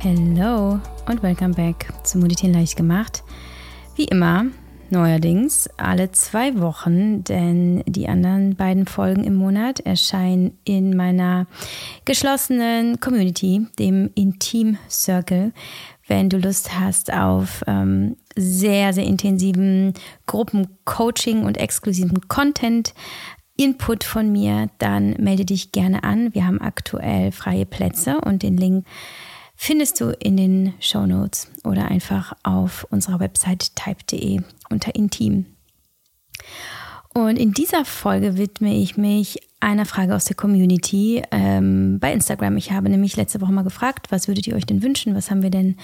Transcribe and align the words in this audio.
Hello 0.00 0.78
und 1.06 1.24
welcome 1.24 1.54
back 1.54 1.88
zu 2.04 2.18
Meditieren 2.18 2.54
leicht 2.54 2.76
gemacht. 2.76 3.24
Wie 3.96 4.04
immer, 4.04 4.46
neuerdings 4.90 5.68
alle 5.76 6.12
zwei 6.12 6.60
Wochen, 6.60 7.24
denn 7.24 7.82
die 7.84 8.08
anderen 8.08 8.54
beiden 8.54 8.86
Folgen 8.86 9.24
im 9.24 9.34
Monat 9.34 9.80
erscheinen 9.80 10.56
in 10.62 10.96
meiner 10.96 11.48
geschlossenen 12.04 13.00
Community, 13.00 13.66
dem 13.80 14.10
Intim 14.14 14.78
Circle. 14.88 15.52
Wenn 16.06 16.28
du 16.30 16.38
Lust 16.38 16.78
hast 16.78 17.12
auf 17.12 17.64
ähm, 17.66 18.16
sehr, 18.36 18.92
sehr 18.92 19.04
intensiven 19.04 19.94
Gruppencoaching 20.26 21.44
und 21.44 21.56
exklusiven 21.56 22.28
Content, 22.28 22.94
Input 23.56 24.04
von 24.04 24.30
mir, 24.30 24.68
dann 24.78 25.16
melde 25.18 25.44
dich 25.44 25.72
gerne 25.72 26.04
an. 26.04 26.32
Wir 26.34 26.46
haben 26.46 26.60
aktuell 26.60 27.32
freie 27.32 27.66
Plätze 27.66 28.20
und 28.20 28.44
den 28.44 28.56
Link 28.56 28.86
findest 29.60 30.00
du 30.00 30.10
in 30.10 30.36
den 30.36 30.74
Show 30.80 31.04
Notes 31.04 31.50
oder 31.64 31.90
einfach 31.90 32.32
auf 32.44 32.86
unserer 32.90 33.18
Website 33.20 33.74
type.de 33.74 34.40
unter 34.70 34.94
Intim. 34.94 35.46
Und 37.26 37.36
in 37.36 37.52
dieser 37.52 37.84
Folge 37.84 38.38
widme 38.38 38.74
ich 38.74 38.96
mich 38.96 39.40
einer 39.60 39.86
Frage 39.86 40.14
aus 40.14 40.26
der 40.26 40.36
Community 40.36 41.20
ähm, 41.32 41.98
bei 41.98 42.12
Instagram. 42.12 42.56
Ich 42.56 42.70
habe 42.70 42.88
nämlich 42.88 43.16
letzte 43.16 43.40
Woche 43.40 43.52
mal 43.52 43.64
gefragt, 43.64 44.06
was 44.10 44.28
würdet 44.28 44.46
ihr 44.46 44.54
euch 44.54 44.66
denn 44.66 44.84
wünschen? 44.84 45.16
Was 45.16 45.30
haben 45.30 45.42
wir 45.42 45.50
denn 45.50 45.76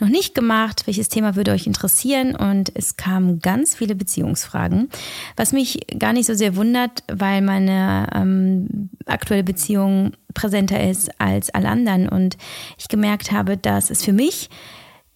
noch 0.00 0.08
nicht 0.08 0.34
gemacht? 0.34 0.86
Welches 0.86 1.10
Thema 1.10 1.36
würde 1.36 1.50
euch 1.50 1.66
interessieren? 1.66 2.34
Und 2.34 2.72
es 2.74 2.96
kamen 2.96 3.40
ganz 3.40 3.74
viele 3.74 3.94
Beziehungsfragen, 3.94 4.88
was 5.36 5.52
mich 5.52 5.78
gar 5.98 6.14
nicht 6.14 6.26
so 6.26 6.32
sehr 6.32 6.56
wundert, 6.56 7.04
weil 7.12 7.42
meine 7.42 8.06
ähm, 8.14 8.88
aktuelle 9.04 9.44
Beziehung 9.44 10.12
präsenter 10.32 10.88
ist 10.88 11.20
als 11.20 11.50
alle 11.50 11.68
anderen 11.68 12.08
und 12.08 12.38
ich 12.78 12.88
gemerkt 12.88 13.30
habe, 13.30 13.58
dass 13.58 13.90
es 13.90 14.04
für 14.04 14.14
mich 14.14 14.48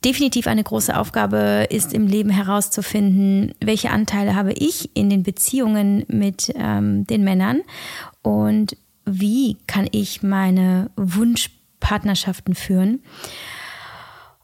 definitiv 0.05 0.47
eine 0.47 0.65
große 0.65 0.97
Aufgabe 0.97 1.67
ist 1.71 1.93
im 1.93 2.07
Leben 2.07 2.31
herauszufinden, 2.31 3.55
welche 3.61 3.91
Anteile 3.91 4.35
habe 4.35 4.53
ich 4.53 4.95
in 4.97 5.11
den 5.11 5.23
Beziehungen 5.23 6.05
mit 6.09 6.53
ähm, 6.55 7.07
den 7.07 7.25
Männern 7.25 7.63
und 8.23 8.77
wie 9.05 9.57
kann 9.67 9.89
ich 9.91 10.23
meine 10.23 10.91
Wunschpartnerschaften 10.97 12.55
führen. 12.55 13.03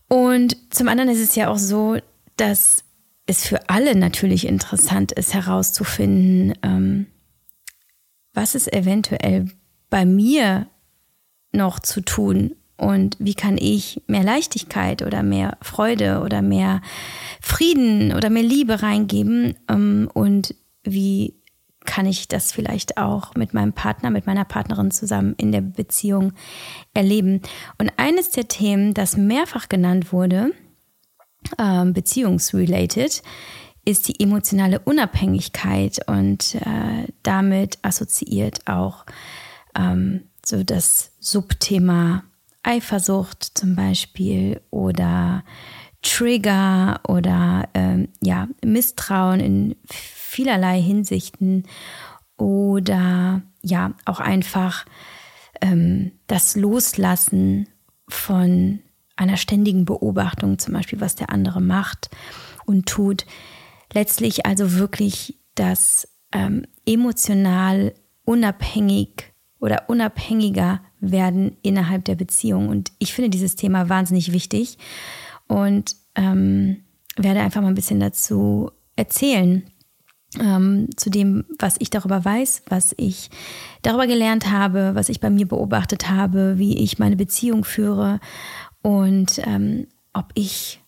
Und 0.09 0.57
zum 0.71 0.89
anderen 0.89 1.11
ist 1.11 1.21
es 1.21 1.35
ja 1.35 1.49
auch 1.49 1.59
so, 1.59 1.99
dass 2.37 2.85
es 3.27 3.47
für 3.47 3.69
alle 3.69 3.95
natürlich 3.95 4.47
interessant 4.47 5.13
ist 5.13 5.35
herauszufinden, 5.35 6.55
ähm, 6.63 7.07
was 8.33 8.55
ist 8.55 8.73
eventuell 8.73 9.51
bei 9.91 10.05
mir 10.05 10.69
noch 11.53 11.79
zu 11.79 12.01
tun 12.01 12.55
und 12.79 13.17
wie 13.19 13.35
kann 13.35 13.59
ich 13.59 14.01
mehr 14.07 14.23
Leichtigkeit 14.23 15.03
oder 15.03 15.23
mehr 15.23 15.59
Freude 15.61 16.21
oder 16.25 16.43
mehr 16.43 16.81
Frieden 17.41 18.15
oder 18.15 18.31
mehr 18.31 18.45
Liebe 18.45 18.83
reingeben 18.83 19.55
ähm, 19.69 20.09
und 20.15 20.55
wie 20.85 21.35
kann 21.85 22.07
ich 22.07 22.29
das 22.29 22.53
vielleicht 22.53 22.99
auch 22.99 23.35
mit 23.35 23.55
meinem 23.55 23.73
Partner, 23.73 24.11
mit 24.11 24.27
meiner 24.27 24.45
Partnerin 24.45 24.91
zusammen 24.91 25.35
in 25.39 25.53
der 25.53 25.63
Beziehung 25.63 26.35
erleben. 26.93 27.41
Und 27.79 27.91
eines 27.97 28.31
der 28.31 28.47
Themen, 28.47 28.93
das 28.93 29.17
mehrfach 29.17 29.69
genannt 29.69 30.13
wurde, 30.13 30.53
ähm, 31.59 31.95
beziehungsrelated, 31.95 33.23
ist 33.87 34.07
die 34.07 34.21
emotionale 34.21 34.81
Unabhängigkeit 34.81 36.07
und 36.07 36.57
äh, 36.57 37.11
damit 37.23 37.79
assoziiert 37.81 38.69
auch 38.69 39.07
ähm, 39.75 40.25
so 40.45 40.63
das 40.63 41.13
Subthema 41.21 42.23
Eifersucht 42.63 43.43
zum 43.55 43.77
Beispiel 43.77 44.61
oder 44.71 45.45
Trigger 46.03 47.01
oder 47.09 47.69
ähm, 47.75 48.09
ja, 48.23 48.49
Misstrauen 48.65 49.41
in 49.41 49.77
vielerlei 49.89 50.81
Hinsichten 50.81 51.65
oder 52.37 53.43
ja, 53.63 53.95
auch 54.05 54.21
einfach 54.21 54.87
ähm, 55.61 56.13
das 56.27 56.57
Loslassen 56.57 57.69
von 58.09 58.81
einer 59.17 59.37
ständigen 59.37 59.85
Beobachtung, 59.85 60.59
zum 60.59 60.75
Beispiel, 60.75 61.01
was 61.01 61.17
der 61.17 61.31
andere 61.31 61.61
macht 61.61 62.11
und 62.67 62.87
tut. 62.87 63.27
Letztlich 63.93 64.47
also 64.47 64.75
wirklich 64.75 65.39
das 65.57 66.09
ähm, 66.33 66.67
emotional 66.87 67.95
unabhängig 68.25 69.33
oder 69.59 69.89
unabhängiger 69.89 70.81
werden 71.01 71.57
innerhalb 71.63 72.05
der 72.05 72.15
Beziehung. 72.15 72.69
Und 72.69 72.93
ich 72.99 73.13
finde 73.13 73.31
dieses 73.31 73.57
Thema 73.57 73.89
wahnsinnig 73.89 74.33
wichtig 74.33 74.79
und 75.47 75.97
ähm, 76.15 76.85
werde 77.17 77.41
einfach 77.41 77.61
mal 77.61 77.69
ein 77.69 77.75
bisschen 77.75 78.01
dazu 78.01 78.71
erzählen, 78.97 79.63
ähm, 80.39 80.89
zu 80.97 81.11
dem, 81.11 81.45
was 81.59 81.77
ich 81.79 81.91
darüber 81.91 82.25
weiß, 82.25 82.63
was 82.69 82.95
ich 82.99 83.31
darüber 83.83 84.07
gelernt 84.07 84.51
habe, 84.51 84.91
was 84.95 85.09
ich 85.09 85.21
bei 85.21 85.31
mir 85.31 85.47
beobachtet 85.47 86.11
habe, 86.11 86.59
wie 86.59 86.79
ich 86.79 86.99
meine 86.99 87.17
Beziehung 87.17 87.65
führe 87.65 88.21
und 88.83 89.41
ähm, 89.45 89.87
ob 90.13 90.27
ich 90.35 90.83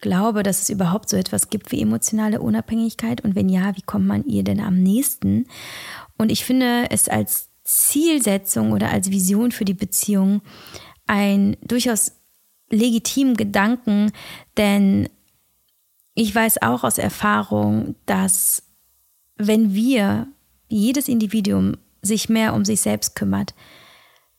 glaube, 0.00 0.42
dass 0.42 0.62
es 0.62 0.70
überhaupt 0.70 1.08
so 1.08 1.16
etwas 1.16 1.48
gibt 1.48 1.70
wie 1.70 1.80
emotionale 1.80 2.40
Unabhängigkeit 2.40 3.20
und 3.20 3.36
wenn 3.36 3.48
ja, 3.48 3.76
wie 3.76 3.82
kommt 3.82 4.06
man 4.06 4.24
ihr 4.24 4.42
denn 4.42 4.60
am 4.60 4.82
nächsten? 4.82 5.46
Und 6.18 6.32
ich 6.32 6.44
finde 6.44 6.90
es 6.90 7.08
als 7.08 7.51
Zielsetzung 7.72 8.72
oder 8.72 8.90
als 8.90 9.10
Vision 9.10 9.50
für 9.50 9.64
die 9.64 9.74
Beziehung 9.74 10.42
ein 11.06 11.56
durchaus 11.62 12.12
legitimen 12.68 13.36
Gedanken, 13.36 14.12
denn 14.56 15.08
ich 16.14 16.34
weiß 16.34 16.60
auch 16.62 16.84
aus 16.84 16.98
Erfahrung, 16.98 17.94
dass 18.06 18.62
wenn 19.36 19.74
wir, 19.74 20.28
jedes 20.68 21.08
Individuum 21.08 21.76
sich 22.00 22.28
mehr 22.28 22.54
um 22.54 22.64
sich 22.64 22.80
selbst 22.80 23.14
kümmert, 23.14 23.54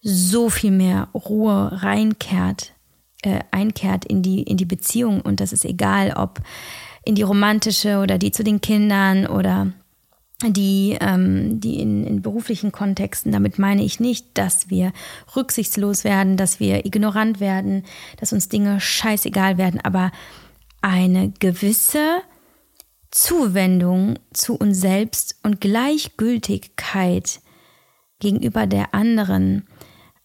so 0.02 0.50
viel 0.50 0.72
mehr 0.72 1.10
Ruhe 1.14 1.82
reinkehrt, 1.84 2.74
äh, 3.22 3.40
einkehrt 3.52 4.06
in 4.06 4.22
die, 4.22 4.44
in 4.44 4.58
die 4.58 4.66
Beziehung. 4.66 5.22
Und 5.22 5.40
das 5.40 5.54
ist 5.54 5.64
egal, 5.64 6.14
ob 6.16 6.42
in 7.06 7.16
die 7.16 7.22
romantische 7.22 8.00
oder 8.00 8.18
die 8.18 8.32
zu 8.32 8.44
den 8.44 8.62
Kindern 8.62 9.28
oder 9.28 9.74
die, 10.50 10.98
ähm, 11.00 11.60
die 11.60 11.80
in, 11.80 12.06
in 12.06 12.22
beruflichen 12.22 12.72
Kontexten, 12.72 13.32
damit 13.32 13.60
meine 13.60 13.84
ich 13.84 14.00
nicht, 14.00 14.28
dass 14.34 14.70
wir 14.70 14.94
rücksichtslos 15.36 16.04
werden, 16.04 16.38
dass 16.38 16.60
wir 16.60 16.86
ignorant 16.86 17.40
werden, 17.40 17.84
dass 18.20 18.34
uns 18.34 18.50
Dinge 18.50 18.80
scheißegal 18.80 19.58
werden, 19.58 19.80
aber 19.82 20.12
eine 20.82 21.32
gewisse 21.40 22.22
Zuwendung 23.12 24.20
zu 24.34 24.56
uns 24.56 24.82
selbst 24.82 25.38
und 25.44 25.62
Gleichgültigkeit 25.62 27.42
gegenüber 28.20 28.66
der 28.66 28.94
anderen 28.94 29.68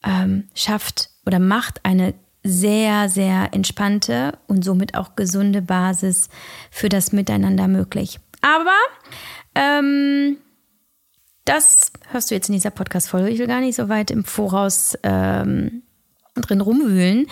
ähm, 0.04 0.48
schafft 0.54 1.10
oder 1.26 1.38
macht 1.38 1.84
eine 1.84 2.14
sehr, 2.42 3.08
sehr 3.08 3.52
entspannte 3.52 4.38
und 4.46 4.64
somit 4.64 4.94
auch 4.94 5.16
gesunde 5.16 5.60
Basis 5.60 6.28
für 6.70 6.88
das 6.88 7.12
Miteinander 7.12 7.68
möglich. 7.68 8.20
Aber 8.40 8.76
ähm, 9.58 10.38
das 11.44 11.92
hörst 12.10 12.30
du 12.30 12.34
jetzt 12.34 12.48
in 12.48 12.54
dieser 12.54 12.70
Podcast-Folge. 12.70 13.30
Ich 13.30 13.38
will 13.38 13.46
gar 13.46 13.60
nicht 13.60 13.76
so 13.76 13.88
weit 13.88 14.10
im 14.10 14.24
Voraus 14.24 14.96
ähm, 15.02 15.82
drin 16.34 16.60
rumwühlen 16.60 17.26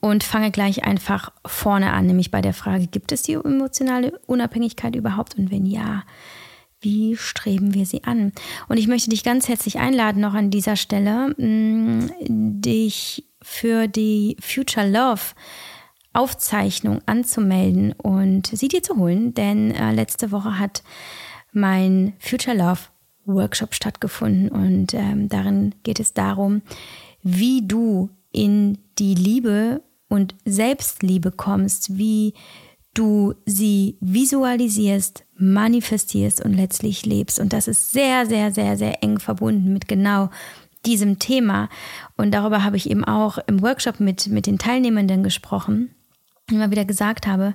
und 0.00 0.24
fange 0.24 0.50
gleich 0.50 0.84
einfach 0.84 1.32
vorne 1.44 1.92
an, 1.92 2.06
nämlich 2.06 2.30
bei 2.30 2.40
der 2.40 2.54
Frage, 2.54 2.86
gibt 2.86 3.12
es 3.12 3.22
die 3.22 3.34
emotionale 3.34 4.18
Unabhängigkeit 4.26 4.96
überhaupt 4.96 5.36
und 5.36 5.50
wenn 5.50 5.66
ja, 5.66 6.04
wie 6.80 7.16
streben 7.16 7.74
wir 7.74 7.86
sie 7.86 8.04
an? 8.04 8.32
Und 8.68 8.76
ich 8.78 8.86
möchte 8.86 9.10
dich 9.10 9.24
ganz 9.24 9.48
herzlich 9.48 9.78
einladen, 9.78 10.20
noch 10.20 10.34
an 10.34 10.50
dieser 10.50 10.76
Stelle, 10.76 11.34
mh, 11.36 12.08
dich 12.28 13.24
für 13.42 13.88
die 13.88 14.36
Future 14.40 14.88
Love 14.88 15.34
Aufzeichnung 16.12 17.00
anzumelden 17.04 17.92
und 17.92 18.46
sie 18.46 18.68
dir 18.68 18.82
zu 18.82 18.96
holen, 18.96 19.34
denn 19.34 19.72
äh, 19.72 19.92
letzte 19.92 20.32
Woche 20.32 20.58
hat 20.58 20.82
mein 21.56 22.12
Future 22.18 22.56
Love 22.56 22.80
Workshop 23.24 23.74
stattgefunden 23.74 24.48
und 24.50 24.94
ähm, 24.94 25.28
darin 25.28 25.74
geht 25.82 25.98
es 25.98 26.14
darum, 26.14 26.62
wie 27.22 27.66
du 27.66 28.10
in 28.30 28.78
die 28.98 29.14
Liebe 29.14 29.82
und 30.08 30.36
Selbstliebe 30.44 31.32
kommst, 31.32 31.98
wie 31.98 32.34
du 32.94 33.34
sie 33.44 33.96
visualisierst, 34.00 35.24
manifestierst 35.36 36.44
und 36.44 36.54
letztlich 36.54 37.04
lebst. 37.04 37.40
Und 37.40 37.52
das 37.52 37.68
ist 37.68 37.92
sehr, 37.92 38.26
sehr, 38.26 38.52
sehr, 38.52 38.76
sehr 38.76 39.02
eng 39.02 39.18
verbunden 39.18 39.72
mit 39.72 39.88
genau 39.88 40.30
diesem 40.86 41.18
Thema. 41.18 41.68
Und 42.16 42.32
darüber 42.32 42.62
habe 42.62 42.76
ich 42.76 42.88
eben 42.88 43.04
auch 43.04 43.38
im 43.46 43.60
Workshop 43.60 44.00
mit, 44.00 44.28
mit 44.28 44.46
den 44.46 44.58
Teilnehmenden 44.58 45.22
gesprochen, 45.22 45.94
immer 46.50 46.70
wieder 46.70 46.84
gesagt 46.84 47.26
habe, 47.26 47.54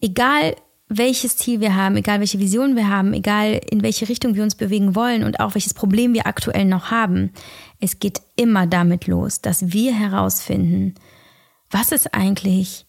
egal 0.00 0.54
welches 0.92 1.36
Ziel 1.36 1.60
wir 1.60 1.76
haben, 1.76 1.96
egal 1.96 2.18
welche 2.18 2.40
Vision 2.40 2.74
wir 2.74 2.88
haben, 2.88 3.14
egal 3.14 3.60
in 3.70 3.84
welche 3.84 4.08
Richtung 4.08 4.34
wir 4.34 4.42
uns 4.42 4.56
bewegen 4.56 4.96
wollen 4.96 5.22
und 5.22 5.38
auch 5.38 5.54
welches 5.54 5.72
Problem 5.72 6.14
wir 6.14 6.26
aktuell 6.26 6.64
noch 6.64 6.90
haben, 6.90 7.30
es 7.78 8.00
geht 8.00 8.20
immer 8.34 8.66
damit 8.66 9.06
los, 9.06 9.40
dass 9.40 9.72
wir 9.72 9.94
herausfinden, 9.94 10.96
was 11.70 11.92
ist 11.92 12.12
eigentlich 12.12 12.86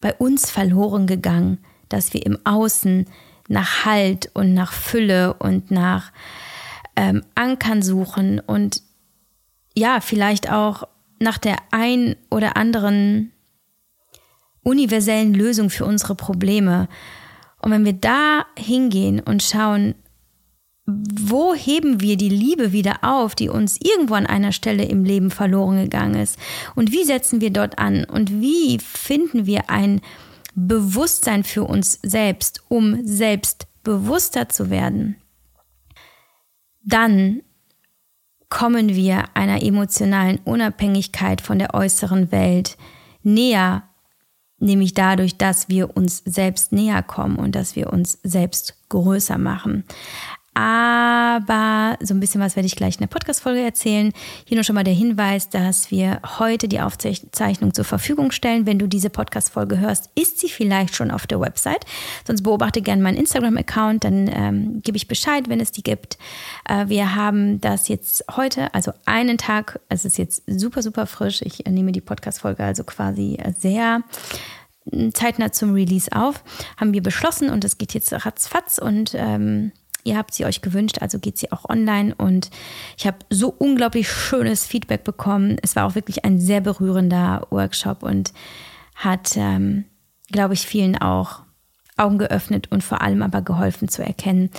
bei 0.00 0.14
uns 0.14 0.50
verloren 0.50 1.06
gegangen, 1.06 1.58
dass 1.88 2.12
wir 2.12 2.26
im 2.26 2.38
Außen 2.44 3.06
nach 3.46 3.84
Halt 3.84 4.30
und 4.34 4.52
nach 4.52 4.72
Fülle 4.72 5.34
und 5.34 5.70
nach 5.70 6.10
ähm, 6.96 7.22
Ankern 7.36 7.82
suchen 7.82 8.40
und 8.40 8.82
ja, 9.76 10.00
vielleicht 10.00 10.50
auch 10.50 10.88
nach 11.20 11.38
der 11.38 11.56
ein 11.70 12.16
oder 12.30 12.56
anderen 12.56 13.30
universellen 14.64 15.34
Lösung 15.34 15.70
für 15.70 15.84
unsere 15.84 16.16
Probleme. 16.16 16.88
Und 17.62 17.70
wenn 17.70 17.84
wir 17.84 17.92
da 17.92 18.44
hingehen 18.58 19.20
und 19.20 19.42
schauen, 19.42 19.94
wo 20.86 21.54
heben 21.54 22.00
wir 22.00 22.16
die 22.16 22.28
Liebe 22.28 22.72
wieder 22.72 22.98
auf, 23.02 23.34
die 23.34 23.48
uns 23.48 23.78
irgendwo 23.80 24.14
an 24.14 24.26
einer 24.26 24.52
Stelle 24.52 24.84
im 24.84 25.04
Leben 25.04 25.30
verloren 25.30 25.76
gegangen 25.76 26.16
ist? 26.16 26.38
Und 26.74 26.92
wie 26.92 27.04
setzen 27.04 27.40
wir 27.40 27.50
dort 27.50 27.78
an? 27.78 28.04
Und 28.04 28.40
wie 28.40 28.78
finden 28.78 29.46
wir 29.46 29.70
ein 29.70 30.02
Bewusstsein 30.54 31.42
für 31.42 31.64
uns 31.64 31.98
selbst, 32.02 32.62
um 32.68 33.06
selbst 33.06 33.66
bewusster 33.82 34.50
zu 34.50 34.68
werden? 34.68 35.16
Dann 36.82 37.40
kommen 38.50 38.90
wir 38.90 39.24
einer 39.34 39.62
emotionalen 39.62 40.38
Unabhängigkeit 40.44 41.40
von 41.40 41.58
der 41.58 41.72
äußeren 41.72 42.30
Welt 42.30 42.76
näher, 43.22 43.84
nämlich 44.58 44.94
dadurch, 44.94 45.36
dass 45.36 45.68
wir 45.68 45.96
uns 45.96 46.22
selbst 46.24 46.72
näher 46.72 47.02
kommen 47.02 47.36
und 47.36 47.54
dass 47.54 47.76
wir 47.76 47.92
uns 47.92 48.18
selbst 48.22 48.74
größer 48.88 49.38
machen. 49.38 49.84
Aber 50.54 51.98
so 52.00 52.14
ein 52.14 52.20
bisschen 52.20 52.40
was 52.40 52.54
werde 52.54 52.66
ich 52.66 52.76
gleich 52.76 52.94
in 52.94 53.00
der 53.00 53.08
Podcast-Folge 53.08 53.60
erzählen. 53.60 54.12
Hier 54.44 54.56
nur 54.56 54.62
schon 54.62 54.74
mal 54.74 54.84
der 54.84 54.94
Hinweis, 54.94 55.48
dass 55.48 55.90
wir 55.90 56.20
heute 56.38 56.68
die 56.68 56.80
Aufzeichnung 56.80 57.74
zur 57.74 57.84
Verfügung 57.84 58.30
stellen. 58.30 58.64
Wenn 58.64 58.78
du 58.78 58.86
diese 58.86 59.10
Podcast-Folge 59.10 59.78
hörst, 59.78 60.10
ist 60.14 60.38
sie 60.38 60.48
vielleicht 60.48 60.94
schon 60.94 61.10
auf 61.10 61.26
der 61.26 61.40
Website. 61.40 61.84
Sonst 62.24 62.42
beobachte 62.42 62.82
gerne 62.82 63.02
meinen 63.02 63.16
Instagram-Account, 63.16 64.04
dann 64.04 64.30
ähm, 64.32 64.80
gebe 64.82 64.96
ich 64.96 65.08
Bescheid, 65.08 65.48
wenn 65.48 65.58
es 65.58 65.72
die 65.72 65.82
gibt. 65.82 66.18
Äh, 66.68 66.88
wir 66.88 67.16
haben 67.16 67.60
das 67.60 67.88
jetzt 67.88 68.24
heute, 68.36 68.72
also 68.74 68.92
einen 69.06 69.38
Tag, 69.38 69.80
es 69.88 70.04
ist 70.04 70.18
jetzt 70.18 70.44
super, 70.46 70.82
super 70.82 71.06
frisch. 71.06 71.42
Ich 71.42 71.64
nehme 71.66 71.90
die 71.90 72.00
Podcast-Folge 72.00 72.62
also 72.62 72.84
quasi 72.84 73.38
sehr 73.58 74.02
äh, 74.92 75.10
zeitnah 75.10 75.50
zum 75.50 75.74
Release 75.74 76.10
auf, 76.12 76.44
haben 76.76 76.92
wir 76.92 77.02
beschlossen 77.02 77.50
und 77.50 77.64
es 77.64 77.78
geht 77.78 77.92
jetzt 77.94 78.12
ratzfatz 78.24 78.78
und 78.78 79.14
ähm, 79.16 79.72
Ihr 80.04 80.18
habt 80.18 80.34
sie 80.34 80.44
euch 80.44 80.60
gewünscht, 80.60 80.98
also 81.00 81.18
geht 81.18 81.38
sie 81.38 81.50
auch 81.50 81.68
online 81.68 82.14
und 82.14 82.50
ich 82.96 83.06
habe 83.06 83.18
so 83.30 83.48
unglaublich 83.48 84.10
schönes 84.10 84.66
Feedback 84.66 85.02
bekommen. 85.02 85.56
Es 85.62 85.76
war 85.76 85.86
auch 85.86 85.94
wirklich 85.94 86.26
ein 86.26 86.38
sehr 86.38 86.60
berührender 86.60 87.46
Workshop 87.50 88.02
und 88.02 88.34
hat, 88.94 89.36
ähm, 89.36 89.86
glaube 90.30 90.52
ich, 90.52 90.66
vielen 90.66 90.98
auch 90.98 91.42
Augen 91.96 92.18
geöffnet 92.18 92.70
und 92.70 92.84
vor 92.84 93.00
allem 93.00 93.22
aber 93.22 93.40
geholfen 93.40 93.88
zu 93.88 94.02
erkennen, 94.02 94.50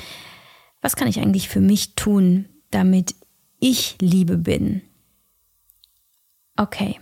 was 0.82 0.96
kann 0.96 1.08
ich 1.08 1.20
eigentlich 1.20 1.48
für 1.48 1.60
mich 1.60 1.96
tun, 1.96 2.46
damit 2.72 3.16
ich 3.60 3.98
Liebe 4.02 4.38
bin. 4.38 4.82
Okay. 6.58 7.00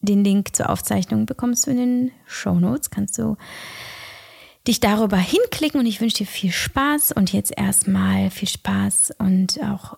Den 0.00 0.22
Link 0.22 0.54
zur 0.54 0.70
Aufzeichnung 0.70 1.26
bekommst 1.26 1.66
du 1.66 1.72
in 1.72 1.76
den 1.78 2.10
Show 2.26 2.54
Notes. 2.60 2.90
Kannst 2.90 3.18
du 3.18 3.36
dich 4.66 4.80
darüber 4.80 5.16
hinklicken 5.16 5.80
und 5.80 5.86
ich 5.86 6.00
wünsche 6.00 6.18
dir 6.18 6.26
viel 6.26 6.50
Spaß 6.50 7.12
und 7.12 7.32
jetzt 7.32 7.56
erstmal 7.56 8.30
viel 8.30 8.48
Spaß 8.48 9.14
und 9.18 9.62
auch 9.62 9.96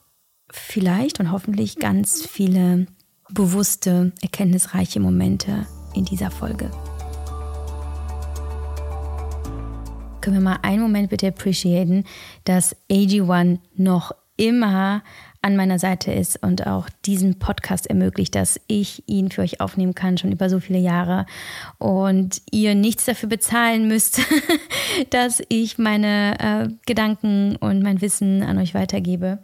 vielleicht 0.50 1.20
und 1.20 1.32
hoffentlich 1.32 1.76
ganz 1.76 2.26
viele 2.26 2.86
bewusste, 3.30 4.12
erkenntnisreiche 4.22 5.00
Momente 5.00 5.66
in 5.94 6.04
dieser 6.04 6.30
Folge. 6.30 6.70
Können 10.20 10.36
wir 10.36 10.42
mal 10.42 10.58
einen 10.62 10.82
Moment 10.82 11.10
bitte 11.10 11.28
appreciaten, 11.28 12.04
dass 12.44 12.76
AG1 12.90 13.60
noch 13.76 14.12
immer 14.36 15.02
an 15.40 15.56
meiner 15.56 15.78
Seite 15.78 16.12
ist 16.12 16.42
und 16.42 16.66
auch 16.66 16.88
diesen 17.04 17.38
Podcast 17.38 17.86
ermöglicht, 17.86 18.34
dass 18.34 18.60
ich 18.66 19.04
ihn 19.06 19.30
für 19.30 19.42
euch 19.42 19.60
aufnehmen 19.60 19.94
kann, 19.94 20.18
schon 20.18 20.32
über 20.32 20.50
so 20.50 20.60
viele 20.60 20.78
Jahre. 20.78 21.26
Und 21.78 22.42
ihr 22.50 22.74
nichts 22.74 23.04
dafür 23.04 23.28
bezahlen 23.28 23.88
müsst, 23.88 24.20
dass 25.10 25.42
ich 25.48 25.78
meine 25.78 26.38
äh, 26.40 26.68
Gedanken 26.86 27.56
und 27.56 27.82
mein 27.82 28.00
Wissen 28.00 28.42
an 28.42 28.58
euch 28.58 28.74
weitergebe, 28.74 29.38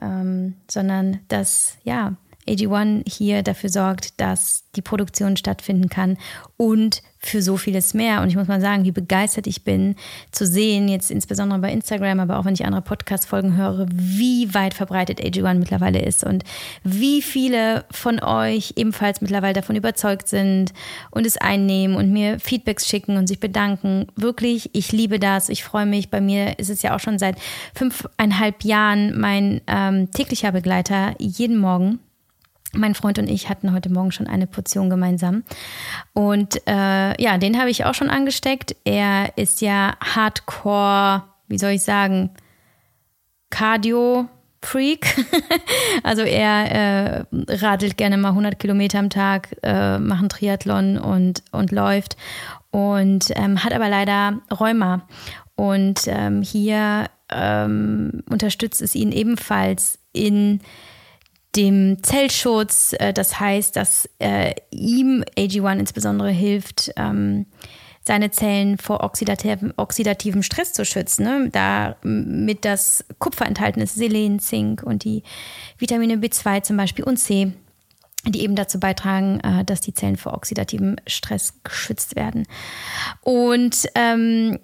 ähm, 0.00 0.54
sondern 0.70 1.20
dass, 1.28 1.76
ja, 1.84 2.14
AG1 2.48 3.08
hier 3.08 3.42
dafür 3.42 3.70
sorgt, 3.70 4.20
dass 4.20 4.64
die 4.74 4.82
Produktion 4.82 5.36
stattfinden 5.36 5.88
kann 5.88 6.18
und 6.56 7.02
für 7.24 7.40
so 7.40 7.56
vieles 7.56 7.94
mehr. 7.94 8.20
Und 8.20 8.28
ich 8.28 8.36
muss 8.36 8.48
mal 8.48 8.60
sagen, 8.60 8.84
wie 8.84 8.90
begeistert 8.90 9.46
ich 9.46 9.64
bin 9.64 9.94
zu 10.32 10.46
sehen, 10.46 10.88
jetzt 10.88 11.10
insbesondere 11.10 11.60
bei 11.60 11.72
Instagram, 11.72 12.20
aber 12.20 12.38
auch 12.38 12.44
wenn 12.44 12.54
ich 12.54 12.64
andere 12.64 12.82
Podcast-Folgen 12.82 13.56
höre, 13.56 13.86
wie 13.92 14.52
weit 14.54 14.74
verbreitet 14.74 15.20
AG1 15.20 15.54
mittlerweile 15.54 16.02
ist 16.02 16.24
und 16.24 16.44
wie 16.82 17.22
viele 17.22 17.84
von 17.90 18.22
euch 18.22 18.74
ebenfalls 18.76 19.20
mittlerweile 19.20 19.54
davon 19.54 19.76
überzeugt 19.76 20.28
sind 20.28 20.72
und 21.10 21.26
es 21.26 21.36
einnehmen 21.36 21.96
und 21.96 22.12
mir 22.12 22.40
Feedbacks 22.40 22.88
schicken 22.88 23.16
und 23.16 23.28
sich 23.28 23.40
bedanken. 23.40 24.06
Wirklich, 24.16 24.70
ich 24.72 24.92
liebe 24.92 25.18
das. 25.18 25.48
Ich 25.48 25.64
freue 25.64 25.86
mich. 25.86 26.10
Bei 26.10 26.20
mir 26.20 26.58
ist 26.58 26.70
es 26.70 26.82
ja 26.82 26.94
auch 26.94 27.00
schon 27.00 27.18
seit 27.18 27.36
fünfeinhalb 27.74 28.64
Jahren 28.64 29.18
mein 29.18 29.60
ähm, 29.66 30.10
täglicher 30.10 30.52
Begleiter 30.52 31.14
jeden 31.18 31.58
Morgen 31.58 32.00
mein 32.74 32.94
Freund 32.94 33.18
und 33.18 33.28
ich 33.28 33.48
hatten 33.48 33.72
heute 33.72 33.90
Morgen 33.90 34.12
schon 34.12 34.26
eine 34.26 34.46
Portion 34.46 34.90
gemeinsam. 34.90 35.44
Und 36.12 36.56
äh, 36.66 37.22
ja, 37.22 37.38
den 37.38 37.58
habe 37.58 37.70
ich 37.70 37.84
auch 37.84 37.94
schon 37.94 38.10
angesteckt. 38.10 38.76
Er 38.84 39.36
ist 39.36 39.60
ja 39.60 39.94
Hardcore, 40.00 41.24
wie 41.48 41.58
soll 41.58 41.72
ich 41.72 41.82
sagen, 41.82 42.30
Cardio. 43.50 44.28
Freak. 44.64 45.16
also 46.04 46.22
er 46.22 46.70
äh, 46.70 47.24
radelt 47.48 47.96
gerne 47.96 48.16
mal 48.16 48.28
100 48.28 48.60
Kilometer 48.60 49.00
am 49.00 49.10
Tag, 49.10 49.56
äh, 49.64 49.98
macht 49.98 50.20
einen 50.20 50.28
Triathlon 50.28 50.98
und, 50.98 51.42
und 51.50 51.72
läuft 51.72 52.16
und 52.70 53.32
ähm, 53.34 53.62
hat 53.64 53.72
aber 53.72 53.88
leider 53.88 54.40
Rheuma. 54.52 55.06
Und 55.56 56.02
ähm, 56.06 56.42
hier 56.42 57.06
ähm, 57.28 58.22
unterstützt 58.30 58.82
es 58.82 58.94
ihn 58.94 59.12
ebenfalls 59.12 59.98
in 60.12 60.60
dem 61.56 62.02
Zellschutz. 62.02 62.94
Äh, 62.98 63.12
das 63.12 63.38
heißt, 63.40 63.76
dass 63.76 64.08
äh, 64.18 64.54
ihm 64.70 65.24
AG1 65.36 65.78
insbesondere 65.78 66.30
hilft, 66.30 66.92
ähm, 66.96 67.46
seine 68.04 68.30
Zellen 68.30 68.78
vor 68.78 69.04
oxidativem, 69.04 69.72
oxidativem 69.76 70.42
Stress 70.42 70.72
zu 70.72 70.84
schützen. 70.84 71.24
Ne? 71.24 71.50
Da 71.52 71.96
das 72.60 73.04
Kupfer 73.18 73.46
enthalten 73.46 73.80
ist, 73.80 73.94
Selen, 73.94 74.40
Zink 74.40 74.82
und 74.82 75.04
die 75.04 75.22
Vitamine 75.78 76.16
B2 76.16 76.62
zum 76.62 76.76
Beispiel 76.76 77.04
und 77.04 77.18
C, 77.18 77.52
die 78.26 78.42
eben 78.42 78.56
dazu 78.56 78.80
beitragen, 78.80 79.40
äh, 79.40 79.64
dass 79.64 79.80
die 79.80 79.94
Zellen 79.94 80.16
vor 80.16 80.34
oxidativem 80.34 80.96
Stress 81.06 81.54
geschützt 81.62 82.16
werden. 82.16 82.46
Und 83.22 83.86
ähm, 83.94 84.58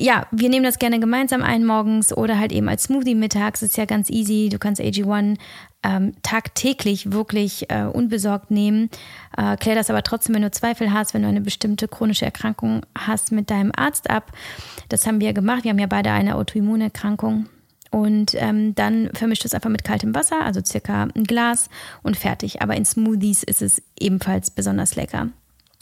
ja, 0.00 0.28
wir 0.30 0.48
nehmen 0.48 0.64
das 0.64 0.78
gerne 0.78 1.00
gemeinsam 1.00 1.42
ein 1.42 1.64
morgens 1.64 2.16
oder 2.16 2.38
halt 2.38 2.52
eben 2.52 2.68
als 2.68 2.84
Smoothie 2.84 3.16
mittags. 3.16 3.62
Ist 3.62 3.76
ja 3.76 3.84
ganz 3.84 4.10
easy. 4.10 4.48
Du 4.48 4.58
kannst 4.58 4.80
AG1 4.80 5.36
ähm, 5.82 6.14
tagtäglich 6.22 7.12
wirklich 7.12 7.70
äh, 7.70 7.84
unbesorgt 7.84 8.50
nehmen. 8.50 8.90
Äh, 9.36 9.56
klär 9.56 9.74
das 9.74 9.90
aber 9.90 10.02
trotzdem, 10.02 10.34
wenn 10.34 10.42
du 10.42 10.50
Zweifel 10.50 10.92
hast, 10.92 11.14
wenn 11.14 11.22
du 11.22 11.28
eine 11.28 11.40
bestimmte 11.40 11.88
chronische 11.88 12.24
Erkrankung 12.24 12.82
hast, 12.96 13.32
mit 13.32 13.50
deinem 13.50 13.72
Arzt 13.76 14.10
ab. 14.10 14.32
Das 14.88 15.06
haben 15.06 15.20
wir 15.20 15.32
gemacht. 15.32 15.64
Wir 15.64 15.70
haben 15.70 15.78
ja 15.78 15.86
beide 15.86 16.10
eine 16.10 16.36
Autoimmunerkrankung. 16.36 17.48
Und 17.90 18.34
ähm, 18.34 18.74
dann 18.74 19.10
vermischt 19.14 19.44
es 19.44 19.54
einfach 19.54 19.70
mit 19.70 19.82
kaltem 19.82 20.14
Wasser, 20.14 20.44
also 20.44 20.60
circa 20.62 21.04
ein 21.04 21.24
Glas 21.24 21.70
und 22.02 22.16
fertig. 22.16 22.60
Aber 22.60 22.76
in 22.76 22.84
Smoothies 22.84 23.42
ist 23.42 23.62
es 23.62 23.82
ebenfalls 23.98 24.50
besonders 24.50 24.94
lecker. 24.94 25.28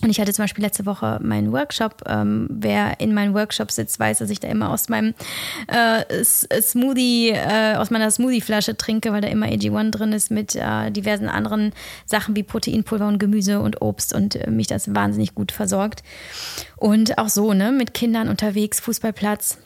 Und 0.03 0.11
ich 0.11 0.21
hatte 0.21 0.33
zum 0.35 0.43
Beispiel 0.43 0.63
letzte 0.63 0.85
Woche 0.85 1.19
meinen 1.23 1.53
Workshop. 1.53 2.03
Ähm, 2.07 2.49
wer 2.51 3.01
in 3.01 3.15
meinen 3.15 3.33
Workshop 3.33 3.71
sitzt, 3.71 3.99
weiß, 3.99 4.19
dass 4.19 4.29
ich 4.29 4.41
da 4.41 4.49
immer 4.49 4.71
aus 4.71 4.91
meinem 4.91 5.15
äh, 5.69 6.23
Smoothie, 6.23 7.31
äh, 7.31 7.77
aus 7.77 7.91
meiner 7.91 8.11
Smoothie-Flasche 8.11 8.77
trinke, 8.77 9.13
weil 9.13 9.23
da 9.23 9.29
immer 9.29 9.47
AG1 9.47 9.91
drin 9.93 10.13
ist 10.13 10.31
mit 10.31 10.55
äh, 10.55 10.91
diversen 10.91 11.29
anderen 11.29 11.73
Sachen 12.05 12.37
wie 12.37 12.43
Proteinpulver 12.43 13.09
und 13.09 13.19
Gemüse 13.19 13.61
und 13.61 13.81
Obst 13.81 14.15
und 14.15 14.37
äh, 14.37 14.51
mich 14.51 14.67
das 14.67 14.95
wahnsinnig 14.95 15.35
gut 15.35 15.51
versorgt. 15.51 16.03
Und 16.77 17.17
auch 17.17 17.31
so, 17.31 17.55
ne, 17.55 17.73
mit 17.73 17.95
Kindern 17.95 18.29
unterwegs, 18.29 18.81
Fußballplatz 18.81 19.59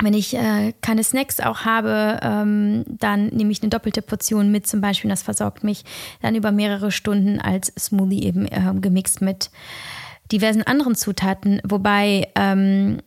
wenn 0.00 0.14
ich 0.14 0.34
äh, 0.34 0.72
keine 0.80 1.02
Snacks 1.02 1.40
auch 1.40 1.64
habe, 1.64 2.20
ähm, 2.22 2.84
dann 2.86 3.26
nehme 3.28 3.50
ich 3.50 3.62
eine 3.62 3.70
doppelte 3.70 4.02
Portion 4.02 4.50
mit 4.52 4.66
zum 4.66 4.80
Beispiel. 4.80 5.10
Das 5.10 5.22
versorgt 5.22 5.64
mich 5.64 5.84
dann 6.22 6.36
über 6.36 6.52
mehrere 6.52 6.92
Stunden 6.92 7.40
als 7.40 7.72
Smoothie 7.78 8.22
eben 8.22 8.46
äh, 8.46 8.72
gemixt 8.80 9.20
mit 9.20 9.50
diversen 10.30 10.62
anderen 10.62 10.94
Zutaten. 10.94 11.60
Wobei 11.64 12.28
ähm, 12.36 12.98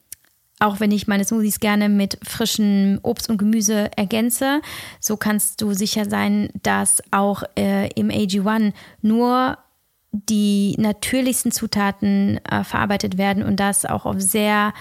auch 0.62 0.80
wenn 0.80 0.92
ich 0.92 1.08
meine 1.08 1.26
Smoothies 1.26 1.60
gerne 1.60 1.90
mit 1.90 2.20
frischem 2.24 3.00
Obst 3.02 3.30
und 3.30 3.38
Gemüse 3.38 3.90
ergänze, 3.98 4.62
so 5.00 5.18
kannst 5.18 5.60
du 5.62 5.74
sicher 5.74 6.06
sein, 6.06 6.50
dass 6.62 7.02
auch 7.10 7.44
äh, 7.58 7.90
im 7.96 8.10
AG1 8.10 8.74
nur 9.02 9.58
die 10.12 10.76
natürlichsten 10.78 11.52
Zutaten 11.52 12.40
äh, 12.46 12.64
verarbeitet 12.64 13.18
werden 13.18 13.44
und 13.44 13.60
das 13.60 13.86
auch 13.86 14.06
auf 14.06 14.20
sehr 14.20 14.74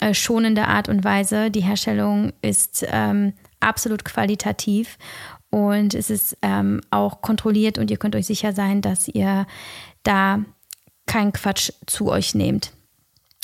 äh, 0.00 0.14
schonende 0.14 0.66
Art 0.66 0.88
und 0.88 1.04
Weise. 1.04 1.50
Die 1.50 1.62
Herstellung 1.62 2.32
ist 2.42 2.84
ähm, 2.88 3.32
absolut 3.60 4.04
qualitativ 4.04 4.98
und 5.50 5.94
es 5.94 6.10
ist 6.10 6.36
ähm, 6.42 6.80
auch 6.90 7.22
kontrolliert 7.22 7.78
und 7.78 7.90
ihr 7.90 7.96
könnt 7.96 8.16
euch 8.16 8.26
sicher 8.26 8.52
sein, 8.52 8.80
dass 8.80 9.08
ihr 9.08 9.46
da 10.02 10.40
keinen 11.06 11.32
Quatsch 11.32 11.72
zu 11.86 12.08
euch 12.08 12.34
nehmt. 12.34 12.72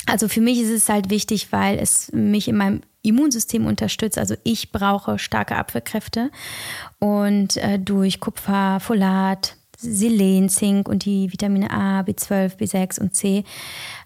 Also 0.05 0.29
für 0.29 0.41
mich 0.41 0.59
ist 0.59 0.69
es 0.69 0.89
halt 0.89 1.09
wichtig, 1.09 1.51
weil 1.51 1.77
es 1.77 2.11
mich 2.13 2.47
in 2.47 2.55
meinem 2.55 2.81
Immunsystem 3.01 3.65
unterstützt. 3.65 4.17
Also 4.17 4.35
ich 4.43 4.71
brauche 4.71 5.19
starke 5.19 5.55
Abwehrkräfte 5.55 6.31
und 6.99 7.57
äh, 7.57 7.77
durch 7.77 8.21
Kupfer, 8.21 8.79
Folat, 8.79 9.57
Selen, 9.77 10.49
Zink 10.49 10.87
und 10.87 11.05
die 11.05 11.31
Vitamine 11.31 11.71
A, 11.71 12.01
B12, 12.01 12.57
B6 12.57 13.01
und 13.01 13.15
C 13.15 13.43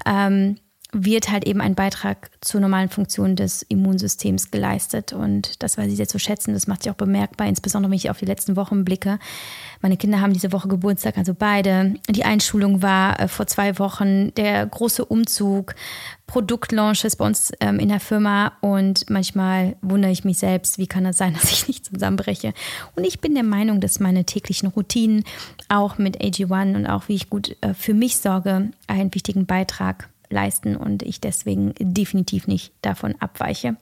ähm, 0.05 0.57
wird 0.93 1.31
halt 1.31 1.45
eben 1.45 1.61
ein 1.61 1.75
Beitrag 1.75 2.29
zur 2.41 2.59
normalen 2.59 2.89
Funktion 2.89 3.37
des 3.37 3.61
Immunsystems 3.61 4.51
geleistet. 4.51 5.13
Und 5.13 5.63
das 5.63 5.77
weiß 5.77 5.89
ich 5.89 5.95
sehr 5.95 6.07
zu 6.07 6.19
schätzen. 6.19 6.53
Das 6.53 6.67
macht 6.67 6.83
sich 6.83 6.91
auch 6.91 6.97
bemerkbar, 6.97 7.47
insbesondere 7.47 7.91
wenn 7.91 7.97
ich 7.97 8.09
auf 8.09 8.19
die 8.19 8.25
letzten 8.25 8.57
Wochen 8.57 8.83
blicke. 8.83 9.17
Meine 9.81 9.95
Kinder 9.95 10.19
haben 10.19 10.33
diese 10.33 10.51
Woche 10.51 10.67
Geburtstag, 10.67 11.17
also 11.17 11.33
beide. 11.33 11.95
Die 12.09 12.25
Einschulung 12.25 12.81
war 12.81 13.19
äh, 13.19 13.27
vor 13.29 13.47
zwei 13.47 13.79
Wochen, 13.79 14.33
der 14.35 14.65
große 14.65 15.05
Umzug, 15.05 15.75
Produktlaunches 16.27 17.15
bei 17.15 17.25
uns 17.25 17.53
ähm, 17.61 17.79
in 17.79 17.87
der 17.87 18.01
Firma. 18.01 18.51
Und 18.59 19.09
manchmal 19.09 19.77
wundere 19.81 20.11
ich 20.11 20.25
mich 20.25 20.39
selbst, 20.39 20.77
wie 20.77 20.87
kann 20.87 21.05
das 21.05 21.17
sein, 21.17 21.33
dass 21.39 21.51
ich 21.51 21.69
nicht 21.69 21.85
zusammenbreche. 21.85 22.53
Und 22.97 23.05
ich 23.07 23.21
bin 23.21 23.33
der 23.33 23.43
Meinung, 23.43 23.79
dass 23.79 24.01
meine 24.01 24.25
täglichen 24.25 24.67
Routinen 24.67 25.23
auch 25.69 25.97
mit 25.97 26.19
AG1 26.19 26.75
und 26.75 26.85
auch 26.85 27.07
wie 27.07 27.15
ich 27.15 27.29
gut 27.29 27.55
äh, 27.61 27.73
für 27.73 27.93
mich 27.93 28.17
sorge, 28.17 28.71
einen 28.87 29.13
wichtigen 29.13 29.45
Beitrag 29.45 30.09
leisten 30.31 30.75
und 30.75 31.03
ich 31.03 31.21
deswegen 31.21 31.73
definitiv 31.79 32.47
nicht 32.47 32.73
davon 32.81 33.15
abweiche. 33.19 33.77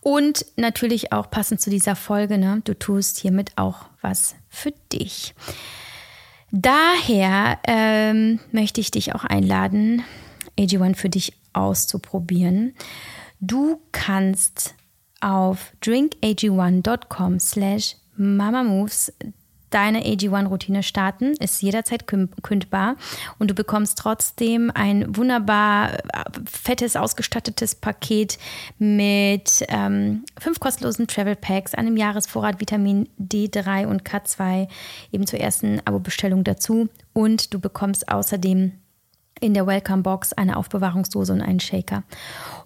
Und 0.00 0.46
natürlich 0.56 1.12
auch 1.12 1.30
passend 1.30 1.60
zu 1.60 1.70
dieser 1.70 1.96
Folge, 1.96 2.38
ne, 2.38 2.62
du 2.64 2.78
tust 2.78 3.18
hiermit 3.18 3.52
auch 3.56 3.86
was 4.00 4.36
für 4.48 4.72
dich. 4.92 5.34
Daher 6.52 7.58
ähm, 7.66 8.40
möchte 8.52 8.80
ich 8.80 8.90
dich 8.90 9.14
auch 9.14 9.24
einladen, 9.24 10.04
AG1 10.58 10.94
für 10.94 11.08
dich 11.08 11.34
auszuprobieren. 11.52 12.74
Du 13.40 13.80
kannst 13.92 14.74
auf 15.20 15.72
drinkag1.com 15.82 17.40
slash 17.40 17.96
mamamoves 18.16 19.12
deine 19.76 20.00
AG1-Routine 20.00 20.82
starten, 20.82 21.34
ist 21.34 21.60
jederzeit 21.60 22.06
kündbar 22.06 22.96
und 23.38 23.50
du 23.50 23.54
bekommst 23.54 23.98
trotzdem 23.98 24.72
ein 24.74 25.14
wunderbar 25.14 25.92
äh, 25.92 26.00
fettes, 26.50 26.96
ausgestattetes 26.96 27.74
Paket 27.74 28.38
mit 28.78 29.66
ähm, 29.68 30.24
fünf 30.40 30.60
kostenlosen 30.60 31.08
Travel 31.08 31.36
Packs, 31.36 31.74
einem 31.74 31.98
Jahresvorrat 31.98 32.58
Vitamin 32.58 33.10
D3 33.20 33.86
und 33.86 34.02
K2 34.02 34.66
eben 35.12 35.26
zur 35.26 35.40
ersten 35.40 35.82
Abo-Bestellung 35.84 36.42
dazu 36.42 36.88
und 37.12 37.52
du 37.52 37.60
bekommst 37.60 38.08
außerdem 38.08 38.72
in 39.40 39.52
der 39.52 39.66
Welcome 39.66 40.02
Box 40.02 40.32
eine 40.32 40.56
Aufbewahrungsdose 40.56 41.34
und 41.34 41.42
einen 41.42 41.60
Shaker. 41.60 42.02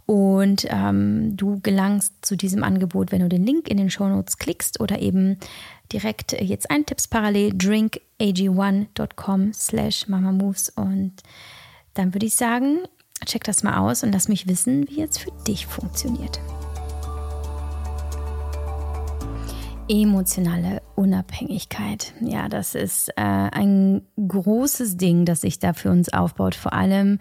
Und 0.07 0.65
ähm, 0.71 1.37
du 1.37 1.59
gelangst 1.61 2.15
zu 2.23 2.37
diesem 2.37 2.63
Angebot, 2.63 3.11
wenn 3.11 3.23
du 3.23 3.29
den 3.29 3.45
Link 3.45 3.69
in 3.69 3.77
den 3.77 3.91
Shownotes 3.91 4.39
klickst 4.39 4.79
oder 4.79 5.01
eben 5.01 5.39
direkt 5.93 6.33
jetzt 6.33 6.71
eintippst 6.71 7.11
parallel 7.11 7.53
drinkag1.com 7.53 9.53
slash 9.53 10.09
mamamoves 10.09 10.71
und 10.71 11.13
dann 11.95 12.15
würde 12.15 12.27
ich 12.27 12.37
sagen, 12.37 12.81
check 13.27 13.45
das 13.45 13.63
mal 13.63 13.79
aus 13.79 14.03
und 14.03 14.13
lass 14.13 14.29
mich 14.29 14.47
wissen, 14.47 14.89
wie 14.89 14.97
jetzt 14.97 15.19
für 15.19 15.33
dich 15.47 15.67
funktioniert. 15.67 16.41
Emotionale 19.89 20.83
Unabhängigkeit. 20.95 22.15
Ja, 22.21 22.49
das 22.49 22.77
ist 22.77 23.09
äh, 23.17 23.23
ein 23.23 24.03
großes 24.17 24.97
Ding, 24.97 25.25
das 25.25 25.41
sich 25.41 25.59
da 25.59 25.73
für 25.73 25.91
uns 25.91 26.13
aufbaut. 26.13 26.55
Vor 26.55 26.73
allem, 26.73 27.19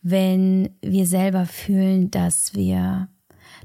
wenn 0.00 0.70
wir 0.80 1.06
selber 1.06 1.44
fühlen, 1.44 2.10
dass 2.10 2.54
wir 2.54 3.08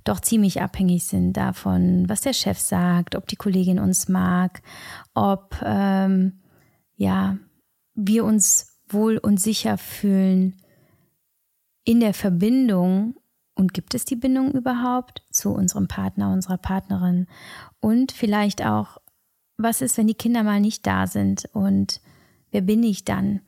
doch 0.03 0.20
ziemlich 0.20 0.62
abhängig 0.62 1.03
sind 1.05 1.34
davon, 1.34 2.10
was 2.10 2.22
der 2.22 2.34
Chef 2.34 2.60
sagt, 2.60 3.15
ob 3.15 3.27
die 3.27 3.36
Kollegin 3.36 3.79
uns 3.79 4.08
mag, 4.08 4.62
ob 5.13 5.55
ähm, 5.63 6.41
ja 6.96 7.38
wir 7.93 8.25
uns 8.25 8.79
wohl 8.88 9.17
und 9.17 9.39
sicher 9.39 9.77
fühlen 9.77 10.55
in 11.84 12.00
der 12.00 12.13
Verbindung 12.13 13.15
und 13.55 13.74
gibt 13.74 13.93
es 13.96 14.05
die 14.05 14.15
Bindung 14.15 14.51
überhaupt 14.51 15.24
zu 15.29 15.51
unserem 15.51 15.88
Partner, 15.88 16.31
unserer 16.31 16.58
Partnerin 16.58 17.27
und 17.79 18.12
vielleicht 18.12 18.65
auch, 18.65 18.98
was 19.58 19.81
ist, 19.81 19.98
wenn 19.98 20.08
die 20.08 20.15
Kinder 20.15 20.43
mal 20.43 20.60
nicht 20.60 20.88
da 20.88 21.05
sind 21.08 21.48
und 21.53 22.01
wer 22.51 22.62
bin 22.62 22.84
ich 22.84 23.05
dann? 23.05 23.41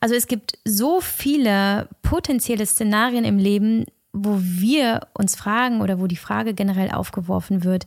Also 0.00 0.14
es 0.14 0.26
gibt 0.26 0.58
so 0.64 1.00
viele 1.00 1.88
potenzielle 2.02 2.66
Szenarien 2.66 3.24
im 3.24 3.38
Leben, 3.38 3.86
wo 4.12 4.38
wir 4.40 5.08
uns 5.14 5.36
fragen 5.36 5.80
oder 5.80 6.00
wo 6.00 6.06
die 6.06 6.16
Frage 6.16 6.54
generell 6.54 6.90
aufgeworfen 6.90 7.64
wird, 7.64 7.86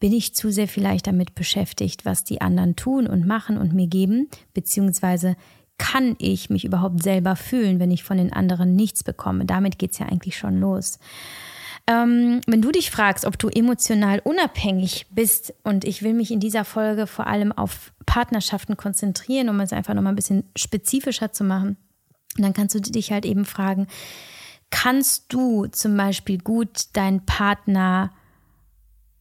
bin 0.00 0.12
ich 0.12 0.34
zu 0.34 0.50
sehr 0.50 0.68
vielleicht 0.68 1.06
damit 1.06 1.34
beschäftigt, 1.34 2.04
was 2.04 2.24
die 2.24 2.40
anderen 2.40 2.76
tun 2.76 3.06
und 3.06 3.26
machen 3.26 3.56
und 3.56 3.72
mir 3.72 3.86
geben, 3.86 4.28
beziehungsweise 4.52 5.36
kann 5.78 6.14
ich 6.18 6.50
mich 6.50 6.64
überhaupt 6.64 7.02
selber 7.02 7.36
fühlen, 7.36 7.80
wenn 7.80 7.90
ich 7.90 8.04
von 8.04 8.18
den 8.18 8.32
anderen 8.32 8.76
nichts 8.76 9.02
bekomme? 9.02 9.44
Damit 9.44 9.78
geht 9.78 9.92
es 9.92 9.98
ja 9.98 10.06
eigentlich 10.06 10.36
schon 10.36 10.60
los. 10.60 10.98
Ähm, 11.86 12.40
wenn 12.46 12.62
du 12.62 12.70
dich 12.70 12.90
fragst, 12.90 13.26
ob 13.26 13.38
du 13.38 13.48
emotional 13.48 14.20
unabhängig 14.24 15.06
bist, 15.10 15.52
und 15.64 15.84
ich 15.84 16.02
will 16.02 16.14
mich 16.14 16.30
in 16.30 16.40
dieser 16.40 16.64
Folge 16.64 17.06
vor 17.06 17.26
allem 17.26 17.52
auf 17.52 17.92
Partnerschaften 18.06 18.76
konzentrieren, 18.76 19.50
um 19.50 19.60
es 19.60 19.72
einfach 19.72 19.92
nochmal 19.92 20.12
ein 20.12 20.16
bisschen 20.16 20.44
spezifischer 20.56 21.32
zu 21.32 21.44
machen, 21.44 21.76
dann 22.36 22.54
kannst 22.54 22.74
du 22.74 22.80
dich 22.80 23.12
halt 23.12 23.26
eben 23.26 23.44
fragen, 23.44 23.86
kannst 24.74 25.32
du 25.32 25.66
zum 25.66 25.96
Beispiel 25.96 26.38
gut 26.38 26.88
deinen 26.94 27.24
Partner 27.24 28.10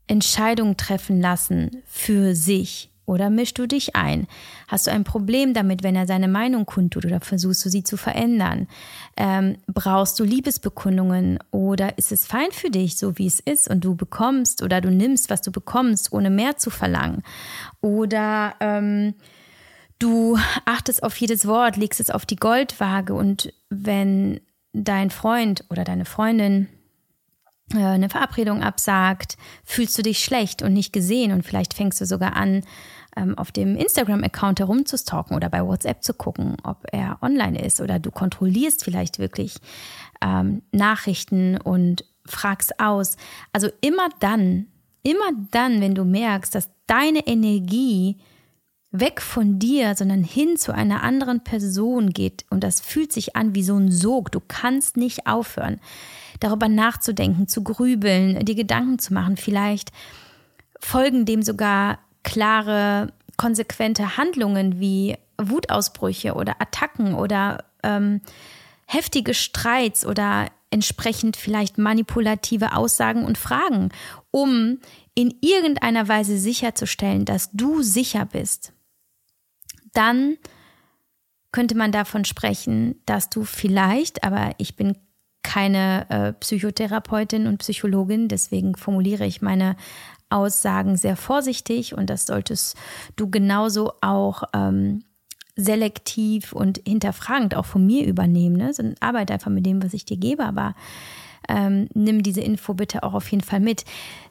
Entscheidungen 0.08 0.78
treffen 0.78 1.22
lassen 1.22 1.84
für 1.86 2.34
sich? 2.36 2.90
Oder 3.06 3.30
mischst 3.30 3.60
du 3.60 3.68
dich 3.68 3.96
ein? 3.96 4.28
Hast 4.68 4.88
du 4.88 4.92
ein 4.92 5.04
Problem 5.04 5.54
damit, 5.54 5.84
wenn 5.84 5.96
er 5.96 6.08
seine 6.08 6.28
Meinung 6.28 6.66
kundtut 6.66 7.06
oder 7.06 7.20
versuchst 7.20 7.64
du 7.66 7.70
sie 7.70 7.84
zu 7.84 7.98
verändern? 7.98 8.68
Ähm, 9.16 9.58
brauchst 9.68 10.20
du 10.20 10.24
Liebesbekundungen 10.24 11.38
oder 11.52 12.00
ist 12.00 12.12
es 12.12 12.26
fein 12.26 12.52
für 12.52 12.72
dich, 12.72 12.98
so 12.98 13.20
wie 13.20 13.28
es 13.28 13.40
ist 13.40 13.70
und 13.70 13.86
du 13.86 13.94
bekommst 13.94 14.64
oder 14.64 14.82
du 14.82 14.90
nimmst, 14.90 15.30
was 15.30 15.42
du 15.42 15.52
bekommst, 15.52 16.14
ohne 16.14 16.32
mehr 16.32 16.58
zu 16.58 16.72
verlangen? 16.72 17.22
Oder 17.80 18.56
ähm, 18.60 19.14
du 20.00 20.40
achtest 20.66 21.04
auf 21.04 21.16
jedes 21.18 21.46
Wort, 21.46 21.78
legst 21.78 22.00
es 22.00 22.10
auf 22.10 22.26
die 22.26 22.38
Goldwaage 22.38 23.14
und 23.14 23.54
wenn 23.70 24.40
dein 24.74 25.10
Freund 25.10 25.64
oder 25.70 25.84
deine 25.84 26.06
Freundin 26.06 26.68
äh, 27.74 27.78
eine 27.78 28.10
Verabredung 28.10 28.62
absagt, 28.62 29.38
fühlst 29.64 29.98
du 29.98 30.02
dich 30.02 30.20
schlecht 30.20 30.62
und 30.62 30.74
nicht 30.74 30.92
gesehen 30.92 31.32
und 31.32 31.44
vielleicht 31.44 31.74
fängst 31.74 32.02
du 32.02 32.06
sogar 32.06 32.36
an, 32.36 32.64
ähm, 33.16 33.38
auf 33.38 33.52
dem 33.52 33.76
Instagram-Account 33.76 34.60
herumzustalken 34.60 35.36
oder 35.36 35.50
bei 35.50 35.66
WhatsApp 35.66 36.04
zu 36.04 36.14
gucken, 36.14 36.58
ob 36.64 36.86
er 36.92 37.18
online 37.22 37.64
ist 37.64 37.80
oder 37.80 38.00
du 38.00 38.12
kontrollierst 38.12 38.84
vielleicht 38.84 39.20
wirklich 39.20 39.58
ähm, 40.22 40.64
Nachrichten 40.72 41.58
und 41.58 42.06
fragst 42.26 42.80
aus. 42.80 43.18
Also 43.52 43.70
immer 43.82 44.10
dann, 44.20 44.68
immer 45.04 45.32
dann, 45.52 45.82
wenn 45.82 45.96
du 45.96 46.06
merkst, 46.06 46.56
dass 46.56 46.70
deine 46.88 47.28
Energie 47.28 48.18
weg 48.94 49.22
von 49.22 49.58
dir, 49.58 49.96
sondern 49.96 50.24
hin 50.24 50.56
zu 50.56 50.72
einer 50.72 51.02
anderen 51.02 51.44
Person 51.44 52.12
geht. 52.12 52.46
Und 52.52 52.64
das 52.64 52.80
fühlt 52.80 53.12
sich 53.12 53.36
an 53.36 53.56
wie 53.56 53.64
so 53.64 53.76
ein 53.76 53.92
Sog. 53.92 54.32
Du 54.32 54.40
kannst 54.40 54.98
nicht 54.98 55.26
aufhören, 55.26 55.82
darüber 56.40 56.70
nachzudenken, 56.70 57.48
zu 57.48 57.64
grübeln, 57.64 58.46
dir 58.46 58.56
Gedanken 58.56 59.00
zu 59.00 59.14
machen. 59.14 59.36
Vielleicht 59.36 59.92
folgen 60.80 61.26
dem 61.26 61.42
sogar 61.42 61.98
klare, 62.24 63.12
konsequente 63.36 64.16
Handlungen 64.16 64.80
wie 64.80 65.18
Wutausbrüche 65.42 66.36
oder 66.36 66.62
Attacken 66.62 67.16
oder 67.16 67.66
ähm, 67.82 68.22
heftige 68.86 69.34
Streits 69.34 70.06
oder 70.06 70.50
entsprechend 70.70 71.36
vielleicht 71.36 71.80
manipulative 71.80 72.76
Aussagen 72.76 73.26
und 73.26 73.40
Fragen, 73.40 73.90
um 74.30 74.80
in 75.16 75.34
irgendeiner 75.42 76.08
Weise 76.08 76.38
sicherzustellen, 76.38 77.26
dass 77.26 77.52
du 77.52 77.82
sicher 77.82 78.26
bist 78.26 78.73
dann 79.94 80.38
könnte 81.52 81.76
man 81.76 81.92
davon 81.92 82.26
sprechen, 82.26 82.96
dass 83.06 83.30
du 83.30 83.44
vielleicht, 83.44 84.24
aber 84.24 84.52
ich 84.58 84.76
bin 84.76 84.98
keine 85.44 86.10
äh, 86.10 86.34
Psychotherapeutin 86.34 87.48
und 87.48 87.60
Psychologin, 87.60 88.28
deswegen 88.28 88.76
formuliere 88.76 89.26
ich 89.26 89.42
meine 89.42 89.76
Aussagen 90.30 90.98
sehr 90.98 91.16
vorsichtig 91.16 91.94
und 91.94 92.10
das 92.10 92.26
solltest 92.26 92.76
du 93.16 93.30
genauso 93.30 93.94
auch 94.02 94.44
ähm, 94.54 95.04
selektiv 95.56 96.54
und 96.54 96.82
hinterfragend 96.88 97.56
auch 97.56 97.66
von 97.66 97.86
mir 97.86 98.08
übernehmen, 98.08 98.56
ne? 98.56 98.74
sondern 98.74 98.96
arbeite 99.00 99.34
einfach 99.34 99.52
mit 99.52 99.66
dem, 99.66 99.84
was 99.84 99.94
ich 99.94 100.06
dir 100.06 100.18
gebe, 100.18 100.44
aber 100.44 100.74
ähm, 101.50 101.88
nimm 101.94 102.24
diese 102.24 102.42
Info 102.42 102.74
bitte 102.74 103.04
auch 103.04 103.14
auf 103.14 103.30
jeden 103.32 103.44
Fall 103.44 103.60
mit. 103.60 103.86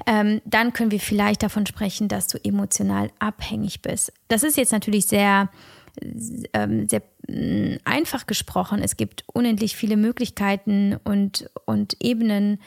Ähm, 0.07 0.41
dann 0.45 0.73
können 0.73 0.91
wir 0.91 1.01
vielleicht 1.01 1.43
davon 1.43 1.67
sprechen, 1.67 2.09
dass 2.09 2.29
du 2.29 2.39
emotional 2.43 3.11
abhängig 3.19 3.83
bist. 3.83 4.13
Das 4.29 4.43
ist 4.43 4.57
jetzt 4.57 4.73
natürlich 4.73 5.07
sehr, 5.07 5.49
ähm, 6.53 6.89
sehr 6.89 7.03
mm, 7.29 7.77
einfach 7.85 8.27
gesprochen. 8.27 8.81
Es 8.83 8.97
gibt 8.97 9.25
unendlich 9.33 9.77
viele 9.77 9.97
Möglichkeiten 9.97 10.97
und, 11.05 11.51
und 11.67 11.97
Ebenen 12.01 12.61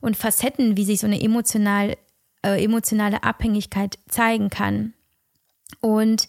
und 0.00 0.16
Facetten, 0.16 0.76
wie 0.76 0.84
sich 0.84 1.00
so 1.00 1.06
eine 1.06 1.20
emotional, 1.20 1.96
äh, 2.42 2.62
emotionale 2.62 3.24
Abhängigkeit 3.24 3.98
zeigen 4.08 4.48
kann. 4.48 4.94
Und 5.80 6.28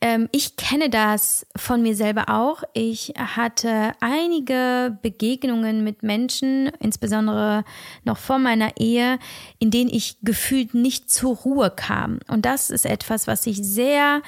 ähm, 0.00 0.28
ich 0.32 0.56
kenne 0.56 0.88
das 0.88 1.46
von 1.56 1.82
mir 1.82 1.94
selber 1.94 2.28
auch. 2.28 2.62
Ich 2.72 3.12
hatte 3.16 3.92
einige 4.00 4.98
Begegnungen 5.02 5.84
mit 5.84 6.02
Menschen, 6.02 6.68
insbesondere 6.80 7.64
noch 8.04 8.16
vor 8.16 8.38
meiner 8.38 8.78
Ehe, 8.78 9.18
in 9.58 9.70
denen 9.70 9.90
ich 9.90 10.16
gefühlt 10.22 10.72
nicht 10.72 11.10
zur 11.10 11.36
Ruhe 11.36 11.70
kam. 11.70 12.20
Und 12.28 12.46
das 12.46 12.70
ist 12.70 12.86
etwas, 12.86 13.26
was 13.26 13.42
sich 13.42 13.58
sehr 13.58 14.22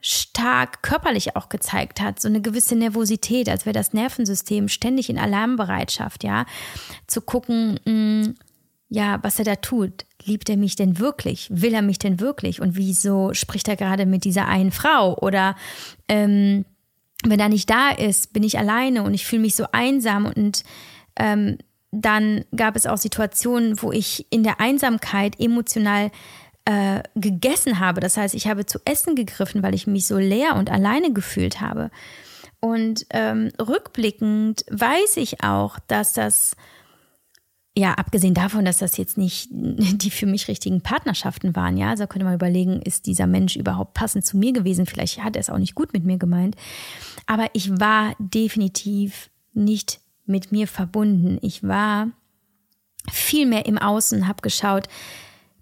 stark 0.00 0.82
körperlich 0.82 1.36
auch 1.36 1.48
gezeigt 1.48 2.00
hat, 2.00 2.20
so 2.20 2.26
eine 2.26 2.40
gewisse 2.40 2.74
Nervosität, 2.74 3.48
als 3.48 3.66
wäre 3.66 3.74
das 3.74 3.92
Nervensystem 3.92 4.68
ständig 4.68 5.08
in 5.08 5.18
Alarmbereitschaft, 5.18 6.24
ja, 6.24 6.44
zu 7.06 7.20
gucken, 7.20 7.78
mh, 7.84 7.92
mm, 7.92 8.34
ja, 8.88 9.18
was 9.22 9.38
er 9.38 9.44
da 9.46 9.56
tut. 9.56 10.04
Liebt 10.24 10.48
er 10.48 10.56
mich 10.56 10.76
denn 10.76 10.98
wirklich? 10.98 11.48
Will 11.50 11.74
er 11.74 11.82
mich 11.82 11.98
denn 11.98 12.20
wirklich? 12.20 12.60
Und 12.60 12.76
wieso 12.76 13.34
spricht 13.34 13.68
er 13.68 13.76
gerade 13.76 14.06
mit 14.06 14.24
dieser 14.24 14.46
einen 14.46 14.72
Frau? 14.72 15.16
Oder 15.18 15.56
ähm, 16.08 16.64
wenn 17.24 17.40
er 17.40 17.48
nicht 17.48 17.70
da 17.70 17.90
ist, 17.90 18.32
bin 18.32 18.42
ich 18.42 18.58
alleine 18.58 19.02
und 19.02 19.14
ich 19.14 19.26
fühle 19.26 19.42
mich 19.42 19.54
so 19.54 19.66
einsam. 19.72 20.26
Und 20.26 20.64
ähm, 21.16 21.58
dann 21.90 22.44
gab 22.54 22.76
es 22.76 22.86
auch 22.86 22.98
Situationen, 22.98 23.82
wo 23.82 23.92
ich 23.92 24.26
in 24.30 24.42
der 24.42 24.60
Einsamkeit 24.60 25.38
emotional 25.38 26.10
äh, 26.64 27.02
gegessen 27.14 27.80
habe. 27.80 28.00
Das 28.00 28.16
heißt, 28.16 28.34
ich 28.34 28.46
habe 28.46 28.66
zu 28.66 28.78
essen 28.84 29.14
gegriffen, 29.14 29.62
weil 29.62 29.74
ich 29.74 29.86
mich 29.86 30.06
so 30.06 30.18
leer 30.18 30.56
und 30.56 30.70
alleine 30.70 31.12
gefühlt 31.12 31.60
habe. 31.60 31.90
Und 32.60 33.06
ähm, 33.10 33.50
rückblickend 33.60 34.64
weiß 34.70 35.16
ich 35.16 35.42
auch, 35.42 35.80
dass 35.88 36.12
das 36.12 36.56
ja, 37.76 37.94
abgesehen 37.94 38.34
davon, 38.34 38.64
dass 38.64 38.78
das 38.78 38.96
jetzt 38.96 39.16
nicht 39.16 39.48
die 39.52 40.10
für 40.10 40.26
mich 40.26 40.48
richtigen 40.48 40.82
Partnerschaften 40.82 41.56
waren, 41.56 41.76
ja, 41.76 41.90
also 41.90 42.06
könnte 42.06 42.24
man 42.24 42.34
überlegen, 42.34 42.82
ist 42.82 43.06
dieser 43.06 43.26
Mensch 43.26 43.56
überhaupt 43.56 43.94
passend 43.94 44.26
zu 44.26 44.36
mir 44.36 44.52
gewesen? 44.52 44.86
Vielleicht 44.86 45.22
hat 45.22 45.36
er 45.36 45.40
es 45.40 45.50
auch 45.50 45.58
nicht 45.58 45.74
gut 45.74 45.92
mit 45.92 46.04
mir 46.04 46.18
gemeint. 46.18 46.56
Aber 47.26 47.48
ich 47.52 47.70
war 47.80 48.14
definitiv 48.18 49.30
nicht 49.54 50.00
mit 50.26 50.52
mir 50.52 50.68
verbunden. 50.68 51.38
Ich 51.42 51.62
war 51.62 52.08
viel 53.10 53.46
mehr 53.46 53.66
im 53.66 53.78
Außen, 53.78 54.28
habe 54.28 54.42
geschaut, 54.42 54.88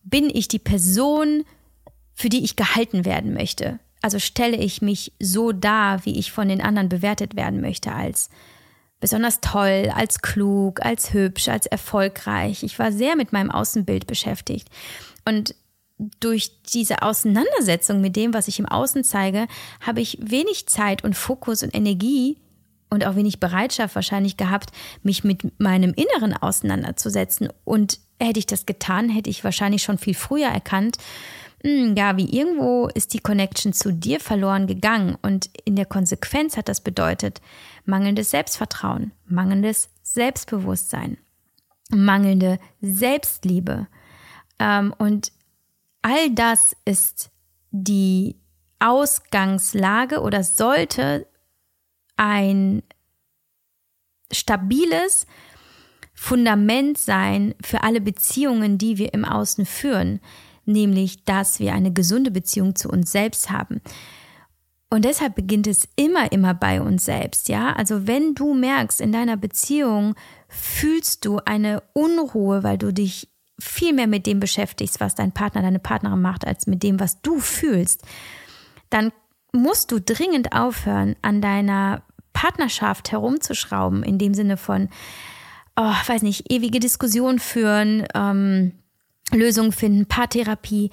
bin 0.03 0.31
ich 0.33 0.49
die 0.49 0.59
Person, 0.59 1.45
für 2.15 2.29
die 2.29 2.45
ich 2.45 2.57
gehalten 2.57 3.05
werden 3.05 3.33
möchte? 3.33 3.79
Also 4.03 4.19
stelle 4.19 4.57
ich 4.57 4.83
mich 4.83 5.13
so 5.21 5.53
dar, 5.53 6.05
wie 6.05 6.19
ich 6.19 6.33
von 6.33 6.49
den 6.49 6.61
anderen 6.61 6.89
bewertet 6.89 7.37
werden 7.37 7.61
möchte 7.61 7.93
als 7.93 8.31
besonders 9.01 9.41
toll, 9.41 9.91
als 9.95 10.21
klug, 10.21 10.85
als 10.85 11.13
hübsch, 11.13 11.49
als 11.49 11.67
erfolgreich. 11.67 12.63
Ich 12.63 12.79
war 12.79 12.93
sehr 12.93 13.17
mit 13.17 13.33
meinem 13.33 13.51
Außenbild 13.51 14.07
beschäftigt. 14.07 14.69
Und 15.25 15.55
durch 16.21 16.63
diese 16.73 17.03
Auseinandersetzung 17.03 18.01
mit 18.01 18.17
dem, 18.17 18.33
was 18.33 18.49
ich 18.49 18.59
im 18.59 18.67
Außen 18.67 19.05
zeige, 19.05 19.47
habe 19.81 20.01
ich 20.01 20.19
wenig 20.21 20.67
Zeit 20.67 21.05
und 21.05 21.15
Fokus 21.15 21.63
und 21.63 21.75
Energie 21.75 22.39
und 22.89 23.07
auch 23.07 23.17
wenig 23.17 23.41
Bereitschaft 23.41 23.95
wahrscheinlich 23.95 24.37
gehabt, 24.37 24.71
mich 25.03 25.25
mit 25.25 25.61
meinem 25.61 25.95
Inneren 25.95 26.35
auseinanderzusetzen. 26.35 27.49
Und 27.65 28.01
hätte 28.19 28.39
ich 28.39 28.47
das 28.47 28.67
getan, 28.67 29.09
hätte 29.09 29.31
ich 29.31 29.45
wahrscheinlich 29.45 29.83
schon 29.83 29.99
viel 29.99 30.15
früher 30.15 30.49
erkannt, 30.49 30.97
hm, 31.63 31.95
ja, 31.95 32.17
wie 32.17 32.37
irgendwo 32.37 32.89
ist 32.89 33.13
die 33.13 33.21
Connection 33.21 33.73
zu 33.73 33.93
dir 33.93 34.21
verloren 34.21 34.67
gegangen. 34.67 35.17
Und 35.21 35.51
in 35.65 35.77
der 35.77 35.87
Konsequenz 35.87 36.57
hat 36.57 36.69
das 36.69 36.81
bedeutet, 36.81 37.41
mangelndes 37.85 38.31
Selbstvertrauen, 38.31 39.13
mangelndes 39.27 39.91
Selbstbewusstsein, 40.03 41.19
mangelnde 41.91 42.59
Selbstliebe. 42.81 43.89
Ähm, 44.59 44.95
und 44.97 45.33
all 46.03 46.31
das 46.31 46.75
ist 46.85 47.31
die 47.71 48.37
Ausgangslage 48.79 50.21
oder 50.21 50.43
sollte 50.43 51.27
ein 52.17 52.83
stabiles 54.33 55.27
Fundament 56.15 56.99
sein 56.99 57.55
für 57.63 57.83
alle 57.83 58.01
Beziehungen, 58.01 58.79
die 58.79 58.99
wir 58.99 59.13
im 59.13 59.25
Außen 59.25 59.67
führen, 59.67 60.21
nämlich 60.65 61.25
dass 61.25 61.61
wir 61.61 61.75
eine 61.75 61.93
gesunde 61.93 62.31
Beziehung 62.31 62.75
zu 62.77 62.89
uns 62.89 63.13
selbst 63.13 63.51
haben. 63.51 63.81
Und 64.93 65.05
deshalb 65.05 65.37
beginnt 65.37 65.69
es 65.69 65.89
immer, 65.95 66.33
immer 66.33 66.53
bei 66.53 66.83
uns 66.83 67.05
selbst, 67.05 67.49
ja. 67.49 67.73
Also 67.75 68.09
wenn 68.09 68.35
du 68.35 68.55
merkst, 68.55 69.01
in 69.01 69.13
deiner 69.13 69.37
Beziehung 69.37 70.17
fühlst 70.49 71.25
du 71.25 71.39
eine 71.45 71.83
Unruhe, 71.93 72.65
weil 72.65 72.77
du 72.77 72.93
dich 72.93 73.29
viel 73.61 73.93
mehr 73.93 74.09
mit 74.09 74.27
dem 74.27 74.41
beschäftigst, 74.41 74.99
was 74.99 75.15
dein 75.15 75.33
Partner, 75.33 75.63
deine 75.63 75.79
Partnerin 75.79 76.21
macht, 76.21 76.47
als 76.47 76.67
mit 76.67 76.83
dem, 76.83 76.99
was 76.99 77.23
du 77.23 77.39
fühlst, 77.39 78.03
dann 78.89 79.13
musst 79.53 79.93
du 79.93 80.01
dringend 80.01 80.53
aufhören, 80.53 81.15
an 81.23 81.41
deiner 81.41 82.03
Partnerschaft 82.33 83.13
herumzuschrauben, 83.13 84.03
in 84.03 84.19
dem 84.19 84.35
Sinne 84.35 84.57
von, 84.57 84.89
oh, 85.77 85.93
weiß 86.07 86.23
nicht, 86.23 86.51
ewige 86.51 86.81
Diskussionen 86.81 87.39
führen, 87.39 88.07
ähm, 88.15 88.73
Lösungen 89.33 89.73
finden, 89.73 90.07
Paartherapie. 90.07 90.91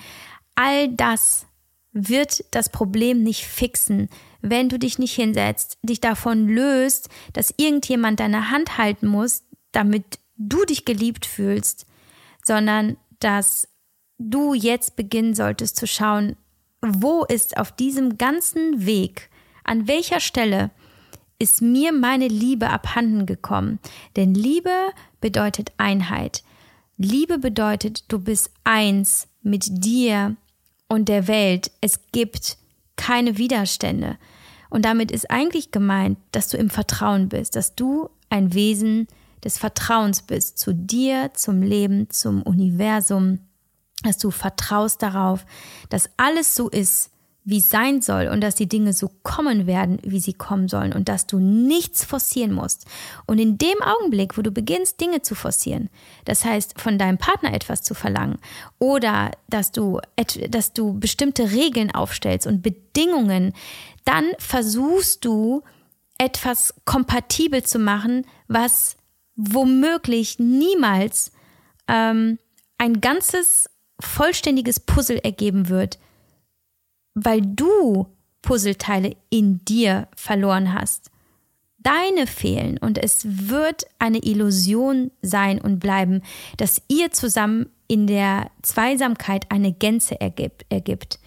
All 0.56 0.90
das 0.90 1.46
wird 1.92 2.44
das 2.52 2.70
Problem 2.70 3.24
nicht 3.24 3.46
fixen, 3.46 4.10
wenn 4.42 4.70
du 4.70 4.78
dich 4.78 5.00
nicht 5.00 5.16
hinsetzt, 5.16 5.78
dich 5.82 6.00
davon 6.00 6.48
löst, 6.48 7.10
dass 7.34 7.54
irgendjemand 7.58 8.20
deine 8.20 8.52
Hand 8.52 8.78
halten 8.78 9.08
muss, 9.08 9.44
damit 9.72 10.20
du 10.38 10.64
dich 10.66 10.86
geliebt 10.86 11.26
fühlst, 11.26 11.86
sondern 12.44 12.98
dass 13.20 13.68
du 14.20 14.54
jetzt 14.54 14.96
beginnen 14.96 15.34
solltest 15.34 15.76
zu 15.76 15.88
schauen, 15.88 16.36
wo 16.82 17.24
ist 17.24 17.58
auf 17.58 17.72
diesem 17.72 18.18
ganzen 18.18 18.86
Weg, 18.86 19.30
an 19.64 19.88
welcher 19.88 20.20
Stelle 20.20 20.72
ist 21.40 21.62
mir 21.62 21.92
meine 21.92 22.28
Liebe 22.28 22.70
abhanden 22.70 23.26
gekommen. 23.26 23.80
Denn 24.16 24.34
Liebe 24.34 24.90
bedeutet 25.22 25.72
Einheit. 25.78 26.44
Liebe 26.98 27.38
bedeutet, 27.38 28.12
du 28.12 28.20
bist 28.20 28.50
eins 28.64 29.28
mit 29.44 29.66
dir 29.68 30.36
und 30.88 31.10
der 31.10 31.28
Welt. 31.28 31.72
Es 31.80 32.00
gibt 32.12 32.58
keine 32.96 33.38
Widerstände. 33.38 34.18
Und 34.70 34.84
damit 34.84 35.12
ist 35.12 35.30
eigentlich 35.30 35.72
gemeint, 35.72 36.18
dass 36.32 36.50
du 36.50 36.58
im 36.58 36.70
Vertrauen 36.70 37.30
bist, 37.30 37.56
dass 37.56 37.76
du 37.76 38.10
ein 38.30 38.54
Wesen 38.54 39.08
des 39.44 39.58
Vertrauens 39.58 40.24
bist 40.24 40.58
zu 40.58 40.74
dir, 40.74 41.32
zum 41.36 41.62
Leben, 41.62 42.10
zum 42.10 42.42
Universum, 42.42 43.40
dass 44.04 44.18
du 44.18 44.32
vertraust 44.32 45.02
darauf, 45.02 45.46
dass 45.90 46.10
alles 46.18 46.56
so 46.56 46.68
ist, 46.70 47.12
wie 47.48 47.60
es 47.60 47.70
sein 47.70 48.02
soll 48.02 48.28
und 48.28 48.42
dass 48.42 48.56
die 48.56 48.68
Dinge 48.68 48.92
so 48.92 49.10
kommen 49.24 49.68
werden, 49.68 50.00
wie 50.04 50.20
sie 50.20 50.34
kommen 50.34 50.68
sollen 50.68 50.92
und 50.92 51.08
dass 51.08 51.28
du 51.28 51.40
nichts 51.40 52.04
forcieren 52.04 52.52
musst. 52.52 52.86
Und 53.26 53.40
in 53.40 53.58
dem 53.58 53.82
Augenblick, 53.82 54.38
wo 54.38 54.42
du 54.42 54.52
beginnst, 54.52 55.00
Dinge 55.00 55.22
zu 55.22 55.34
forcieren, 55.34 55.90
das 56.26 56.44
heißt, 56.44 56.82
von 56.82 56.98
deinem 56.98 57.18
Partner 57.18 57.54
etwas 57.54 57.84
zu 57.84 57.94
verlangen 57.94 58.38
oder 58.80 59.32
dass 59.50 59.72
du, 59.72 60.02
dass 60.50 60.74
du 60.74 61.00
bestimmte 61.00 61.52
Regeln 61.52 61.90
aufstellst 61.96 62.48
und 62.48 62.62
Bedingungen, 62.62 63.54
dann 64.04 64.26
versuchst 64.40 65.24
du 65.24 65.64
etwas 66.18 66.74
kompatibel 66.84 67.64
zu 67.64 67.80
machen, 67.80 68.26
was 68.50 68.98
womöglich 69.38 70.38
niemals 70.38 71.32
ähm, 71.88 72.40
ein 72.78 73.00
ganzes 73.00 73.70
vollständiges 74.02 74.82
Puzzle 74.82 75.20
ergeben 75.20 75.70
wird, 75.70 75.98
weil 77.24 77.42
du 77.42 78.08
Puzzleteile 78.44 79.16
in 79.30 79.64
dir 79.66 80.08
verloren 80.16 80.74
hast. 80.74 81.10
Deine 81.80 82.28
fehlen 82.28 82.78
und 82.78 82.98
es 82.98 83.26
wird 83.50 83.86
eine 83.98 84.20
Illusion 84.20 85.12
sein 85.22 85.60
und 85.60 85.80
bleiben, 85.80 86.22
dass 86.58 86.82
ihr 86.88 87.12
zusammen 87.12 87.70
in 87.88 88.08
der 88.08 88.52
Zweisamkeit 88.62 89.50
eine 89.50 89.72
Gänze 89.72 90.20
ergibt. 90.20 91.20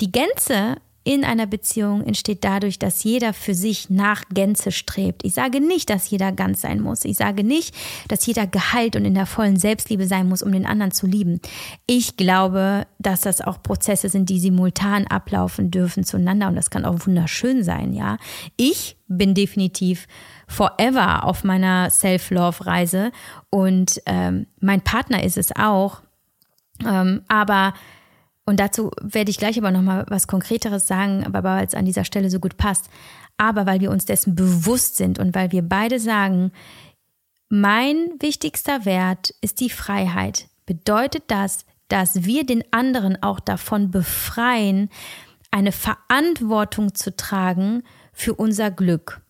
Die 0.00 0.12
Gänze 0.12 0.76
in 1.08 1.24
einer 1.24 1.46
Beziehung 1.46 2.04
entsteht 2.04 2.44
dadurch, 2.44 2.78
dass 2.78 3.02
jeder 3.02 3.32
für 3.32 3.54
sich 3.54 3.88
nach 3.88 4.24
Gänze 4.28 4.70
strebt. 4.70 5.24
Ich 5.24 5.32
sage 5.32 5.58
nicht, 5.58 5.88
dass 5.88 6.10
jeder 6.10 6.32
ganz 6.32 6.60
sein 6.60 6.82
muss. 6.82 7.06
Ich 7.06 7.16
sage 7.16 7.44
nicht, 7.44 7.74
dass 8.08 8.26
jeder 8.26 8.46
geheilt 8.46 8.94
und 8.94 9.06
in 9.06 9.14
der 9.14 9.24
vollen 9.24 9.56
Selbstliebe 9.56 10.06
sein 10.06 10.28
muss, 10.28 10.42
um 10.42 10.52
den 10.52 10.66
anderen 10.66 10.92
zu 10.92 11.06
lieben. 11.06 11.40
Ich 11.86 12.18
glaube, 12.18 12.86
dass 12.98 13.22
das 13.22 13.40
auch 13.40 13.62
Prozesse 13.62 14.10
sind, 14.10 14.28
die 14.28 14.38
simultan 14.38 15.06
ablaufen 15.06 15.70
dürfen 15.70 16.04
zueinander 16.04 16.48
und 16.48 16.56
das 16.56 16.68
kann 16.68 16.84
auch 16.84 17.06
wunderschön 17.06 17.64
sein, 17.64 17.94
ja. 17.94 18.18
Ich 18.58 18.98
bin 19.06 19.32
definitiv 19.32 20.08
forever 20.46 21.24
auf 21.24 21.42
meiner 21.42 21.88
Self-Love-Reise 21.88 23.12
und 23.48 23.98
ähm, 24.04 24.46
mein 24.60 24.82
Partner 24.82 25.24
ist 25.24 25.38
es 25.38 25.56
auch. 25.56 26.02
Ähm, 26.86 27.22
aber 27.28 27.72
und 28.48 28.60
dazu 28.60 28.90
werde 29.02 29.30
ich 29.30 29.36
gleich 29.36 29.58
aber 29.58 29.70
nochmal 29.70 30.06
was 30.08 30.26
Konkreteres 30.26 30.86
sagen, 30.86 31.22
aber 31.26 31.44
weil 31.44 31.66
es 31.66 31.74
an 31.74 31.84
dieser 31.84 32.04
Stelle 32.04 32.30
so 32.30 32.40
gut 32.40 32.56
passt. 32.56 32.88
Aber 33.36 33.66
weil 33.66 33.80
wir 33.80 33.90
uns 33.90 34.06
dessen 34.06 34.34
bewusst 34.34 34.96
sind 34.96 35.18
und 35.18 35.34
weil 35.34 35.52
wir 35.52 35.60
beide 35.60 36.00
sagen, 36.00 36.50
mein 37.50 37.96
wichtigster 38.20 38.86
Wert 38.86 39.34
ist 39.42 39.60
die 39.60 39.68
Freiheit, 39.68 40.48
bedeutet 40.64 41.24
das, 41.26 41.66
dass 41.88 42.24
wir 42.24 42.46
den 42.46 42.64
anderen 42.70 43.22
auch 43.22 43.38
davon 43.38 43.90
befreien, 43.90 44.88
eine 45.50 45.72
Verantwortung 45.72 46.94
zu 46.94 47.14
tragen 47.14 47.82
für 48.14 48.32
unser 48.32 48.70
Glück. 48.70 49.20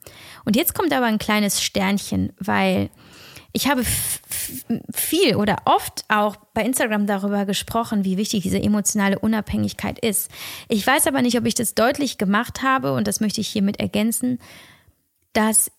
Und 0.45 0.55
jetzt 0.55 0.75
kommt 0.75 0.93
aber 0.93 1.07
ein 1.07 1.19
kleines 1.19 1.61
Sternchen, 1.61 2.33
weil 2.39 2.89
ich 3.53 3.69
habe 3.69 3.83
viel 4.95 5.37
oder 5.37 5.63
oft 5.65 6.05
auch 6.09 6.37
bei 6.55 6.63
Instagram 6.63 7.07
darüber 7.07 7.47
gesprochen, 7.47 8.05
wie 8.05 8.17
wichtig 8.17 8.43
diese 8.43 8.63
emotionale 8.63 9.19
Unabhängigkeit 9.19 9.99
ist. 9.99 10.31
Ich 10.69 10.87
weiß 10.87 11.07
aber 11.07 11.23
nicht, 11.23 11.39
ob 11.39 11.47
ich 11.47 11.55
das 11.55 11.75
deutlich 11.75 12.19
gemacht 12.19 12.63
habe 12.63 12.93
und 12.93 13.07
das 13.09 13.21
möchte 13.21 13.41
ich 13.41 13.49
hiermit 13.49 13.81
ergänzen, 13.81 14.39
dass 15.33 15.71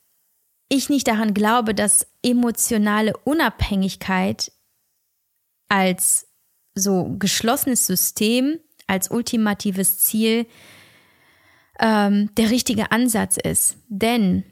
ich 0.67 0.89
nicht 0.89 1.07
daran 1.07 1.33
glaube, 1.33 1.73
dass 1.73 2.07
emotionale 2.23 3.15
Unabhängigkeit 3.17 4.51
als 5.67 6.27
so 6.75 7.15
geschlossenes 7.17 7.85
System, 7.85 8.59
als 8.87 9.11
ultimatives 9.11 9.99
Ziel 9.99 10.47
ähm, 11.79 12.33
der 12.35 12.49
richtige 12.49 12.91
Ansatz 12.91 13.37
ist. 13.37 13.77
Denn 13.87 14.43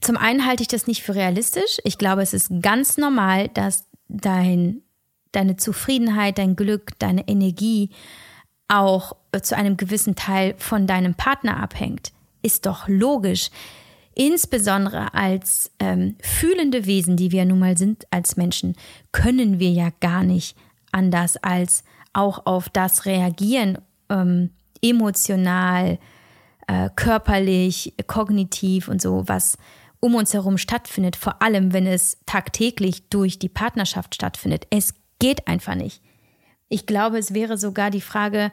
zum 0.00 0.16
einen 0.16 0.46
halte 0.46 0.62
ich 0.62 0.68
das 0.68 0.86
nicht 0.86 1.02
für 1.02 1.14
realistisch. 1.14 1.78
Ich 1.84 1.98
glaube, 1.98 2.22
es 2.22 2.34
ist 2.34 2.50
ganz 2.62 2.96
normal, 2.96 3.48
dass 3.48 3.86
dein, 4.08 4.82
deine 5.32 5.56
Zufriedenheit, 5.56 6.38
dein 6.38 6.56
Glück, 6.56 6.98
deine 6.98 7.28
Energie 7.28 7.90
auch 8.68 9.16
zu 9.42 9.56
einem 9.56 9.76
gewissen 9.76 10.14
Teil 10.14 10.54
von 10.58 10.86
deinem 10.86 11.14
Partner 11.14 11.60
abhängt. 11.60 12.12
Ist 12.42 12.66
doch 12.66 12.88
logisch. 12.88 13.50
Insbesondere 14.14 15.14
als 15.14 15.70
ähm, 15.78 16.16
fühlende 16.20 16.86
Wesen, 16.86 17.16
die 17.16 17.32
wir 17.32 17.44
nun 17.44 17.58
mal 17.58 17.76
sind 17.76 18.06
als 18.10 18.36
Menschen, 18.36 18.76
können 19.12 19.58
wir 19.58 19.70
ja 19.70 19.90
gar 20.00 20.24
nicht 20.24 20.56
anders 20.92 21.36
als 21.36 21.84
auch 22.12 22.46
auf 22.46 22.68
das 22.68 23.06
reagieren, 23.06 23.78
ähm, 24.08 24.50
emotional, 24.82 25.98
äh, 26.66 26.90
körperlich, 26.96 27.94
kognitiv 28.06 28.88
und 28.88 29.00
so, 29.00 29.24
was 29.26 29.58
um 30.00 30.14
uns 30.14 30.34
herum 30.34 30.58
stattfindet, 30.58 31.16
vor 31.16 31.42
allem 31.42 31.72
wenn 31.72 31.86
es 31.86 32.18
tagtäglich 32.26 33.08
durch 33.10 33.38
die 33.38 33.48
Partnerschaft 33.48 34.14
stattfindet. 34.14 34.66
Es 34.70 34.94
geht 35.18 35.46
einfach 35.46 35.74
nicht. 35.74 36.02
Ich 36.68 36.86
glaube, 36.86 37.18
es 37.18 37.34
wäre 37.34 37.58
sogar 37.58 37.90
die 37.90 38.00
Frage, 38.00 38.50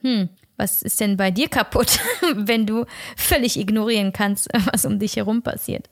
hm, 0.00 0.28
was 0.56 0.82
ist 0.82 1.00
denn 1.00 1.16
bei 1.16 1.30
dir 1.30 1.48
kaputt, 1.48 1.98
wenn 2.34 2.66
du 2.66 2.84
völlig 3.16 3.58
ignorieren 3.58 4.12
kannst, 4.12 4.48
was 4.72 4.84
um 4.84 4.98
dich 4.98 5.16
herum 5.16 5.42
passiert? 5.42 5.88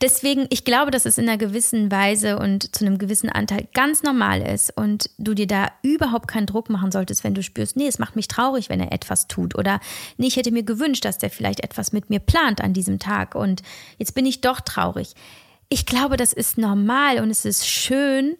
Deswegen, 0.00 0.46
ich 0.50 0.64
glaube, 0.64 0.90
dass 0.90 1.06
es 1.06 1.18
in 1.18 1.28
einer 1.28 1.38
gewissen 1.38 1.90
Weise 1.90 2.38
und 2.38 2.74
zu 2.74 2.84
einem 2.84 2.98
gewissen 2.98 3.28
Anteil 3.28 3.66
ganz 3.74 4.02
normal 4.02 4.42
ist 4.42 4.76
und 4.76 5.10
du 5.18 5.34
dir 5.34 5.46
da 5.46 5.68
überhaupt 5.82 6.28
keinen 6.28 6.46
Druck 6.46 6.70
machen 6.70 6.92
solltest, 6.92 7.24
wenn 7.24 7.34
du 7.34 7.42
spürst, 7.42 7.76
nee, 7.76 7.86
es 7.86 7.98
macht 7.98 8.16
mich 8.16 8.28
traurig, 8.28 8.68
wenn 8.68 8.80
er 8.80 8.92
etwas 8.92 9.28
tut 9.28 9.56
oder 9.56 9.80
nee, 10.16 10.26
ich 10.26 10.36
hätte 10.36 10.52
mir 10.52 10.62
gewünscht, 10.62 11.04
dass 11.04 11.18
der 11.18 11.30
vielleicht 11.30 11.60
etwas 11.60 11.92
mit 11.92 12.10
mir 12.10 12.20
plant 12.20 12.60
an 12.60 12.72
diesem 12.72 12.98
Tag 12.98 13.34
und 13.34 13.62
jetzt 13.98 14.14
bin 14.14 14.26
ich 14.26 14.40
doch 14.40 14.60
traurig. 14.60 15.14
Ich 15.68 15.86
glaube, 15.86 16.16
das 16.16 16.32
ist 16.32 16.58
normal 16.58 17.20
und 17.20 17.30
es 17.30 17.44
ist 17.44 17.66
schön 17.66 18.36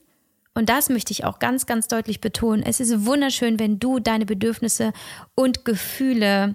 und 0.55 0.69
das 0.69 0.89
möchte 0.89 1.13
ich 1.13 1.25
auch 1.25 1.41
ganz, 1.41 1.67
ganz 1.67 1.89
deutlich 1.89 2.21
betonen. 2.21 2.63
Es 2.63 2.79
ist 2.79 3.05
wunderschön, 3.05 3.59
wenn 3.59 3.81
du 3.81 3.99
deine 3.99 4.25
Bedürfnisse 4.25 4.93
und 5.35 5.65
Gefühle 5.65 6.55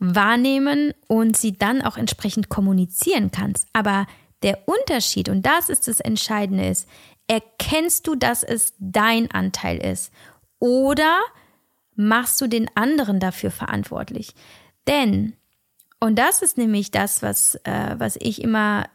wahrnehmen 0.00 0.92
und 1.06 1.36
sie 1.36 1.56
dann 1.56 1.82
auch 1.82 1.96
entsprechend 1.96 2.48
kommunizieren 2.48 3.30
kannst. 3.30 3.66
Aber 3.72 4.06
der 4.42 4.60
Unterschied, 4.66 5.28
und 5.28 5.44
das 5.44 5.68
ist 5.68 5.88
das 5.88 6.00
Entscheidende, 6.00 6.68
ist, 6.68 6.88
erkennst 7.26 8.06
du, 8.06 8.14
dass 8.14 8.42
es 8.42 8.74
dein 8.78 9.30
Anteil 9.30 9.78
ist 9.78 10.12
oder 10.58 11.18
machst 11.94 12.40
du 12.40 12.46
den 12.46 12.70
anderen 12.74 13.20
dafür 13.20 13.50
verantwortlich? 13.50 14.34
Denn, 14.86 15.34
und 16.00 16.18
das 16.18 16.42
ist 16.42 16.56
nämlich 16.56 16.90
das, 16.90 17.22
was, 17.22 17.56
äh, 17.64 17.96
was 17.98 18.16
ich 18.20 18.42
immer 18.42 18.86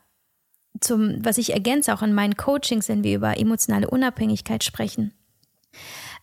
zum, 0.80 1.24
was 1.24 1.38
ich 1.38 1.54
ergänze 1.54 1.94
auch 1.94 2.02
in 2.02 2.14
meinen 2.14 2.36
Coachings, 2.36 2.90
wenn 2.90 3.04
wir 3.04 3.16
über 3.16 3.38
emotionale 3.38 3.90
Unabhängigkeit 3.90 4.64
sprechen. 4.64 5.14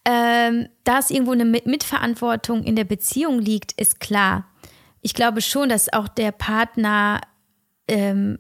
Ähm, 0.05 0.69
dass 0.83 1.11
irgendwo 1.11 1.33
eine 1.33 1.45
Mitverantwortung 1.45 2.65
in 2.65 2.75
der 2.75 2.85
Beziehung 2.85 3.39
liegt, 3.39 3.73
ist 3.73 4.01
klar 4.01 4.50
ich 5.03 5.15
glaube 5.15 5.43
schon, 5.43 5.69
dass 5.69 5.93
auch 5.93 6.09
der 6.09 6.33
Partner 6.33 7.21
ähm, 7.89 8.39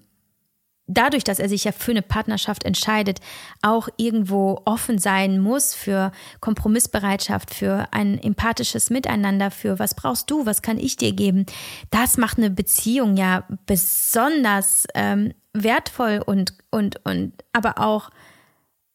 dadurch, 0.90 1.24
dass 1.24 1.38
er 1.38 1.48
sich 1.48 1.64
ja 1.64 1.72
für 1.72 1.92
eine 1.92 2.02
Partnerschaft 2.02 2.64
entscheidet, 2.64 3.20
auch 3.62 3.88
irgendwo 3.96 4.60
offen 4.64 4.98
sein 4.98 5.38
muss 5.38 5.74
für 5.74 6.12
Kompromissbereitschaft, 6.40 7.54
für 7.54 7.88
ein 7.92 8.18
empathisches 8.22 8.90
Miteinander, 8.90 9.50
für 9.50 9.78
was 9.78 9.94
brauchst 9.94 10.30
du, 10.30 10.46
was 10.46 10.62
kann 10.62 10.78
ich 10.78 10.96
dir 10.96 11.12
geben. 11.12 11.46
Das 11.90 12.16
macht 12.16 12.38
eine 12.38 12.50
Beziehung 12.50 13.16
ja 13.16 13.44
besonders 13.66 14.86
ähm, 14.94 15.32
wertvoll 15.52 16.22
und, 16.24 16.54
und, 16.70 17.04
und 17.04 17.32
aber 17.52 17.78
auch 17.78 18.10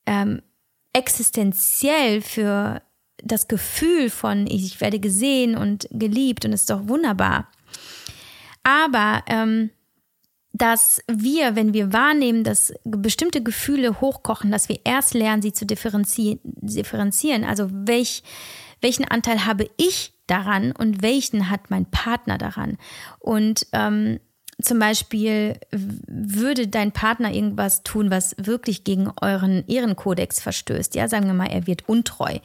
ähm, 0.06 0.42
existenziell 0.94 2.22
für 2.22 2.82
das 3.24 3.48
Gefühl 3.48 4.10
von, 4.10 4.46
ich 4.48 4.82
werde 4.82 5.00
gesehen 5.00 5.56
und 5.56 5.88
geliebt 5.92 6.46
und 6.46 6.54
ist 6.54 6.70
doch 6.70 6.88
wunderbar. 6.88 7.48
Aber 8.64 9.24
ähm, 9.28 9.70
dass 10.54 11.02
wir, 11.08 11.56
wenn 11.56 11.74
wir 11.74 11.92
wahrnehmen, 11.92 12.44
dass 12.44 12.74
bestimmte 12.86 13.44
Gefühle 13.44 14.00
hochkochen, 14.00 14.52
dass 14.52 14.70
wir 14.70 14.80
erst 14.86 15.14
lernen, 15.14 15.42
sie 15.42 15.52
zu 15.52 15.66
differenzieren. 15.66 16.40
differenzieren. 16.44 17.44
Also 17.44 17.68
welch, 17.70 18.24
welchen 18.82 19.06
Anteil 19.06 19.46
habe 19.46 19.70
ich 19.76 20.14
daran 20.28 20.72
und 20.72 21.02
welchen 21.02 21.50
hat 21.50 21.70
mein 21.70 21.86
Partner 21.92 22.38
daran? 22.38 22.78
Und 23.20 23.68
ähm, 23.74 24.20
zum 24.62 24.80
Beispiel 24.80 25.60
würde 25.72 26.70
dein 26.70 26.94
Partner 26.94 27.34
irgendwas 27.34 27.84
tun, 27.84 28.10
was 28.10 28.36
wirklich 28.38 28.86
gegen 28.86 29.12
euren 29.22 29.68
Ehrenkodex 29.68 30.40
verstößt. 30.40 30.96
Ja, 30.96 31.10
sagen 31.10 31.26
wir 31.28 31.34
mal, 31.34 31.52
er 31.52 31.68
wird 31.68 31.90
untreu 31.90 32.40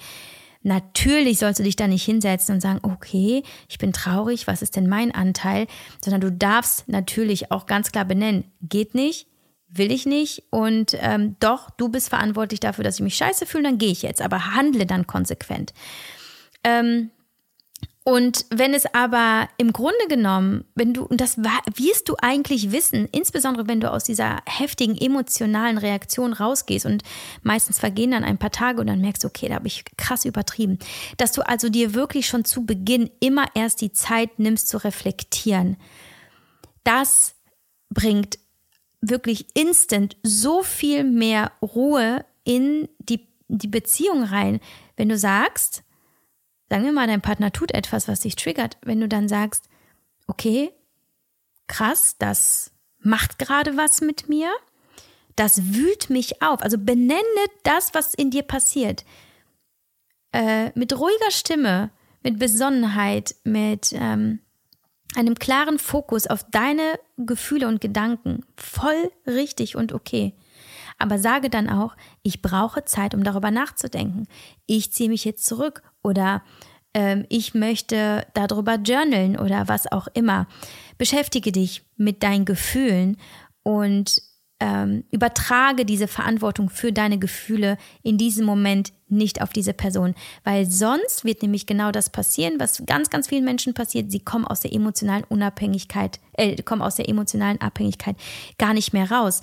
Natürlich 0.62 1.38
sollst 1.38 1.58
du 1.58 1.64
dich 1.64 1.76
da 1.76 1.86
nicht 1.86 2.04
hinsetzen 2.04 2.54
und 2.54 2.60
sagen, 2.60 2.80
okay, 2.82 3.42
ich 3.68 3.78
bin 3.78 3.92
traurig, 3.92 4.46
was 4.46 4.60
ist 4.60 4.76
denn 4.76 4.88
mein 4.88 5.14
Anteil? 5.14 5.66
Sondern 6.04 6.20
du 6.20 6.30
darfst 6.30 6.86
natürlich 6.88 7.50
auch 7.50 7.66
ganz 7.66 7.92
klar 7.92 8.04
benennen, 8.04 8.44
geht 8.60 8.94
nicht, 8.94 9.26
will 9.68 9.90
ich 9.90 10.04
nicht 10.04 10.42
und 10.50 10.96
ähm, 11.00 11.36
doch, 11.40 11.70
du 11.70 11.88
bist 11.88 12.10
verantwortlich 12.10 12.60
dafür, 12.60 12.84
dass 12.84 12.96
ich 12.96 13.02
mich 13.02 13.14
scheiße 13.14 13.46
fühle, 13.46 13.64
dann 13.64 13.78
gehe 13.78 13.92
ich 13.92 14.02
jetzt, 14.02 14.20
aber 14.20 14.54
handle 14.54 14.84
dann 14.84 15.06
konsequent. 15.06 15.72
Ähm, 16.62 17.10
und 18.10 18.46
wenn 18.50 18.74
es 18.74 18.86
aber 18.94 19.48
im 19.56 19.72
Grunde 19.72 20.06
genommen, 20.08 20.64
wenn 20.74 20.92
du, 20.92 21.04
und 21.04 21.20
das 21.20 21.38
wirst 21.38 22.08
du 22.08 22.16
eigentlich 22.20 22.72
wissen, 22.72 23.08
insbesondere 23.12 23.68
wenn 23.68 23.80
du 23.80 23.90
aus 23.90 24.04
dieser 24.04 24.42
heftigen 24.46 24.96
emotionalen 24.96 25.78
Reaktion 25.78 26.32
rausgehst 26.32 26.86
und 26.86 27.02
meistens 27.42 27.78
vergehen 27.78 28.10
dann 28.10 28.24
ein 28.24 28.38
paar 28.38 28.50
Tage 28.50 28.80
und 28.80 28.88
dann 28.88 29.00
merkst 29.00 29.24
du, 29.24 29.28
okay, 29.28 29.48
da 29.48 29.54
habe 29.54 29.68
ich 29.68 29.84
krass 29.96 30.24
übertrieben, 30.24 30.78
dass 31.18 31.32
du 31.32 31.42
also 31.42 31.68
dir 31.68 31.94
wirklich 31.94 32.26
schon 32.26 32.44
zu 32.44 32.66
Beginn 32.66 33.10
immer 33.20 33.46
erst 33.54 33.80
die 33.80 33.92
Zeit 33.92 34.38
nimmst 34.38 34.68
zu 34.68 34.78
reflektieren. 34.78 35.76
Das 36.84 37.34
bringt 37.90 38.38
wirklich 39.00 39.46
instant 39.54 40.16
so 40.22 40.62
viel 40.62 41.04
mehr 41.04 41.52
Ruhe 41.62 42.24
in 42.44 42.88
die, 42.98 43.28
die 43.48 43.68
Beziehung 43.68 44.24
rein, 44.24 44.60
wenn 44.96 45.08
du 45.08 45.16
sagst, 45.16 45.82
Sagen 46.70 46.84
wir 46.84 46.92
mal, 46.92 47.08
dein 47.08 47.20
Partner 47.20 47.50
tut 47.50 47.72
etwas, 47.74 48.06
was 48.06 48.20
dich 48.20 48.36
triggert. 48.36 48.78
Wenn 48.82 49.00
du 49.00 49.08
dann 49.08 49.28
sagst, 49.28 49.68
okay, 50.28 50.70
krass, 51.66 52.14
das 52.16 52.70
macht 53.00 53.40
gerade 53.40 53.76
was 53.76 54.00
mit 54.00 54.28
mir, 54.28 54.50
das 55.34 55.74
wühlt 55.74 56.10
mich 56.10 56.42
auf. 56.42 56.62
Also 56.62 56.78
benenne 56.78 57.22
das, 57.64 57.92
was 57.92 58.14
in 58.14 58.30
dir 58.30 58.44
passiert. 58.44 59.04
Äh, 60.32 60.70
mit 60.78 60.96
ruhiger 60.96 61.30
Stimme, 61.30 61.90
mit 62.22 62.38
Besonnenheit, 62.38 63.34
mit 63.42 63.92
ähm, 63.92 64.38
einem 65.16 65.34
klaren 65.34 65.80
Fokus 65.80 66.28
auf 66.28 66.44
deine 66.52 67.00
Gefühle 67.16 67.66
und 67.66 67.80
Gedanken. 67.80 68.44
Voll 68.56 69.10
richtig 69.26 69.74
und 69.74 69.92
okay. 69.92 70.34
Aber 71.00 71.18
sage 71.18 71.50
dann 71.50 71.68
auch, 71.68 71.96
ich 72.22 72.42
brauche 72.42 72.84
Zeit, 72.84 73.14
um 73.14 73.24
darüber 73.24 73.50
nachzudenken. 73.50 74.28
Ich 74.66 74.92
ziehe 74.92 75.08
mich 75.08 75.24
jetzt 75.24 75.44
zurück 75.46 75.82
oder 76.02 76.42
ähm, 76.94 77.24
ich 77.28 77.54
möchte 77.54 78.26
darüber 78.34 78.76
journalen 78.76 79.38
oder 79.38 79.66
was 79.66 79.90
auch 79.90 80.06
immer. 80.14 80.46
Beschäftige 80.98 81.50
dich 81.50 81.82
mit 81.96 82.22
deinen 82.22 82.44
Gefühlen 82.44 83.16
und 83.62 84.22
ähm, 84.60 85.04
übertrage 85.10 85.84
diese 85.84 86.06
Verantwortung 86.06 86.70
für 86.70 86.92
deine 86.92 87.18
Gefühle 87.18 87.78
in 88.02 88.18
diesem 88.18 88.44
Moment 88.44 88.92
nicht 89.08 89.42
auf 89.42 89.50
diese 89.50 89.72
Person, 89.72 90.14
weil 90.44 90.66
sonst 90.66 91.24
wird 91.24 91.42
nämlich 91.42 91.66
genau 91.66 91.90
das 91.90 92.10
passieren, 92.10 92.54
was 92.58 92.84
ganz, 92.86 93.10
ganz 93.10 93.28
vielen 93.28 93.44
Menschen 93.44 93.74
passiert. 93.74 94.12
Sie 94.12 94.20
kommen 94.20 94.46
aus 94.46 94.60
der 94.60 94.72
emotionalen 94.72 95.24
Unabhängigkeit, 95.24 96.20
äh, 96.34 96.60
kommen 96.62 96.82
aus 96.82 96.96
der 96.96 97.08
emotionalen 97.08 97.60
Abhängigkeit 97.60 98.16
gar 98.58 98.74
nicht 98.74 98.92
mehr 98.92 99.10
raus. 99.10 99.40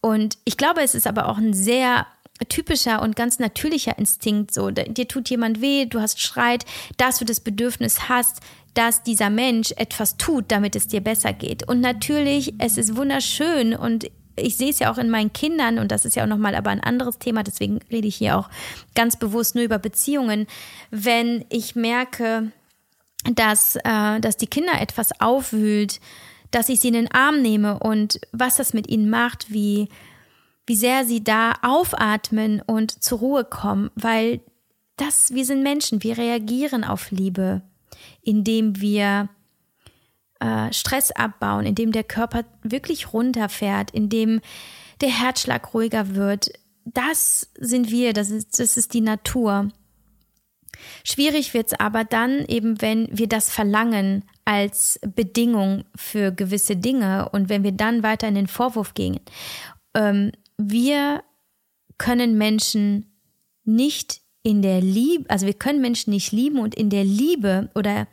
Und 0.00 0.38
ich 0.44 0.56
glaube, 0.56 0.82
es 0.82 0.94
ist 0.94 1.06
aber 1.06 1.28
auch 1.28 1.38
ein 1.38 1.54
sehr 1.54 2.06
typischer 2.48 3.02
und 3.02 3.16
ganz 3.16 3.38
natürlicher 3.38 3.98
Instinkt, 3.98 4.54
so, 4.54 4.70
dir 4.70 5.08
tut 5.08 5.28
jemand 5.28 5.60
weh, 5.60 5.84
du 5.86 6.00
hast 6.00 6.20
Schreit, 6.20 6.64
dass 6.96 7.18
du 7.18 7.24
das 7.24 7.40
Bedürfnis 7.40 8.08
hast, 8.08 8.40
dass 8.74 9.02
dieser 9.02 9.30
Mensch 9.30 9.72
etwas 9.76 10.16
tut, 10.16 10.46
damit 10.48 10.76
es 10.76 10.88
dir 10.88 11.00
besser 11.00 11.32
geht. 11.32 11.68
Und 11.68 11.80
natürlich, 11.80 12.54
es 12.58 12.78
ist 12.78 12.96
wunderschön 12.96 13.74
und 13.74 14.10
ich 14.36 14.56
sehe 14.56 14.70
es 14.70 14.78
ja 14.78 14.92
auch 14.92 14.98
in 14.98 15.10
meinen 15.10 15.32
Kindern 15.32 15.78
und 15.78 15.90
das 15.90 16.04
ist 16.04 16.16
ja 16.16 16.24
auch 16.24 16.28
nochmal 16.28 16.54
aber 16.54 16.70
ein 16.70 16.82
anderes 16.82 17.18
Thema, 17.18 17.42
deswegen 17.42 17.80
rede 17.90 18.08
ich 18.08 18.16
hier 18.16 18.38
auch 18.38 18.48
ganz 18.94 19.16
bewusst 19.16 19.54
nur 19.54 19.64
über 19.64 19.78
Beziehungen. 19.78 20.46
Wenn 20.90 21.44
ich 21.48 21.76
merke, 21.76 22.52
dass, 23.24 23.76
äh, 23.76 24.20
dass 24.20 24.36
die 24.36 24.46
Kinder 24.46 24.80
etwas 24.80 25.20
aufwühlt, 25.20 26.00
dass 26.50 26.68
ich 26.68 26.80
sie 26.80 26.88
in 26.88 26.94
den 26.94 27.12
Arm 27.12 27.42
nehme 27.42 27.78
und 27.78 28.20
was 28.32 28.56
das 28.56 28.72
mit 28.72 28.88
ihnen 28.88 29.10
macht, 29.10 29.52
wie, 29.52 29.88
wie 30.66 30.76
sehr 30.76 31.04
sie 31.04 31.22
da 31.22 31.54
aufatmen 31.62 32.62
und 32.66 33.02
zur 33.02 33.18
Ruhe 33.18 33.44
kommen, 33.44 33.90
weil 33.94 34.40
das, 34.96 35.32
wir 35.32 35.44
sind 35.44 35.62
Menschen, 35.62 36.02
wir 36.02 36.18
reagieren 36.18 36.84
auf 36.84 37.10
Liebe, 37.10 37.62
indem 38.22 38.80
wir 38.80 39.28
äh, 40.40 40.72
Stress 40.72 41.10
abbauen, 41.10 41.66
indem 41.66 41.92
der 41.92 42.04
Körper 42.04 42.44
wirklich 42.62 43.12
runterfährt, 43.12 43.90
indem 43.90 44.40
der 45.00 45.10
Herzschlag 45.10 45.72
ruhiger 45.74 46.14
wird. 46.14 46.50
Das 46.84 47.50
sind 47.58 47.90
wir, 47.90 48.12
das 48.12 48.30
ist, 48.30 48.58
das 48.58 48.76
ist 48.76 48.94
die 48.94 49.00
Natur. 49.00 49.68
Schwierig 51.04 51.52
wird 51.54 51.68
es 51.68 51.80
aber 51.80 52.04
dann 52.04 52.44
eben, 52.46 52.80
wenn 52.80 53.08
wir 53.10 53.28
das 53.28 53.50
verlangen 53.50 54.24
als 54.44 54.98
Bedingung 55.14 55.84
für 55.94 56.32
gewisse 56.32 56.76
Dinge 56.76 57.28
und 57.30 57.48
wenn 57.48 57.62
wir 57.62 57.72
dann 57.72 58.02
weiter 58.02 58.28
in 58.28 58.34
den 58.34 58.46
Vorwurf 58.46 58.94
gehen. 58.94 59.20
Ähm, 59.94 60.32
wir 60.56 61.22
können 61.98 62.38
Menschen 62.38 63.12
nicht 63.64 64.22
in 64.42 64.62
der 64.62 64.80
Liebe, 64.80 65.28
also 65.28 65.46
wir 65.46 65.54
können 65.54 65.80
Menschen 65.80 66.10
nicht 66.10 66.32
lieben 66.32 66.58
und 66.58 66.74
in 66.74 66.88
der 66.88 67.04
Liebe 67.04 67.70
oder 67.74 68.06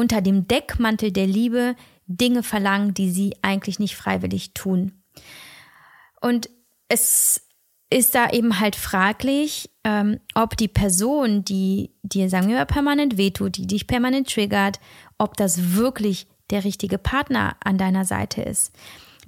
unter 0.00 0.22
dem 0.22 0.48
Deckmantel 0.48 1.12
der 1.12 1.26
Liebe 1.26 1.76
Dinge 2.06 2.42
verlangen, 2.42 2.94
die 2.94 3.10
sie 3.10 3.36
eigentlich 3.42 3.78
nicht 3.78 3.96
freiwillig 3.96 4.54
tun. 4.54 5.02
Und 6.20 6.48
es 6.88 7.46
ist 7.90 8.14
da 8.14 8.30
eben 8.30 8.60
halt 8.60 8.76
fraglich, 8.76 9.70
ähm, 9.84 10.18
ob 10.34 10.56
die 10.56 10.68
Person, 10.68 11.44
die 11.44 11.90
dir, 12.02 12.30
sagen 12.30 12.48
wir 12.48 12.56
mal, 12.56 12.66
permanent 12.66 13.18
wehtut, 13.18 13.58
die 13.58 13.66
dich 13.66 13.86
permanent 13.86 14.32
triggert, 14.32 14.80
ob 15.18 15.36
das 15.36 15.74
wirklich 15.74 16.26
der 16.50 16.64
richtige 16.64 16.98
Partner 16.98 17.56
an 17.62 17.78
deiner 17.78 18.04
Seite 18.04 18.42
ist. 18.42 18.72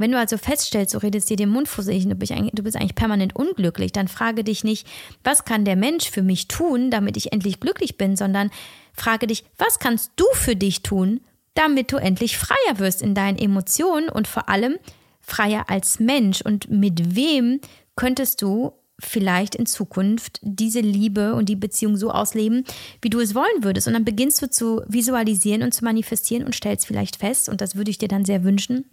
Wenn 0.03 0.11
du 0.11 0.19
also 0.19 0.37
feststellst, 0.37 0.95
du 0.95 0.99
redest 0.99 1.31
dir 1.31 1.37
den 1.37 1.49
Mund 1.49 1.69
fusselig, 1.69 2.09
du 2.09 2.17
bist, 2.17 2.33
du 2.33 2.63
bist 2.65 2.77
eigentlich 2.77 2.97
permanent 2.97 3.37
unglücklich, 3.37 3.93
dann 3.93 4.09
frage 4.09 4.43
dich 4.43 4.65
nicht, 4.65 4.85
was 5.23 5.45
kann 5.45 5.65
der 5.65 5.77
Mensch 5.77 6.11
für 6.11 6.25
mich 6.25 6.49
tun, 6.49 6.91
damit 6.91 7.17
ich 7.17 7.33
endlich 7.33 7.61
glücklich 7.61 7.99
bin, 7.99 8.17
sondern 8.17 8.51
frage 8.95 9.29
dich, 9.29 9.45
was 9.59 9.79
kannst 9.79 10.11
du 10.17 10.25
für 10.33 10.57
dich 10.57 10.83
tun, 10.83 11.21
damit 11.55 11.93
du 11.93 11.99
endlich 11.99 12.37
freier 12.37 12.79
wirst 12.81 13.01
in 13.01 13.15
deinen 13.15 13.39
Emotionen 13.39 14.09
und 14.09 14.27
vor 14.27 14.49
allem 14.49 14.77
freier 15.21 15.71
als 15.71 16.01
Mensch 16.01 16.43
und 16.43 16.69
mit 16.69 17.15
wem 17.15 17.61
könntest 17.95 18.43
du 18.43 18.73
vielleicht 18.99 19.55
in 19.55 19.67
Zukunft 19.67 20.41
diese 20.43 20.81
Liebe 20.81 21.35
und 21.35 21.49
die 21.49 21.55
Beziehung 21.55 21.97
so 21.97 22.11
ausleben, 22.11 22.65
wie 23.03 23.11
du 23.11 23.21
es 23.21 23.37
wollen 23.37 23.63
würdest. 23.63 23.87
Und 23.87 23.93
dann 23.93 24.05
beginnst 24.05 24.43
du 24.43 24.51
zu 24.51 24.83
visualisieren 24.89 25.63
und 25.63 25.73
zu 25.73 25.85
manifestieren 25.85 26.45
und 26.45 26.57
stellst 26.57 26.89
vielleicht 26.89 27.19
fest, 27.19 27.49
und 27.49 27.61
das 27.61 27.77
würde 27.77 27.93
ich 27.93 27.99
dir 27.99 28.09
dann 28.09 28.25
sehr 28.25 28.43
wünschen, 28.43 28.85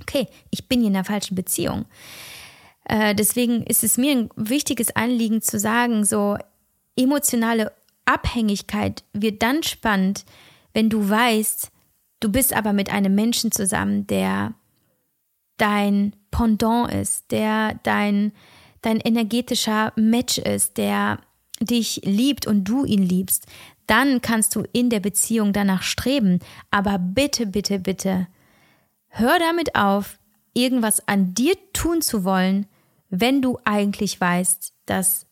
okay, 0.00 0.26
ich 0.50 0.68
bin 0.68 0.80
hier 0.80 0.88
in 0.88 0.94
der 0.94 1.04
falschen 1.04 1.34
Beziehung. 1.34 1.86
Äh, 2.84 3.14
deswegen 3.14 3.62
ist 3.62 3.84
es 3.84 3.98
mir 3.98 4.12
ein 4.12 4.30
wichtiges 4.36 4.94
Anliegen 4.96 5.42
zu 5.42 5.58
sagen, 5.58 6.04
so 6.04 6.36
emotionale 6.96 7.72
Abhängigkeit 8.04 9.04
wird 9.12 9.42
dann 9.42 9.62
spannend, 9.62 10.24
wenn 10.72 10.90
du 10.90 11.08
weißt, 11.08 11.70
du 12.20 12.32
bist 12.32 12.52
aber 12.52 12.72
mit 12.72 12.92
einem 12.92 13.14
Menschen 13.14 13.52
zusammen, 13.52 14.06
der 14.06 14.54
dein 15.56 16.16
Pendant 16.30 16.92
ist, 16.92 17.30
der 17.30 17.78
dein, 17.82 18.32
dein 18.82 18.98
energetischer 18.98 19.92
Match 19.96 20.38
ist, 20.38 20.76
der 20.76 21.18
dich 21.60 22.00
liebt 22.04 22.46
und 22.46 22.64
du 22.64 22.84
ihn 22.84 23.02
liebst, 23.02 23.46
dann 23.86 24.22
kannst 24.22 24.54
du 24.54 24.64
in 24.72 24.88
der 24.88 25.00
Beziehung 25.00 25.52
danach 25.52 25.82
streben. 25.82 26.38
Aber 26.70 26.98
bitte, 26.98 27.46
bitte, 27.46 27.78
bitte, 27.78 28.28
hör 29.10 29.38
damit 29.38 29.74
auf, 29.74 30.18
irgendwas 30.54 31.06
an 31.06 31.34
dir 31.34 31.54
tun 31.72 32.02
zu 32.02 32.24
wollen, 32.24 32.66
wenn 33.08 33.42
du 33.42 33.58
eigentlich 33.64 34.20
weißt, 34.20 34.72
dass 34.86 35.26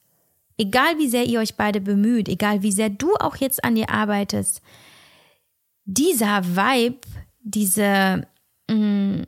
egal 0.59 0.99
wie 0.99 1.09
sehr 1.09 1.25
ihr 1.25 1.41
euch 1.41 1.57
beide 1.57 1.81
bemüht, 1.81 2.29
egal 2.29 2.63
wie 2.63 2.73
sehr 2.73 2.91
du 2.91 3.15
auch 3.15 3.37
jetzt 3.37 3.65
an 3.65 3.75
dir 3.75 3.91
arbeitest, 3.91 4.61
dieser 5.85 6.45
Vibe, 6.45 7.01
diese, 7.41 8.27
mh, 8.69 8.77
mm, 8.77 9.27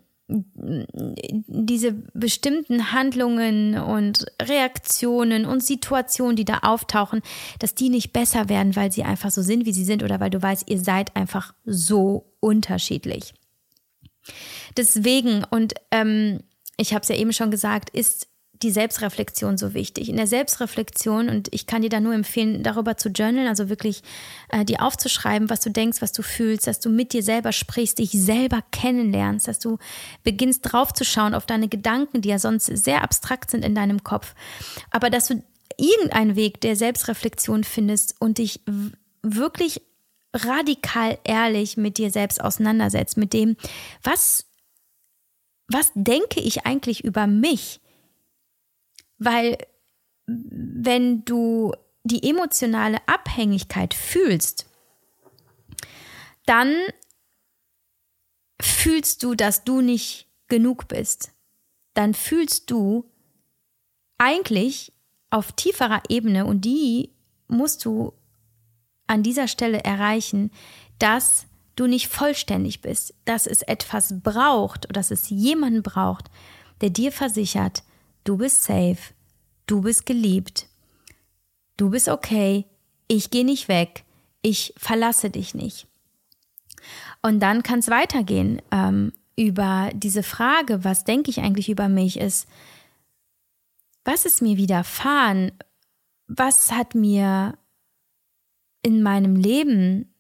diese 1.49 1.93
bestimmten 2.15 2.93
Handlungen 2.93 3.77
und 3.77 4.27
Reaktionen 4.41 5.45
und 5.45 5.65
Situationen, 5.65 6.37
die 6.37 6.45
da 6.45 6.59
auftauchen, 6.63 7.21
dass 7.59 7.75
die 7.75 7.89
nicht 7.89 8.13
besser 8.13 8.49
werden, 8.49 8.77
weil 8.77 8.93
sie 8.93 9.03
einfach 9.03 9.33
so 9.33 9.43
sind, 9.43 9.67
wie 9.67 9.73
sie 9.73 9.85
sind 9.85 10.05
oder 10.05 10.21
weil 10.21 10.31
du 10.31 10.41
weißt, 10.41 10.71
ihr 10.71 10.79
seid 10.79 11.17
einfach 11.17 11.53
so 11.65 12.33
unterschiedlich. 12.39 13.35
Deswegen, 14.76 15.44
und 15.44 15.74
ähm, 15.90 16.40
ich 16.76 16.94
habe 16.94 17.02
es 17.02 17.09
ja 17.09 17.16
eben 17.16 17.33
schon 17.33 17.50
gesagt, 17.50 17.90
ist 17.90 18.28
die 18.62 18.70
Selbstreflexion 18.70 19.56
so 19.56 19.72
wichtig. 19.72 20.11
In 20.11 20.16
der 20.16 20.26
Selbstreflexion, 20.26 21.30
und 21.30 21.48
ich 21.50 21.66
kann 21.66 21.83
dir 21.83 21.88
da 21.88 21.98
nur 21.98 22.12
empfehlen, 22.12 22.62
darüber 22.62 22.96
zu 22.96 23.09
journalen, 23.09 23.48
also 23.48 23.70
wirklich 23.70 24.02
äh, 24.50 24.64
dir 24.64 24.83
aufzuschreiben, 24.83 25.48
was 25.48 25.61
du 25.61 25.70
denkst, 25.70 26.02
was 26.02 26.12
du 26.12 26.22
fühlst, 26.22 26.66
dass 26.66 26.78
du 26.78 26.90
mit 26.90 27.12
dir 27.14 27.22
selber 27.22 27.52
sprichst, 27.52 27.98
dich 27.98 28.11
selber 28.11 28.62
kennenlernst, 28.70 29.48
dass 29.48 29.61
du 29.61 29.78
beginnst 30.24 30.61
draufzuschauen 30.64 31.35
auf 31.35 31.46
deine 31.46 31.68
Gedanken, 31.68 32.20
die 32.20 32.28
ja 32.28 32.38
sonst 32.38 32.66
sehr 32.66 33.02
abstrakt 33.02 33.50
sind 33.50 33.64
in 33.64 33.74
deinem 33.74 34.04
Kopf. 34.04 34.35
Aber 34.90 35.09
dass 35.09 35.28
du 35.28 35.42
irgendeinen 35.78 36.37
Weg 36.37 36.61
der 36.61 36.76
Selbstreflexion 36.76 37.64
findest 37.64 38.16
und 38.18 38.37
dich 38.38 38.61
wirklich 39.22 39.80
radikal 40.33 41.19
ehrlich 41.25 41.77
mit 41.77 41.99
dir 41.99 42.11
selbst 42.11 42.40
auseinandersetzt, 42.40 43.16
mit 43.16 43.33
dem, 43.33 43.57
was, 44.03 44.47
was 45.69 45.90
denke 45.95 46.40
ich 46.40 46.66
eigentlich 46.66 47.05
über 47.05 47.27
mich? 47.27 47.81
Weil 49.19 49.59
wenn 50.27 51.25
du 51.25 51.73
die 52.05 52.29
emotionale 52.29 52.99
Abhängigkeit 53.07 53.95
fühlst, 53.95 54.66
dann 56.47 56.75
fühlst 58.61 59.23
du, 59.23 59.35
dass 59.35 59.64
du 59.64 59.81
nicht 59.81 60.29
genug 60.49 60.88
bist. 60.88 61.33
Dann 61.95 62.14
fühlst 62.14 62.71
du 62.71 63.11
eigentlich 64.19 64.93
auf 65.31 65.53
tieferer 65.53 66.03
Ebene, 66.09 66.47
und 66.47 66.62
die 66.62 67.11
musst 67.49 67.85
du 67.85 68.12
an 69.11 69.25
dieser 69.25 69.49
Stelle 69.49 69.83
erreichen, 69.83 70.53
dass 71.01 71.46
du 71.75 71.88
nicht 71.88 72.07
vollständig 72.07 72.81
bist, 72.81 73.14
dass 73.25 73.49
es 73.49 73.62
etwas 73.62 74.23
braucht 74.23 74.87
oder 74.87 75.01
dass 75.01 75.11
es 75.11 75.31
jemanden 75.31 75.83
braucht, 75.83 76.31
der 76.81 76.90
dir 76.90 77.11
versichert, 77.11 77.83
du 78.23 78.37
bist 78.37 78.62
safe, 78.62 78.99
du 79.66 79.81
bist 79.81 80.07
geliebt, 80.07 80.68
du 81.77 81.90
bist 81.90 82.09
okay, 82.09 82.66
ich 83.09 83.31
gehe 83.31 83.44
nicht 83.44 83.66
weg, 83.66 84.05
ich 84.42 84.75
verlasse 84.77 85.29
dich 85.29 85.55
nicht. 85.55 85.88
Und 87.20 87.40
dann 87.40 87.64
kann 87.64 87.81
es 87.81 87.88
weitergehen 87.88 88.62
ähm, 88.70 89.12
über 89.35 89.90
diese 89.92 90.23
Frage, 90.23 90.85
was 90.85 91.03
denke 91.03 91.31
ich 91.31 91.40
eigentlich 91.40 91.68
über 91.68 91.88
mich, 91.88 92.20
ist, 92.20 92.46
was 94.05 94.25
ist 94.25 94.40
mir 94.40 94.57
widerfahren? 94.57 95.51
Was 96.29 96.70
hat 96.70 96.94
mir, 96.94 97.59
in 98.83 99.03
meinem 99.03 99.37
Leben 99.37 100.14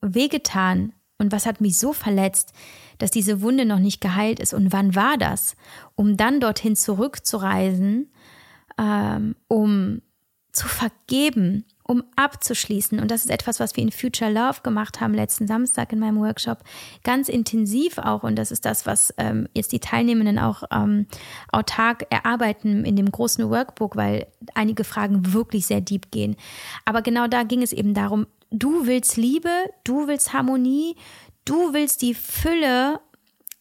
wehgetan 0.00 0.92
und 1.18 1.32
was 1.32 1.44
hat 1.44 1.60
mich 1.60 1.76
so 1.76 1.92
verletzt, 1.92 2.54
dass 2.98 3.10
diese 3.10 3.42
Wunde 3.42 3.66
noch 3.66 3.78
nicht 3.78 4.00
geheilt 4.00 4.40
ist? 4.40 4.54
Und 4.54 4.72
wann 4.72 4.94
war 4.94 5.18
das, 5.18 5.54
um 5.94 6.16
dann 6.16 6.40
dorthin 6.40 6.76
zurückzureisen, 6.76 8.10
ähm, 8.78 9.36
um 9.46 10.00
zu 10.52 10.66
vergeben, 10.66 11.66
um 11.90 12.04
abzuschließen. 12.14 13.00
Und 13.00 13.10
das 13.10 13.24
ist 13.24 13.32
etwas, 13.32 13.58
was 13.58 13.74
wir 13.74 13.82
in 13.82 13.90
Future 13.90 14.30
Love 14.30 14.60
gemacht 14.62 15.00
haben 15.00 15.12
letzten 15.12 15.48
Samstag 15.48 15.92
in 15.92 15.98
meinem 15.98 16.20
Workshop. 16.20 16.58
Ganz 17.02 17.28
intensiv 17.28 17.98
auch. 17.98 18.22
Und 18.22 18.36
das 18.36 18.52
ist 18.52 18.64
das, 18.64 18.86
was 18.86 19.12
ähm, 19.16 19.48
jetzt 19.54 19.72
die 19.72 19.80
Teilnehmenden 19.80 20.38
auch 20.38 20.62
ähm, 20.70 21.06
autark 21.50 22.06
erarbeiten 22.08 22.84
in 22.84 22.94
dem 22.94 23.10
großen 23.10 23.50
Workbook, 23.50 23.96
weil 23.96 24.28
einige 24.54 24.84
Fragen 24.84 25.32
wirklich 25.32 25.66
sehr 25.66 25.80
deep 25.80 26.12
gehen. 26.12 26.36
Aber 26.84 27.02
genau 27.02 27.26
da 27.26 27.42
ging 27.42 27.60
es 27.60 27.72
eben 27.72 27.92
darum, 27.92 28.28
du 28.52 28.86
willst 28.86 29.16
Liebe, 29.16 29.50
du 29.82 30.06
willst 30.06 30.32
Harmonie, 30.32 30.94
du 31.44 31.72
willst 31.72 32.02
die 32.02 32.14
Fülle 32.14 33.00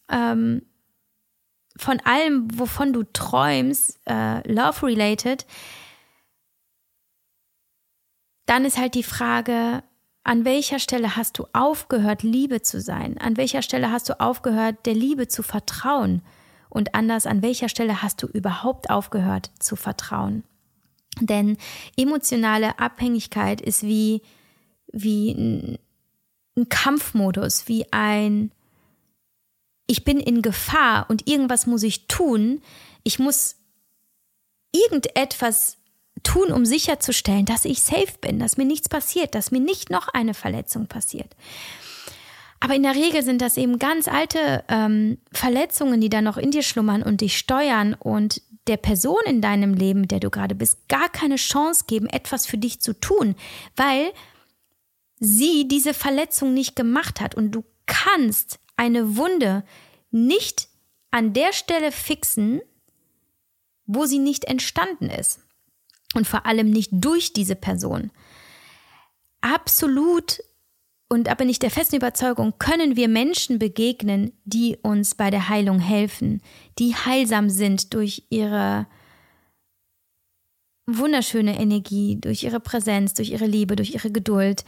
ähm, 0.07 0.61
von 1.75 1.99
allem, 2.01 2.47
wovon 2.53 2.93
du 2.93 3.01
träumst, 3.11 3.99
äh, 4.05 4.47
love-related 4.47 5.47
dann 8.49 8.65
ist 8.65 8.79
halt 8.79 8.95
die 8.95 9.03
Frage, 9.03 9.83
an 10.23 10.43
welcher 10.43 10.79
Stelle 10.79 11.15
hast 11.15 11.38
du 11.38 11.45
aufgehört, 11.53 12.23
Liebe 12.23 12.63
zu 12.63 12.81
sein? 12.81 13.19
An 13.19 13.38
welcher 13.38 13.62
Stelle 13.62 13.91
hast 13.91 14.09
du 14.09 14.19
aufgehört, 14.19 14.88
der 14.88 14.95
Liebe 14.95 15.27
zu 15.27 15.43
vertrauen? 15.43 16.23
Und 16.67 16.95
anders, 16.95 17.27
an 17.27 17.43
welcher 17.43 17.69
Stelle 17.69 18.01
hast 18.01 18.23
du 18.23 18.27
überhaupt 18.27 18.89
aufgehört 18.89 19.51
zu 19.59 19.75
vertrauen? 19.75 20.43
Denn 21.19 21.57
emotionale 21.95 22.79
Abhängigkeit 22.79 23.62
ist 23.62 23.83
wie, 23.83 24.23
wie 24.91 25.31
ein, 25.31 25.79
ein 26.57 26.69
Kampfmodus, 26.69 27.67
wie 27.67 27.91
ein, 27.93 28.51
ich 29.85 30.03
bin 30.03 30.19
in 30.19 30.41
Gefahr 30.41 31.07
und 31.09 31.27
irgendwas 31.27 31.67
muss 31.67 31.83
ich 31.83 32.07
tun. 32.07 32.62
Ich 33.03 33.19
muss 33.19 33.57
irgendetwas 34.71 35.78
tun, 36.23 36.51
um 36.51 36.65
sicherzustellen, 36.65 37.45
dass 37.45 37.65
ich 37.65 37.82
safe 37.82 38.17
bin, 38.21 38.39
dass 38.39 38.58
mir 38.58 38.65
nichts 38.65 38.89
passiert, 38.89 39.36
dass 39.36 39.51
mir 39.51 39.60
nicht 39.60 39.89
noch 39.89 40.08
eine 40.10 40.34
Verletzung 40.34 40.88
passiert. 40.88 41.36
Aber 42.60 42.75
in 42.75 42.84
der 42.84 42.95
Regel 42.95 43.23
sind 43.23 43.41
das 43.41 43.58
eben 43.58 43.79
ganz 43.79 44.08
alte 44.08 44.63
ähm, 44.67 45.17
Verletzungen, 45.32 46.01
die 46.01 46.10
da 46.10 46.21
noch 46.21 46.38
in 46.38 46.51
dir 46.51 46.63
schlummern 46.63 47.03
und 47.03 47.21
dich 47.21 47.38
steuern 47.38 47.93
und 47.93 48.41
der 48.67 48.77
Person 48.77 49.21
in 49.25 49.41
deinem 49.41 49.73
Leben, 49.73 50.08
der 50.08 50.19
du 50.19 50.29
gerade 50.29 50.55
bist, 50.55 50.88
gar 50.89 51.10
keine 51.10 51.38
Chance 51.38 51.86
geben, 51.88 52.08
etwas 52.08 52.45
für 52.45 52.58
dich 52.58 52.82
zu 52.82 52.93
tun, 52.93 53.36
weil 53.75 54.12
sie 55.19 55.67
diese 55.67 55.93
Verletzung 55.93 56.53
nicht 56.53 56.75
gemacht 56.75 57.21
hat. 57.21 57.34
Und 57.34 57.51
du 57.51 57.63
kannst 57.86 58.60
eine 58.75 59.15
Wunde 59.15 59.63
nicht 60.12 60.67
an 61.12 61.34
der 61.34 61.53
Stelle 61.53 61.91
fixen, 61.91 62.62
wo 63.86 64.05
sie 64.05 64.19
nicht 64.19 64.45
entstanden 64.45 65.10
ist 65.10 65.39
und 66.15 66.28
vor 66.28 66.45
allem 66.45 66.69
nicht 66.69 66.89
durch 66.91 67.34
diese 67.34 67.56
Person. 67.56 68.12
Absolut 69.41 70.41
und 71.12 71.26
da 71.26 71.34
bin 71.34 71.50
ich 71.50 71.58
der 71.58 71.72
festen 71.72 71.95
Überzeugung, 71.95 72.54
können 72.60 72.95
wir 72.95 73.08
Menschen 73.08 73.58
begegnen, 73.58 74.32
die 74.45 74.78
uns 74.78 75.15
bei 75.15 75.32
der 75.32 75.50
Heilung 75.50 75.80
helfen, 75.80 76.41
die 76.78 76.95
heilsam 76.95 77.50
sind 77.50 77.95
durch 77.95 78.28
ihre 78.30 78.86
wunderschöne 80.86 81.60
Energie, 81.60 82.19
durch 82.22 82.43
ihre 82.43 82.60
Präsenz, 82.60 83.15
durch 83.15 83.32
ihre 83.32 83.48
Liebe, 83.48 83.76
durch 83.76 83.95
ihre 83.95 84.12
Geduld. 84.12 84.65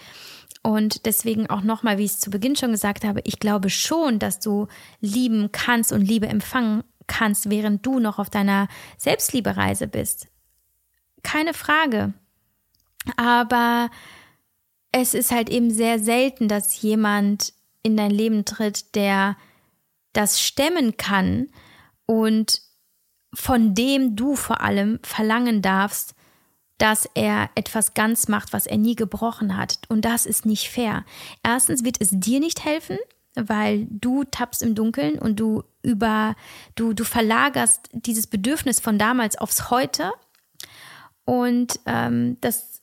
Und 0.63 1.05
deswegen 1.05 1.47
auch 1.47 1.61
nochmal, 1.61 1.99
wie 1.99 2.05
ich 2.05 2.11
es 2.11 2.19
zu 2.19 2.31
Beginn 2.31 2.55
schon 2.55 2.71
gesagt 2.71 3.03
habe, 3.03 3.21
ich 3.23 3.39
glaube 3.39 3.69
schon, 3.69 4.17
dass 4.17 4.39
du 4.39 4.67
lieben 4.99 5.51
kannst 5.51 5.91
und 5.91 6.01
Liebe 6.01 6.27
empfangen 6.27 6.83
kannst, 7.05 7.51
während 7.51 7.85
du 7.85 7.99
noch 7.99 8.17
auf 8.17 8.31
deiner 8.31 8.67
Selbstliebereise 8.97 9.87
bist 9.87 10.30
keine 11.23 11.53
Frage. 11.53 12.13
Aber 13.15 13.89
es 14.91 15.13
ist 15.13 15.31
halt 15.31 15.49
eben 15.49 15.71
sehr 15.71 15.99
selten, 15.99 16.47
dass 16.47 16.81
jemand 16.81 17.53
in 17.83 17.97
dein 17.97 18.11
Leben 18.11 18.45
tritt, 18.45 18.95
der 18.95 19.37
das 20.13 20.41
stemmen 20.41 20.97
kann 20.97 21.49
und 22.05 22.61
von 23.33 23.73
dem 23.73 24.15
du 24.15 24.35
vor 24.35 24.61
allem 24.61 24.99
verlangen 25.03 25.61
darfst, 25.61 26.15
dass 26.77 27.07
er 27.13 27.49
etwas 27.55 27.93
ganz 27.93 28.27
macht, 28.27 28.53
was 28.53 28.65
er 28.65 28.77
nie 28.77 28.95
gebrochen 28.95 29.55
hat. 29.55 29.79
Und 29.87 30.03
das 30.03 30.25
ist 30.25 30.45
nicht 30.45 30.69
fair. 30.69 31.05
Erstens 31.43 31.83
wird 31.83 32.01
es 32.01 32.09
dir 32.11 32.39
nicht 32.39 32.65
helfen, 32.65 32.97
weil 33.35 33.87
du 33.89 34.23
tappst 34.23 34.63
im 34.63 34.75
Dunkeln 34.75 35.19
und 35.19 35.39
du 35.39 35.63
über, 35.83 36.35
du, 36.75 36.93
du 36.93 37.03
verlagerst 37.03 37.89
dieses 37.93 38.27
Bedürfnis 38.27 38.79
von 38.79 38.97
damals 38.97 39.37
aufs 39.37 39.69
Heute 39.69 40.11
und 41.31 41.79
ähm, 41.85 42.35
das 42.41 42.81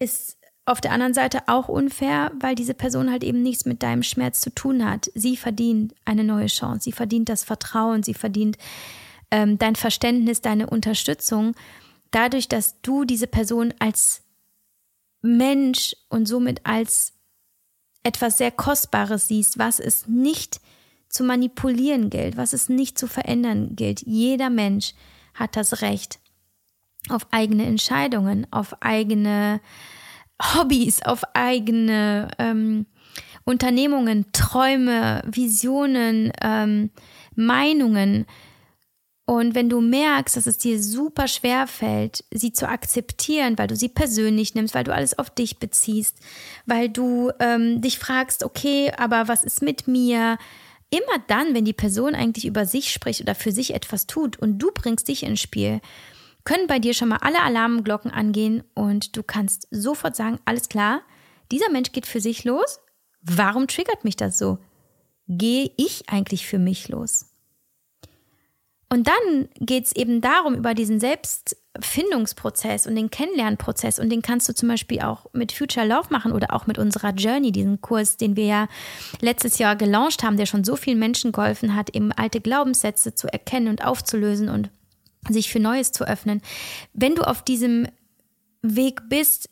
ist 0.00 0.38
auf 0.64 0.80
der 0.80 0.90
anderen 0.90 1.14
Seite 1.14 1.42
auch 1.46 1.68
unfair, 1.68 2.32
weil 2.40 2.56
diese 2.56 2.74
Person 2.74 3.12
halt 3.12 3.22
eben 3.22 3.44
nichts 3.44 3.64
mit 3.64 3.80
deinem 3.80 4.02
Schmerz 4.02 4.40
zu 4.40 4.52
tun 4.52 4.84
hat. 4.84 5.08
Sie 5.14 5.36
verdient 5.36 5.94
eine 6.04 6.24
neue 6.24 6.48
Chance, 6.48 6.80
sie 6.82 6.90
verdient 6.90 7.28
das 7.28 7.44
Vertrauen, 7.44 8.02
sie 8.02 8.14
verdient 8.14 8.58
ähm, 9.30 9.56
dein 9.58 9.76
Verständnis, 9.76 10.40
deine 10.40 10.68
Unterstützung. 10.68 11.54
Dadurch, 12.10 12.48
dass 12.48 12.80
du 12.80 13.04
diese 13.04 13.28
Person 13.28 13.72
als 13.78 14.24
Mensch 15.22 15.94
und 16.08 16.26
somit 16.26 16.62
als 16.66 17.12
etwas 18.02 18.38
sehr 18.38 18.50
Kostbares 18.50 19.28
siehst, 19.28 19.60
was 19.60 19.78
es 19.78 20.08
nicht 20.08 20.60
zu 21.08 21.22
manipulieren 21.22 22.10
gilt, 22.10 22.36
was 22.36 22.52
es 22.52 22.68
nicht 22.68 22.98
zu 22.98 23.06
verändern 23.06 23.76
gilt. 23.76 24.02
Jeder 24.04 24.50
Mensch 24.50 24.92
hat 25.34 25.54
das 25.54 25.82
Recht, 25.82 26.18
auf 27.10 27.26
eigene 27.30 27.66
Entscheidungen, 27.66 28.46
auf 28.50 28.82
eigene 28.82 29.60
Hobbys, 30.42 31.02
auf 31.02 31.22
eigene 31.34 32.28
ähm, 32.38 32.86
Unternehmungen, 33.44 34.26
Träume, 34.32 35.22
Visionen, 35.26 36.32
ähm, 36.42 36.90
Meinungen. 37.34 38.26
Und 39.24 39.54
wenn 39.54 39.68
du 39.68 39.80
merkst, 39.80 40.36
dass 40.36 40.46
es 40.46 40.58
dir 40.58 40.80
super 40.80 41.26
schwer 41.26 41.66
fällt, 41.66 42.24
sie 42.30 42.52
zu 42.52 42.68
akzeptieren, 42.68 43.58
weil 43.58 43.66
du 43.66 43.74
sie 43.74 43.88
persönlich 43.88 44.54
nimmst, 44.54 44.74
weil 44.74 44.84
du 44.84 44.94
alles 44.94 45.18
auf 45.18 45.30
dich 45.30 45.58
beziehst, 45.58 46.18
weil 46.64 46.88
du 46.88 47.32
ähm, 47.40 47.80
dich 47.80 47.98
fragst, 47.98 48.44
okay, 48.44 48.92
aber 48.96 49.26
was 49.26 49.42
ist 49.42 49.62
mit 49.62 49.88
mir? 49.88 50.38
Immer 50.90 51.20
dann, 51.26 51.54
wenn 51.54 51.64
die 51.64 51.72
Person 51.72 52.14
eigentlich 52.14 52.46
über 52.46 52.64
sich 52.66 52.92
spricht 52.92 53.20
oder 53.20 53.34
für 53.34 53.50
sich 53.50 53.74
etwas 53.74 54.06
tut 54.06 54.38
und 54.38 54.58
du 54.58 54.70
bringst 54.72 55.08
dich 55.08 55.24
ins 55.24 55.40
Spiel, 55.40 55.80
können 56.46 56.66
bei 56.68 56.78
dir 56.78 56.94
schon 56.94 57.08
mal 57.08 57.18
alle 57.18 57.42
Alarmglocken 57.42 58.10
angehen 58.10 58.64
und 58.72 59.16
du 59.16 59.22
kannst 59.22 59.68
sofort 59.70 60.16
sagen, 60.16 60.38
alles 60.46 60.70
klar, 60.70 61.02
dieser 61.52 61.70
Mensch 61.70 61.92
geht 61.92 62.06
für 62.06 62.20
sich 62.20 62.44
los. 62.44 62.80
Warum 63.20 63.66
triggert 63.66 64.04
mich 64.04 64.16
das 64.16 64.38
so? 64.38 64.58
Gehe 65.28 65.70
ich 65.76 66.08
eigentlich 66.08 66.46
für 66.46 66.58
mich 66.58 66.88
los? 66.88 67.26
Und 68.88 69.08
dann 69.08 69.48
geht 69.58 69.86
es 69.86 69.96
eben 69.96 70.20
darum, 70.20 70.54
über 70.54 70.72
diesen 70.72 71.00
Selbstfindungsprozess 71.00 72.86
und 72.86 72.94
den 72.94 73.10
Kennenlernprozess, 73.10 73.98
und 73.98 74.10
den 74.10 74.22
kannst 74.22 74.48
du 74.48 74.54
zum 74.54 74.68
Beispiel 74.68 75.00
auch 75.00 75.26
mit 75.32 75.50
Future 75.50 75.84
Love 75.84 76.06
machen 76.10 76.30
oder 76.30 76.54
auch 76.54 76.68
mit 76.68 76.78
unserer 76.78 77.10
Journey, 77.10 77.50
diesen 77.50 77.80
Kurs, 77.80 78.16
den 78.16 78.36
wir 78.36 78.46
ja 78.46 78.68
letztes 79.20 79.58
Jahr 79.58 79.74
gelauncht 79.74 80.22
haben, 80.22 80.36
der 80.36 80.46
schon 80.46 80.62
so 80.62 80.76
vielen 80.76 81.00
Menschen 81.00 81.32
geholfen 81.32 81.74
hat, 81.74 81.90
eben 81.96 82.12
alte 82.12 82.40
Glaubenssätze 82.40 83.16
zu 83.16 83.26
erkennen 83.26 83.66
und 83.66 83.84
aufzulösen 83.84 84.48
und 84.48 84.70
sich 85.32 85.50
für 85.50 85.60
Neues 85.60 85.92
zu 85.92 86.06
öffnen. 86.06 86.42
Wenn 86.92 87.14
du 87.14 87.22
auf 87.22 87.42
diesem 87.42 87.88
Weg 88.62 89.00
bist, 89.08 89.48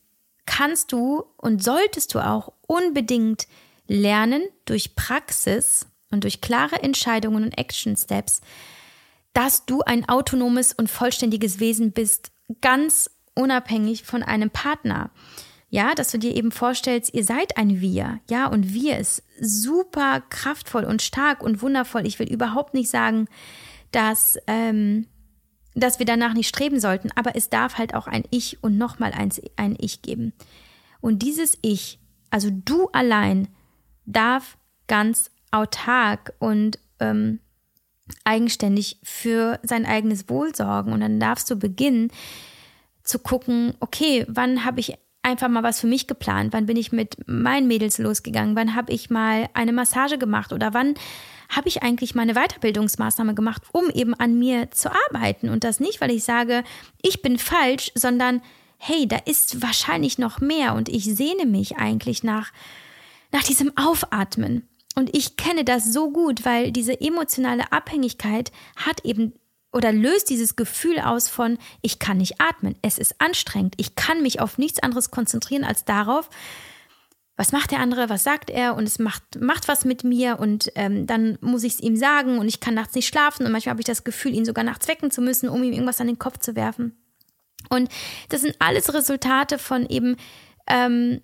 kannst 0.46 0.92
du 0.92 1.24
und 1.36 1.62
solltest 1.62 2.14
du 2.14 2.20
auch 2.20 2.52
unbedingt 2.66 3.46
lernen 3.86 4.42
durch 4.64 4.94
Praxis 4.94 5.86
und 6.10 6.24
durch 6.24 6.40
klare 6.40 6.82
Entscheidungen 6.82 7.44
und 7.44 7.58
Action 7.58 7.96
Steps, 7.96 8.40
dass 9.32 9.66
du 9.66 9.82
ein 9.82 10.08
autonomes 10.08 10.72
und 10.72 10.90
vollständiges 10.90 11.60
Wesen 11.60 11.92
bist, 11.92 12.30
ganz 12.60 13.10
unabhängig 13.34 14.04
von 14.04 14.22
einem 14.22 14.50
Partner. 14.50 15.10
Ja, 15.70 15.94
dass 15.94 16.12
du 16.12 16.18
dir 16.18 16.36
eben 16.36 16.52
vorstellst, 16.52 17.12
ihr 17.14 17.24
seid 17.24 17.56
ein 17.56 17.80
Wir. 17.80 18.20
Ja, 18.30 18.46
und 18.46 18.72
Wir 18.72 18.96
ist 18.98 19.24
super 19.40 20.22
kraftvoll 20.30 20.84
und 20.84 21.02
stark 21.02 21.42
und 21.42 21.62
wundervoll. 21.62 22.06
Ich 22.06 22.20
will 22.20 22.32
überhaupt 22.32 22.74
nicht 22.74 22.88
sagen, 22.88 23.26
dass 23.90 24.38
ähm, 24.46 25.08
dass 25.74 25.98
wir 25.98 26.06
danach 26.06 26.34
nicht 26.34 26.48
streben 26.48 26.80
sollten, 26.80 27.10
aber 27.14 27.36
es 27.36 27.50
darf 27.50 27.78
halt 27.78 27.94
auch 27.94 28.06
ein 28.06 28.24
Ich 28.30 28.62
und 28.62 28.78
nochmal 28.78 29.12
ein, 29.12 29.76
Ich 29.78 30.02
geben. 30.02 30.32
Und 31.00 31.22
dieses 31.22 31.58
Ich, 31.62 31.98
also 32.30 32.50
du 32.50 32.88
allein, 32.92 33.48
darf 34.06 34.56
ganz 34.86 35.30
autark 35.50 36.34
und 36.38 36.78
ähm, 37.00 37.40
eigenständig 38.24 38.98
für 39.02 39.58
sein 39.62 39.86
eigenes 39.86 40.28
Wohl 40.28 40.54
sorgen. 40.54 40.92
Und 40.92 41.00
dann 41.00 41.20
darfst 41.20 41.50
du 41.50 41.56
beginnen 41.56 42.10
zu 43.02 43.18
gucken, 43.18 43.74
okay, 43.80 44.24
wann 44.28 44.64
habe 44.64 44.80
ich 44.80 44.94
einfach 45.24 45.48
mal 45.48 45.62
was 45.62 45.80
für 45.80 45.86
mich 45.86 46.06
geplant? 46.06 46.52
Wann 46.52 46.66
bin 46.66 46.76
ich 46.76 46.92
mit 46.92 47.16
meinen 47.26 47.66
Mädels 47.66 47.98
losgegangen? 47.98 48.56
Wann 48.56 48.74
habe 48.74 48.92
ich 48.92 49.10
mal 49.10 49.48
eine 49.54 49.72
Massage 49.72 50.18
gemacht? 50.18 50.52
Oder 50.52 50.74
wann 50.74 50.94
habe 51.48 51.68
ich 51.68 51.82
eigentlich 51.82 52.14
mal 52.14 52.22
eine 52.22 52.34
Weiterbildungsmaßnahme 52.34 53.34
gemacht, 53.34 53.62
um 53.72 53.90
eben 53.90 54.14
an 54.14 54.38
mir 54.38 54.70
zu 54.70 54.90
arbeiten? 54.90 55.48
Und 55.48 55.64
das 55.64 55.80
nicht, 55.80 56.00
weil 56.00 56.10
ich 56.10 56.24
sage, 56.24 56.64
ich 57.02 57.22
bin 57.22 57.38
falsch, 57.38 57.90
sondern 57.94 58.42
hey, 58.78 59.08
da 59.08 59.16
ist 59.24 59.62
wahrscheinlich 59.62 60.18
noch 60.18 60.40
mehr 60.40 60.74
und 60.74 60.88
ich 60.88 61.04
sehne 61.04 61.46
mich 61.46 61.76
eigentlich 61.76 62.22
nach, 62.22 62.52
nach 63.32 63.42
diesem 63.42 63.76
Aufatmen. 63.76 64.68
Und 64.94 65.16
ich 65.16 65.36
kenne 65.36 65.64
das 65.64 65.92
so 65.92 66.10
gut, 66.10 66.44
weil 66.44 66.70
diese 66.70 67.00
emotionale 67.00 67.72
Abhängigkeit 67.72 68.52
hat 68.76 69.04
eben 69.04 69.32
oder 69.74 69.92
löst 69.92 70.30
dieses 70.30 70.56
Gefühl 70.56 71.00
aus 71.00 71.28
von, 71.28 71.58
ich 71.82 71.98
kann 71.98 72.16
nicht 72.18 72.40
atmen, 72.40 72.76
es 72.80 72.96
ist 72.96 73.20
anstrengend, 73.20 73.74
ich 73.76 73.96
kann 73.96 74.22
mich 74.22 74.40
auf 74.40 74.56
nichts 74.56 74.82
anderes 74.82 75.10
konzentrieren 75.10 75.64
als 75.64 75.84
darauf, 75.84 76.30
was 77.36 77.50
macht 77.50 77.72
der 77.72 77.80
andere, 77.80 78.08
was 78.08 78.22
sagt 78.22 78.50
er 78.50 78.76
und 78.76 78.84
es 78.84 79.00
macht, 79.00 79.40
macht 79.40 79.66
was 79.66 79.84
mit 79.84 80.04
mir 80.04 80.38
und 80.38 80.70
ähm, 80.76 81.08
dann 81.08 81.36
muss 81.40 81.64
ich 81.64 81.74
es 81.74 81.80
ihm 81.80 81.96
sagen 81.96 82.38
und 82.38 82.46
ich 82.46 82.60
kann 82.60 82.74
nachts 82.74 82.94
nicht 82.94 83.08
schlafen 83.08 83.44
und 83.44 83.50
manchmal 83.50 83.72
habe 83.72 83.80
ich 83.80 83.86
das 83.86 84.04
Gefühl, 84.04 84.34
ihn 84.34 84.44
sogar 84.44 84.62
nachts 84.62 84.86
wecken 84.86 85.10
zu 85.10 85.20
müssen, 85.20 85.48
um 85.48 85.64
ihm 85.64 85.72
irgendwas 85.72 86.00
an 86.00 86.06
den 86.06 86.20
Kopf 86.20 86.38
zu 86.38 86.54
werfen. 86.54 86.96
Und 87.68 87.90
das 88.28 88.42
sind 88.42 88.54
alles 88.60 88.94
Resultate 88.94 89.58
von 89.58 89.86
eben 89.86 90.16
ähm, 90.68 91.20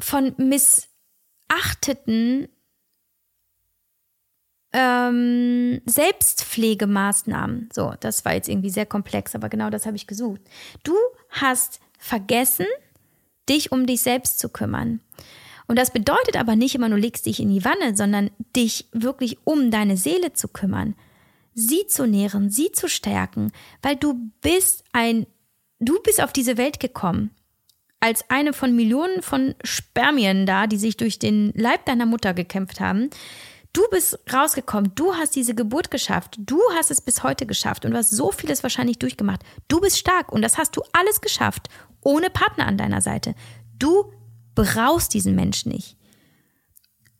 von 0.00 0.34
missachteten 0.36 2.48
ähm, 4.72 5.80
Selbstpflegemaßnahmen. 5.86 7.68
So, 7.72 7.94
das 8.00 8.24
war 8.24 8.34
jetzt 8.34 8.48
irgendwie 8.48 8.70
sehr 8.70 8.86
komplex, 8.86 9.34
aber 9.34 9.48
genau 9.48 9.70
das 9.70 9.86
habe 9.86 9.96
ich 9.96 10.06
gesucht. 10.06 10.40
Du 10.82 10.94
hast 11.30 11.80
vergessen, 11.98 12.66
dich 13.48 13.72
um 13.72 13.86
dich 13.86 14.02
selbst 14.02 14.38
zu 14.38 14.48
kümmern. 14.48 15.00
Und 15.66 15.78
das 15.78 15.92
bedeutet 15.92 16.36
aber 16.36 16.56
nicht 16.56 16.74
immer, 16.74 16.88
du 16.88 16.96
legst 16.96 17.26
dich 17.26 17.40
in 17.40 17.50
die 17.50 17.64
Wanne, 17.64 17.96
sondern 17.96 18.30
dich 18.56 18.88
wirklich 18.92 19.38
um 19.44 19.70
deine 19.70 19.96
Seele 19.96 20.32
zu 20.32 20.48
kümmern, 20.48 20.94
sie 21.54 21.86
zu 21.86 22.06
nähren, 22.06 22.50
sie 22.50 22.72
zu 22.72 22.88
stärken, 22.88 23.52
weil 23.80 23.96
du 23.96 24.30
bist 24.40 24.84
ein, 24.92 25.26
du 25.78 26.00
bist 26.02 26.22
auf 26.22 26.32
diese 26.32 26.56
Welt 26.56 26.80
gekommen 26.80 27.30
als 28.02 28.28
eine 28.28 28.52
von 28.52 28.74
Millionen 28.74 29.22
von 29.22 29.54
Spermien 29.62 30.44
da, 30.44 30.66
die 30.66 30.76
sich 30.76 30.96
durch 30.96 31.20
den 31.20 31.52
Leib 31.54 31.86
deiner 31.86 32.04
Mutter 32.04 32.34
gekämpft 32.34 32.80
haben. 32.80 33.10
Du 33.72 33.82
bist 33.90 34.18
rausgekommen, 34.30 34.94
du 34.94 35.14
hast 35.14 35.34
diese 35.34 35.54
Geburt 35.54 35.90
geschafft, 35.90 36.36
du 36.38 36.60
hast 36.74 36.90
es 36.90 37.00
bis 37.00 37.22
heute 37.22 37.46
geschafft 37.46 37.84
und 37.84 37.92
du 37.92 37.96
hast 37.96 38.10
so 38.10 38.30
vieles 38.30 38.62
wahrscheinlich 38.62 38.98
durchgemacht. 38.98 39.40
Du 39.68 39.80
bist 39.80 39.98
stark 39.98 40.30
und 40.30 40.42
das 40.42 40.58
hast 40.58 40.76
du 40.76 40.82
alles 40.92 41.22
geschafft, 41.22 41.68
ohne 42.02 42.28
Partner 42.28 42.66
an 42.66 42.76
deiner 42.76 43.00
Seite. 43.00 43.34
Du 43.78 44.12
brauchst 44.54 45.14
diesen 45.14 45.34
Menschen 45.34 45.72
nicht. 45.72 45.96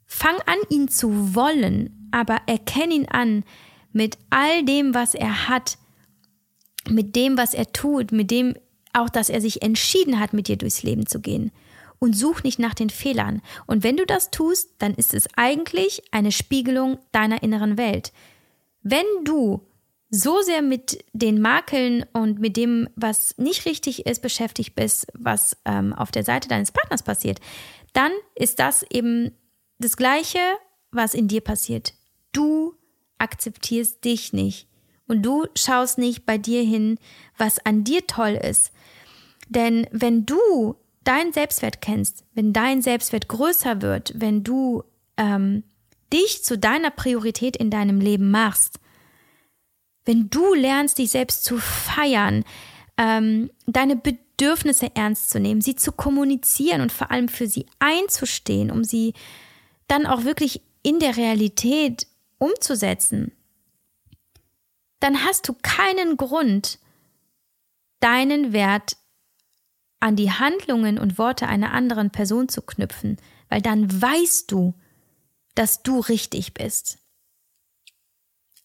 Fang 0.05 0.37
an, 0.45 0.59
ihn 0.69 0.89
zu 0.89 1.35
wollen, 1.35 2.09
aber 2.11 2.43
erkenn 2.47 2.91
ihn 2.91 3.09
an 3.09 3.45
mit 3.93 4.19
all 4.29 4.63
dem, 4.63 4.93
was 4.95 5.15
er 5.15 5.49
hat, 5.49 5.79
mit 6.87 7.17
dem, 7.17 7.39
was 7.39 7.55
er 7.55 7.73
tut, 7.73 8.13
mit 8.13 8.31
dem 8.31 8.55
auch, 8.93 9.09
dass 9.09 9.31
er 9.31 9.41
sich 9.41 9.63
entschieden 9.63 10.21
hat, 10.21 10.35
mit 10.35 10.49
dir 10.49 10.59
durchs 10.59 10.83
Leben 10.83 11.07
zu 11.07 11.21
gehen 11.21 11.51
und 12.03 12.15
such 12.15 12.43
nicht 12.43 12.59
nach 12.59 12.75
den 12.75 12.91
Fehlern. 12.91 13.43
Und 13.69 13.85
wenn 13.85 13.97
du 13.97 14.05
das 14.05 14.33
tust, 14.33 14.71
dann 14.79 14.93
ist 14.93 15.15
es 15.15 15.29
eigentlich 15.37 16.03
eine 16.11 16.33
Spiegelung 16.33 16.99
deiner 17.13 17.45
inneren 17.45 17.79
Welt. 17.79 18.13
Wenn 18.83 19.07
du 19.23 19.69
so 20.11 20.43
sehr 20.43 20.63
mit 20.63 21.05
den 21.13 21.41
Makeln 21.41 22.05
und 22.13 22.41
mit 22.41 22.57
dem, 22.57 22.89
was 22.97 23.39
nicht 23.39 23.67
richtig 23.67 24.05
ist, 24.05 24.21
beschäftigt 24.21 24.75
bist, 24.75 25.07
was 25.15 25.57
ähm, 25.65 25.93
auf 25.93 26.11
der 26.11 26.25
Seite 26.25 26.49
deines 26.49 26.73
Partners 26.73 27.05
passiert, 27.05 27.39
dann 27.93 28.11
ist 28.35 28.59
das 28.59 28.85
eben 28.91 29.31
das 29.79 29.97
Gleiche, 29.97 30.41
was 30.91 31.15
in 31.15 31.29
dir 31.29 31.41
passiert. 31.41 31.95
Du 32.33 32.75
akzeptierst 33.19 34.05
dich 34.05 34.33
nicht 34.33 34.67
und 35.07 35.23
du 35.23 35.47
schaust 35.55 35.99
nicht 35.99 36.27
bei 36.27 36.37
dir 36.37 36.65
hin, 36.65 36.99
was 37.39 37.65
an 37.65 37.85
dir 37.85 38.09
toll 38.09 38.33
ist. 38.33 38.73
Denn 39.49 39.87
wenn 39.93 40.27
du 40.27 40.75
deinen 41.05 41.33
Selbstwert 41.33 41.81
kennst, 41.81 42.25
wenn 42.35 42.53
dein 42.53 42.83
Selbstwert 42.83 43.29
größer 43.29 43.83
wird, 43.83 44.13
wenn 44.15 44.45
du 44.45 44.85
ähm, 45.17 45.65
dich 46.13 46.45
zu 46.45 46.59
deiner 46.59 46.91
Priorität 46.91 47.57
in 47.57 47.71
deinem 47.71 48.01
Leben 48.01 48.31
machst, 48.31 48.79
wenn 50.05 50.31
du 50.31 50.55
lernst, 50.55 50.99
dich 50.99 51.11
selbst 51.11 51.45
zu 51.45 51.59
feiern, 51.59 52.45
ähm, 52.99 53.51
deine 53.67 53.97
Bedürfnisse 53.97 54.95
ernst 54.95 55.31
zu 55.31 55.41
nehmen, 55.41 55.61
sie 55.61 55.77
zu 55.77 55.93
kommunizieren 55.93 56.81
und 56.81 56.93
vor 56.93 57.11
allem 57.11 57.29
für 57.29 57.47
sie 57.47 57.67
einzustehen, 57.79 58.71
um 58.71 58.85
sie 58.85 59.15
dann 59.89 60.07
auch 60.07 60.25
wirklich 60.25 60.63
in 60.83 60.99
der 60.99 61.17
Realität 61.17 62.07
umzusetzen, 62.39 63.33
dann 65.01 65.25
hast 65.25 65.49
du 65.49 65.55
keinen 65.63 66.17
Grund, 66.17 66.79
deinen 68.01 68.53
Wert 68.53 68.97
an 70.03 70.17
die 70.17 70.33
Handlungen 70.33 70.99
und 70.99 71.17
Worte 71.17 71.47
einer 71.47 71.73
anderen 71.73 72.11
Person 72.11 72.49
zu 72.49 72.61
knüpfen, 72.61 73.19
weil 73.49 73.63
dann 73.63 74.03
weißt 74.03 74.51
du, 74.51 74.75
dass 75.55 75.85
du 75.85 76.01
richtig 76.01 76.55
bist. 76.55 76.99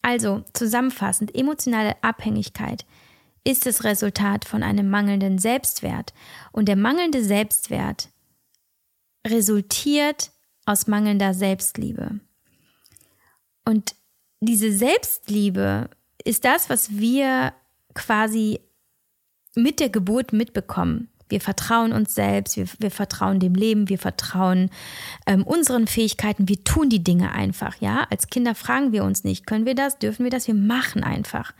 Also 0.02 0.44
zusammenfassend, 0.52 1.32
emotionale 1.36 2.02
Abhängigkeit 2.02 2.84
ist 3.44 3.66
das 3.66 3.84
Resultat 3.84 4.46
von 4.46 4.64
einem 4.64 4.90
mangelnden 4.90 5.38
Selbstwert 5.38 6.12
und 6.50 6.66
der 6.66 6.76
mangelnde 6.76 7.22
Selbstwert 7.22 8.08
resultiert 9.24 10.32
aus 10.66 10.88
mangelnder 10.88 11.34
Selbstliebe. 11.34 12.18
Und 13.64 13.94
diese 14.40 14.72
Selbstliebe 14.72 15.88
ist 16.24 16.44
das, 16.44 16.68
was 16.68 16.98
wir 16.98 17.54
quasi 17.94 18.60
mit 19.54 19.78
der 19.78 19.90
Geburt 19.90 20.32
mitbekommen. 20.32 21.10
Wir 21.28 21.40
vertrauen 21.40 21.92
uns 21.92 22.14
selbst, 22.14 22.56
wir, 22.56 22.66
wir 22.78 22.90
vertrauen 22.90 23.40
dem 23.40 23.54
Leben, 23.54 23.88
wir 23.88 23.98
vertrauen 23.98 24.70
ähm, 25.26 25.42
unseren 25.44 25.86
Fähigkeiten, 25.86 26.48
wir 26.48 26.64
tun 26.64 26.88
die 26.88 27.02
Dinge 27.02 27.32
einfach, 27.32 27.76
ja. 27.80 28.06
Als 28.10 28.28
Kinder 28.28 28.54
fragen 28.54 28.92
wir 28.92 29.04
uns 29.04 29.24
nicht, 29.24 29.46
können 29.46 29.66
wir 29.66 29.74
das, 29.74 29.98
dürfen 29.98 30.24
wir 30.24 30.30
das, 30.30 30.46
wir 30.46 30.54
machen 30.54 31.04
einfach. 31.04 31.52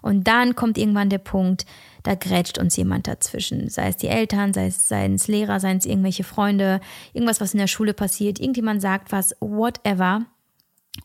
Und 0.00 0.26
dann 0.28 0.56
kommt 0.56 0.78
irgendwann 0.78 1.10
der 1.10 1.18
Punkt, 1.18 1.66
da 2.02 2.14
grätscht 2.14 2.58
uns 2.58 2.76
jemand 2.76 3.06
dazwischen. 3.06 3.68
Sei 3.68 3.88
es 3.88 3.96
die 3.96 4.08
Eltern, 4.08 4.52
sei 4.52 4.66
es, 4.66 4.88
seien 4.88 5.14
es 5.14 5.28
Lehrer, 5.28 5.60
seien 5.60 5.78
es 5.78 5.86
irgendwelche 5.86 6.24
Freunde, 6.24 6.80
irgendwas, 7.12 7.40
was 7.40 7.54
in 7.54 7.58
der 7.58 7.68
Schule 7.68 7.94
passiert, 7.94 8.40
irgendjemand 8.40 8.82
sagt 8.82 9.12
was, 9.12 9.36
whatever. 9.40 10.22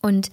Und 0.02 0.32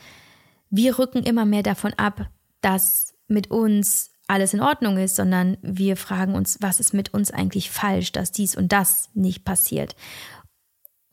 wir 0.71 0.99
rücken 0.99 1.23
immer 1.23 1.45
mehr 1.45 1.63
davon 1.63 1.93
ab, 1.95 2.29
dass 2.61 3.15
mit 3.29 3.51
uns 3.51 4.14
alles 4.35 4.53
in 4.53 4.61
Ordnung 4.61 4.99
ist, 4.99 5.17
sondern 5.17 5.57
wir 5.63 5.97
fragen 5.97 6.35
uns, 6.35 6.59
was 6.61 6.81
ist 6.81 6.93
mit 6.93 7.15
uns 7.15 7.31
eigentlich 7.31 7.71
falsch, 7.71 8.13
dass 8.13 8.33
dies 8.33 8.57
und 8.57 8.73
das 8.73 9.09
nicht 9.15 9.45
passiert. 9.45 9.95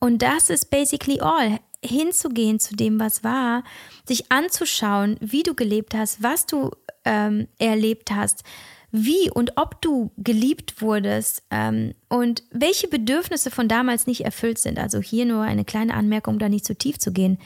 Und 0.00 0.22
das 0.22 0.50
ist 0.50 0.70
basically 0.70 1.20
all. 1.20 1.60
Hinzugehen 1.84 2.60
zu 2.60 2.76
dem, 2.76 3.00
was 3.00 3.24
war, 3.24 3.64
sich 4.06 4.30
anzuschauen, 4.30 5.16
wie 5.20 5.42
du 5.42 5.54
gelebt 5.54 5.94
hast, 5.94 6.22
was 6.22 6.46
du 6.46 6.70
ähm, 7.04 7.48
erlebt 7.58 8.12
hast, 8.12 8.44
wie 8.92 9.30
und 9.30 9.56
ob 9.56 9.80
du 9.80 10.12
geliebt 10.16 10.80
wurdest 10.80 11.42
ähm, 11.50 11.94
und 12.08 12.44
welche 12.50 12.86
Bedürfnisse 12.88 13.50
von 13.50 13.66
damals 13.66 14.06
nicht 14.06 14.24
erfüllt 14.24 14.58
sind. 14.58 14.78
Also 14.78 15.00
hier 15.00 15.24
nur 15.24 15.42
eine 15.42 15.64
kleine 15.64 15.94
Anmerkung, 15.94 16.34
um 16.34 16.38
da 16.38 16.48
nicht 16.48 16.66
zu 16.66 16.76
tief 16.76 16.98
zu 16.98 17.12
gehen. 17.12 17.38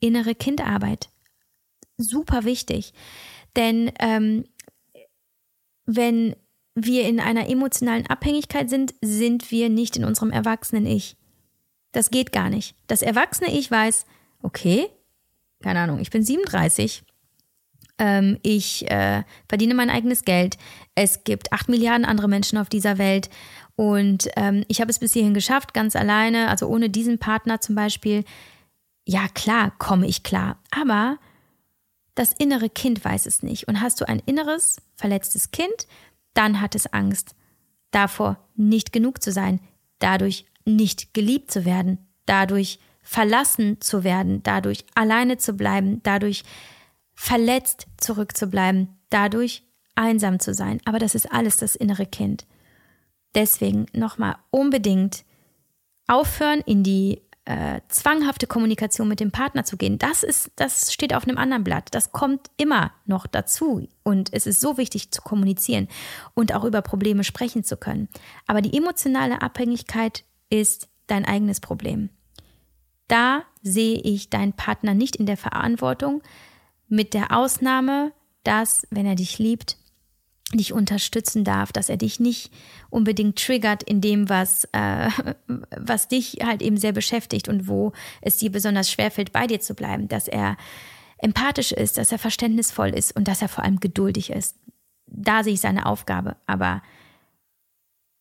Innere 0.00 0.34
Kindarbeit. 0.34 1.08
Super 1.96 2.44
wichtig. 2.44 2.92
Denn 3.56 3.92
ähm, 4.00 4.44
wenn 5.86 6.36
wir 6.74 7.06
in 7.06 7.20
einer 7.20 7.48
emotionalen 7.48 8.06
Abhängigkeit 8.06 8.70
sind, 8.70 8.94
sind 9.02 9.50
wir 9.50 9.68
nicht 9.68 9.96
in 9.96 10.04
unserem 10.04 10.30
erwachsenen 10.30 10.86
Ich. 10.86 11.16
Das 11.92 12.10
geht 12.10 12.32
gar 12.32 12.48
nicht. 12.48 12.74
Das 12.86 13.02
erwachsene 13.02 13.52
Ich 13.52 13.70
weiß, 13.70 14.06
okay, 14.42 14.88
keine 15.62 15.80
Ahnung, 15.80 16.00
ich 16.00 16.10
bin 16.10 16.22
37, 16.22 17.04
ähm, 17.98 18.38
ich 18.42 18.90
äh, 18.90 19.22
verdiene 19.48 19.74
mein 19.74 19.90
eigenes 19.90 20.24
Geld, 20.24 20.56
es 20.94 21.24
gibt 21.24 21.52
acht 21.52 21.68
Milliarden 21.68 22.04
andere 22.04 22.28
Menschen 22.28 22.58
auf 22.58 22.68
dieser 22.68 22.98
Welt 22.98 23.28
und 23.76 24.28
ähm, 24.36 24.64
ich 24.68 24.80
habe 24.80 24.90
es 24.90 24.98
bis 24.98 25.12
hierhin 25.12 25.34
geschafft, 25.34 25.74
ganz 25.74 25.96
alleine, 25.96 26.48
also 26.48 26.66
ohne 26.66 26.90
diesen 26.90 27.18
Partner 27.18 27.60
zum 27.60 27.74
Beispiel. 27.74 28.24
Ja, 29.06 29.28
klar, 29.34 29.72
komme 29.78 30.06
ich 30.06 30.22
klar. 30.22 30.58
Aber 30.70 31.18
das 32.14 32.32
innere 32.32 32.68
Kind 32.68 33.04
weiß 33.04 33.26
es 33.26 33.42
nicht. 33.42 33.68
Und 33.68 33.80
hast 33.80 34.00
du 34.00 34.08
ein 34.08 34.22
inneres, 34.24 34.76
verletztes 34.96 35.50
Kind, 35.50 35.86
dann 36.34 36.60
hat 36.60 36.74
es 36.74 36.92
Angst 36.92 37.34
davor, 37.90 38.38
nicht 38.54 38.92
genug 38.92 39.22
zu 39.22 39.32
sein, 39.32 39.60
dadurch 39.98 40.46
nicht 40.64 41.14
geliebt 41.14 41.50
zu 41.50 41.64
werden, 41.64 41.98
dadurch 42.26 42.78
verlassen 43.02 43.80
zu 43.80 44.04
werden, 44.04 44.42
dadurch 44.42 44.84
alleine 44.94 45.36
zu 45.36 45.54
bleiben, 45.54 46.00
dadurch 46.02 46.44
verletzt 47.14 47.86
zurückzubleiben, 47.98 48.96
dadurch 49.10 49.64
einsam 49.94 50.40
zu 50.40 50.54
sein, 50.54 50.80
aber 50.84 50.98
das 50.98 51.14
ist 51.14 51.30
alles 51.30 51.58
das 51.58 51.76
innere 51.76 52.06
Kind. 52.06 52.46
Deswegen 53.34 53.86
nochmal 53.92 54.36
unbedingt 54.50 55.24
aufhören, 56.06 56.60
in 56.60 56.82
die 56.82 57.22
äh, 57.44 57.80
zwanghafte 57.88 58.46
Kommunikation 58.46 59.08
mit 59.08 59.20
dem 59.20 59.32
Partner 59.32 59.64
zu 59.64 59.76
gehen. 59.76 59.98
Das 59.98 60.22
ist, 60.22 60.52
das 60.56 60.92
steht 60.92 61.12
auf 61.14 61.24
einem 61.26 61.38
anderen 61.38 61.64
Blatt. 61.64 61.88
Das 61.92 62.12
kommt 62.12 62.50
immer 62.56 62.92
noch 63.04 63.26
dazu. 63.26 63.88
Und 64.04 64.32
es 64.32 64.46
ist 64.46 64.60
so 64.60 64.78
wichtig 64.78 65.10
zu 65.10 65.22
kommunizieren 65.22 65.88
und 66.34 66.54
auch 66.54 66.64
über 66.64 66.82
Probleme 66.82 67.24
sprechen 67.24 67.64
zu 67.64 67.76
können. 67.76 68.08
Aber 68.46 68.62
die 68.62 68.76
emotionale 68.76 69.42
Abhängigkeit 69.42 70.24
ist 70.50 70.88
dein 71.08 71.24
eigenes 71.24 71.60
Problem. 71.60 72.10
Da 73.08 73.42
sehe 73.62 73.98
ich 73.98 74.30
deinen 74.30 74.52
Partner 74.52 74.94
nicht 74.94 75.16
in 75.16 75.26
der 75.26 75.36
Verantwortung, 75.36 76.22
mit 76.88 77.14
der 77.14 77.36
Ausnahme, 77.36 78.12
dass, 78.44 78.86
wenn 78.90 79.06
er 79.06 79.16
dich 79.16 79.38
liebt, 79.38 79.76
dich 80.58 80.72
unterstützen 80.72 81.44
darf, 81.44 81.72
dass 81.72 81.88
er 81.88 81.96
dich 81.96 82.20
nicht 82.20 82.52
unbedingt 82.90 83.38
triggert 83.38 83.82
in 83.82 84.00
dem, 84.00 84.28
was, 84.28 84.64
äh, 84.72 85.08
was 85.76 86.08
dich 86.08 86.38
halt 86.42 86.62
eben 86.62 86.76
sehr 86.76 86.92
beschäftigt 86.92 87.48
und 87.48 87.68
wo 87.68 87.92
es 88.20 88.36
dir 88.36 88.50
besonders 88.50 88.90
schwerfällt, 88.90 89.32
bei 89.32 89.46
dir 89.46 89.60
zu 89.60 89.74
bleiben, 89.74 90.08
dass 90.08 90.28
er 90.28 90.56
empathisch 91.18 91.72
ist, 91.72 91.98
dass 91.98 92.12
er 92.12 92.18
verständnisvoll 92.18 92.90
ist 92.90 93.14
und 93.16 93.28
dass 93.28 93.42
er 93.42 93.48
vor 93.48 93.64
allem 93.64 93.80
geduldig 93.80 94.30
ist. 94.30 94.56
Da 95.06 95.44
sehe 95.44 95.54
ich 95.54 95.60
seine 95.60 95.86
Aufgabe, 95.86 96.36
aber 96.46 96.82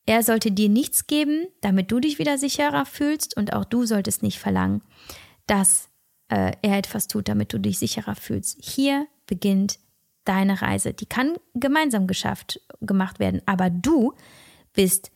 er 0.05 0.23
sollte 0.23 0.51
dir 0.51 0.69
nichts 0.69 1.07
geben, 1.07 1.47
damit 1.61 1.91
du 1.91 1.99
dich 1.99 2.19
wieder 2.19 2.37
sicherer 2.37 2.85
fühlst 2.85 3.37
und 3.37 3.53
auch 3.53 3.65
du 3.65 3.85
solltest 3.85 4.23
nicht 4.23 4.39
verlangen, 4.39 4.81
dass 5.47 5.89
äh, 6.29 6.53
er 6.61 6.77
etwas 6.77 7.07
tut, 7.07 7.27
damit 7.27 7.53
du 7.53 7.59
dich 7.59 7.79
sicherer 7.79 8.15
fühlst. 8.15 8.57
Hier 8.61 9.07
beginnt 9.25 9.79
deine 10.25 10.61
Reise. 10.61 10.93
Die 10.93 11.05
kann 11.05 11.35
gemeinsam 11.53 12.07
geschafft, 12.07 12.61
gemacht 12.81 13.19
werden, 13.19 13.41
aber 13.45 13.69
du 13.69 14.13
bist 14.73 15.11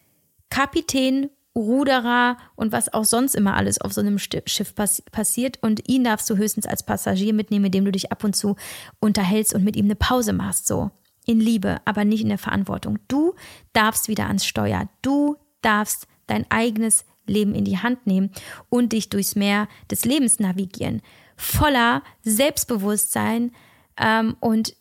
Kapitän, 0.49 1.30
Ruderer 1.56 2.38
und 2.56 2.74
was 2.74 2.93
auch 2.93 3.06
sonst 3.06 3.34
immer 3.34 3.56
alles 3.56 3.80
auf 3.80 3.93
so 3.93 4.01
einem 4.01 4.20
Schiff 4.20 4.76
pass 4.76 5.01
passiert. 5.01 5.60
Und 5.62 5.88
ihn 5.88 6.03
darfst 6.03 6.30
du 6.30 6.36
höchstens 6.36 6.66
als 6.66 6.84
Passagier 6.84 7.34
mitnehmen, 7.34 7.64
mit 7.64 7.74
dem 7.74 7.86
du 7.86 7.91
dich 7.91 8.12
ab 8.12 8.24
und 8.24 8.36
zu 8.36 8.58
unterhältst 8.99 9.53
und 9.53 9.64
mit 9.64 9.78
ihm 9.78 9.86
eine 9.86 9.95
Pause 9.95 10.34
machst, 10.34 10.68
so. 10.68 10.91
In 11.28 11.39
Liebe, 11.39 11.80
aber 11.86 12.06
nicht 12.06 12.22
in 12.22 12.30
der 12.30 12.38
Verantwortung. 12.38 12.99
Du 13.08 13.34
darfst 13.74 14.10
wieder 14.10 14.28
ans 14.28 14.45
Steuer. 14.45 14.89
Du 15.01 15.38
darfst 15.62 16.08
dein 16.28 16.45
eigenes 16.51 17.03
Leben 17.26 17.56
in 17.56 17.66
die 17.66 17.80
Hand 17.80 18.06
nehmen 18.06 18.30
und 18.70 18.93
dich 18.93 19.10
durchs 19.10 19.36
Meer 19.36 19.68
des 19.89 20.06
Lebens 20.06 20.39
navigieren. 20.39 21.01
Voller 21.36 22.03
Selbstbewusstsein 22.22 23.53
ähm, 23.97 24.36
und 24.39 24.76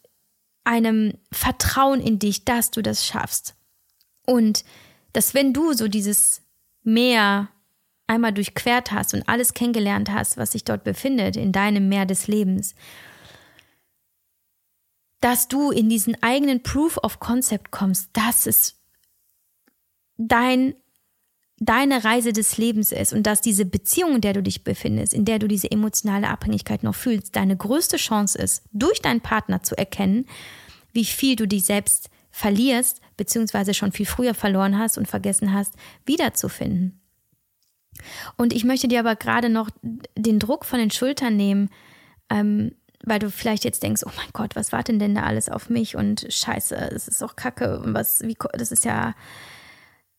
einem 0.64 1.18
Vertrauen 1.30 2.00
in 2.00 2.18
dich, 2.18 2.44
dass 2.44 2.70
du 2.70 2.82
das 2.82 3.06
schaffst. 3.06 3.54
Und 4.26 4.64
dass 5.12 5.34
wenn 5.34 5.52
du 5.52 5.72
so 5.72 5.88
dieses 5.88 6.42
Meer 6.82 7.48
einmal 8.06 8.32
durchquert 8.32 8.92
hast 8.92 9.14
und 9.14 9.28
alles 9.28 9.54
kennengelernt 9.54 10.10
hast, 10.10 10.36
was 10.36 10.52
sich 10.52 10.64
dort 10.64 10.84
befindet, 10.84 11.36
in 11.36 11.52
deinem 11.52 11.88
Meer 11.88 12.06
des 12.06 12.26
Lebens, 12.26 12.74
dass 15.20 15.48
du 15.48 15.70
in 15.70 15.88
diesen 15.88 16.22
eigenen 16.22 16.62
Proof 16.62 16.98
of 16.98 17.18
Concept 17.18 17.70
kommst, 17.70 18.10
dass 18.12 18.46
es 18.46 18.78
dein 20.18 20.74
deine 21.64 22.04
Reise 22.04 22.32
des 22.32 22.56
Lebens 22.58 22.92
ist 22.92 23.12
und 23.12 23.24
dass 23.24 23.40
diese 23.40 23.64
Beziehung, 23.64 24.16
in 24.16 24.20
der 24.20 24.32
du 24.32 24.42
dich 24.42 24.64
befindest, 24.64 25.14
in 25.14 25.24
der 25.24 25.38
du 25.38 25.48
diese 25.48 25.70
emotionale 25.70 26.28
Abhängigkeit 26.28 26.82
noch 26.82 26.94
fühlst, 26.94 27.36
deine 27.36 27.56
größte 27.56 27.96
Chance 27.96 28.38
ist, 28.38 28.64
durch 28.72 29.00
deinen 29.00 29.20
Partner 29.20 29.62
zu 29.62 29.76
erkennen, 29.76 30.26
wie 30.92 31.04
viel 31.04 31.36
du 31.36 31.46
dich 31.46 31.64
selbst 31.64 32.10
verlierst, 32.30 33.00
beziehungsweise 33.16 33.74
schon 33.74 33.92
viel 33.92 34.06
früher 34.06 34.34
verloren 34.34 34.78
hast 34.78 34.98
und 34.98 35.06
vergessen 35.06 35.52
hast, 35.52 35.74
wiederzufinden. 36.04 37.00
Und 38.36 38.52
ich 38.52 38.64
möchte 38.64 38.88
dir 38.88 39.00
aber 39.00 39.16
gerade 39.16 39.48
noch 39.48 39.70
den 40.16 40.40
Druck 40.40 40.64
von 40.64 40.78
den 40.78 40.90
Schultern 40.90 41.36
nehmen, 41.36 41.70
ähm, 42.30 42.72
weil 43.04 43.18
du 43.18 43.30
vielleicht 43.30 43.64
jetzt 43.64 43.82
denkst, 43.82 44.02
oh 44.04 44.10
mein 44.16 44.30
Gott, 44.32 44.56
was 44.56 44.72
wartet 44.72 45.00
denn 45.00 45.14
da 45.14 45.22
alles 45.22 45.48
auf 45.48 45.68
mich 45.68 45.94
und 45.94 46.26
scheiße, 46.28 46.88
das 46.90 47.06
ist 47.06 47.22
auch 47.22 47.36
kacke 47.36 47.78
und 47.80 47.94
was, 47.94 48.22
wie, 48.22 48.36
das 48.52 48.72
ist 48.72 48.84
ja, 48.84 49.14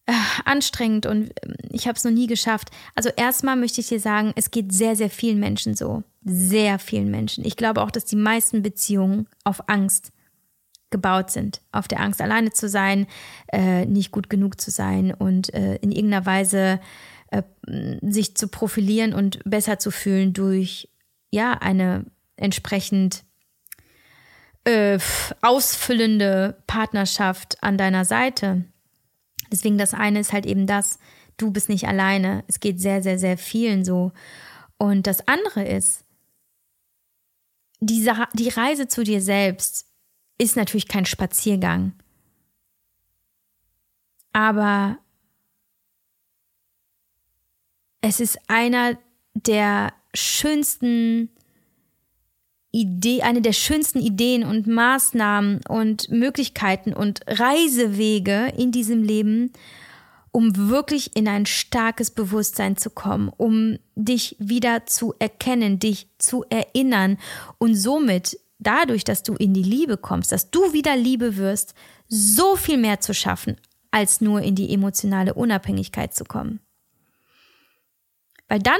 äh, 0.06 0.14
anstrengend 0.45 1.06
und 1.06 1.32
ähm, 1.43 1.56
ich 1.72 1.88
habe 1.88 1.97
es 1.97 2.03
noch 2.03 2.12
nie 2.12 2.28
geschafft. 2.28 2.70
Also 2.93 3.10
erstmal 3.16 3.56
möchte 3.56 3.82
ich 3.82 3.88
dir 3.88 3.99
sagen, 3.99 4.34
es 4.36 4.51
geht 4.51 4.72
sehr, 4.74 4.95
sehr 4.95 5.10
vielen 5.10 5.39
Menschen 5.39 5.76
so. 5.76 6.03
Sehr 6.24 6.80
vielen 6.80 7.12
Menschen. 7.12 7.45
Ich 7.45 7.56
glaube 7.56 7.82
auch, 7.82 7.91
dass 7.91 8.06
die 8.06 8.16
meisten 8.16 8.62
Beziehungen 8.64 9.28
auf 9.43 9.68
Angst 9.70 10.12
gebaut 10.89 11.32
sind. 11.32 11.62
Auf 11.72 11.88
der 11.88 11.99
Angst, 11.99 12.22
alleine 12.22 12.51
zu 12.51 12.70
sein, 12.70 13.08
äh, 13.51 13.86
nicht 13.86 14.12
gut 14.12 14.30
genug 14.30 14.60
zu 14.62 14.72
sein 14.72 15.14
und 15.14 15.53
äh, 15.53 15.76
in 15.78 15.91
irgendeiner 15.91 16.26
Weise 16.26 16.80
äh, 17.32 17.43
sich 18.01 18.36
zu 18.36 18.47
profilieren 18.47 19.14
und 19.14 19.39
besser 19.43 19.80
zu 19.80 19.91
fühlen 19.91 20.34
durch 20.34 20.89
ja 21.32 21.53
eine 21.53 22.06
entsprechend 22.38 23.24
äh, 24.64 24.99
ausfüllende 25.41 26.58
Partnerschaft 26.68 27.62
an 27.62 27.78
deiner 27.78 28.06
Seite. 28.06 28.66
Deswegen 29.52 29.78
das 29.78 29.93
eine 29.93 30.20
ist 30.20 30.34
halt 30.34 30.46
eben 30.46 30.68
das, 30.68 31.00
du 31.38 31.52
bist 31.52 31.70
nicht 31.70 31.88
alleine. 31.88 32.43
Es 32.48 32.60
geht 32.60 32.80
sehr, 32.80 33.02
sehr, 33.02 33.20
sehr 33.20 33.38
vielen 33.38 33.86
so. 33.86 34.12
Und 34.78 35.08
das 35.08 35.28
andere 35.28 35.66
ist, 35.66 36.04
die, 37.80 38.10
die 38.34 38.50
Reise 38.50 38.88
zu 38.88 39.04
dir 39.04 39.22
selbst 39.22 39.88
ist 40.38 40.56
natürlich 40.56 40.88
kein 40.88 41.06
Spaziergang. 41.06 41.93
Aber 44.34 44.98
es 48.02 48.20
ist 48.20 48.38
einer 48.48 48.98
der 49.34 49.93
schönsten 50.14 51.30
Idee, 52.76 53.21
eine 53.21 53.41
der 53.41 53.53
schönsten 53.53 53.99
Ideen 53.99 54.43
und 54.43 54.67
Maßnahmen 54.67 55.61
und 55.67 56.09
Möglichkeiten 56.09 56.93
und 56.93 57.21
Reisewege 57.26 58.51
in 58.57 58.71
diesem 58.71 59.01
Leben, 59.01 59.53
um 60.32 60.69
wirklich 60.69 61.15
in 61.15 61.30
ein 61.30 61.45
starkes 61.45 62.11
Bewusstsein 62.11 62.76
zu 62.76 62.89
kommen, 62.89 63.30
um 63.30 63.78
dich 63.95 64.36
wieder 64.39 64.86
zu 64.86 65.13
erkennen, 65.19 65.80
dich 65.80 66.09
zu 66.17 66.43
erinnern 66.49 67.17
und 67.57 67.76
somit 67.76 68.38
dadurch, 68.59 69.05
dass 69.05 69.23
du 69.23 69.36
in 69.36 69.53
die 69.53 69.63
Liebe 69.63 69.95
kommst, 69.95 70.34
dass 70.34 70.51
du 70.51 70.73
wieder 70.73 70.97
Liebe 70.97 71.38
wirst, 71.38 71.73
so 72.09 72.57
viel 72.57 72.78
mehr 72.78 72.99
zu 72.99 73.13
schaffen, 73.13 73.55
als 73.91 74.19
nur 74.19 74.41
in 74.41 74.55
die 74.55 74.73
emotionale 74.73 75.34
Unabhängigkeit 75.34 76.13
zu 76.13 76.26
kommen. 76.26 76.59
Weil 78.49 78.59
dann 78.59 78.80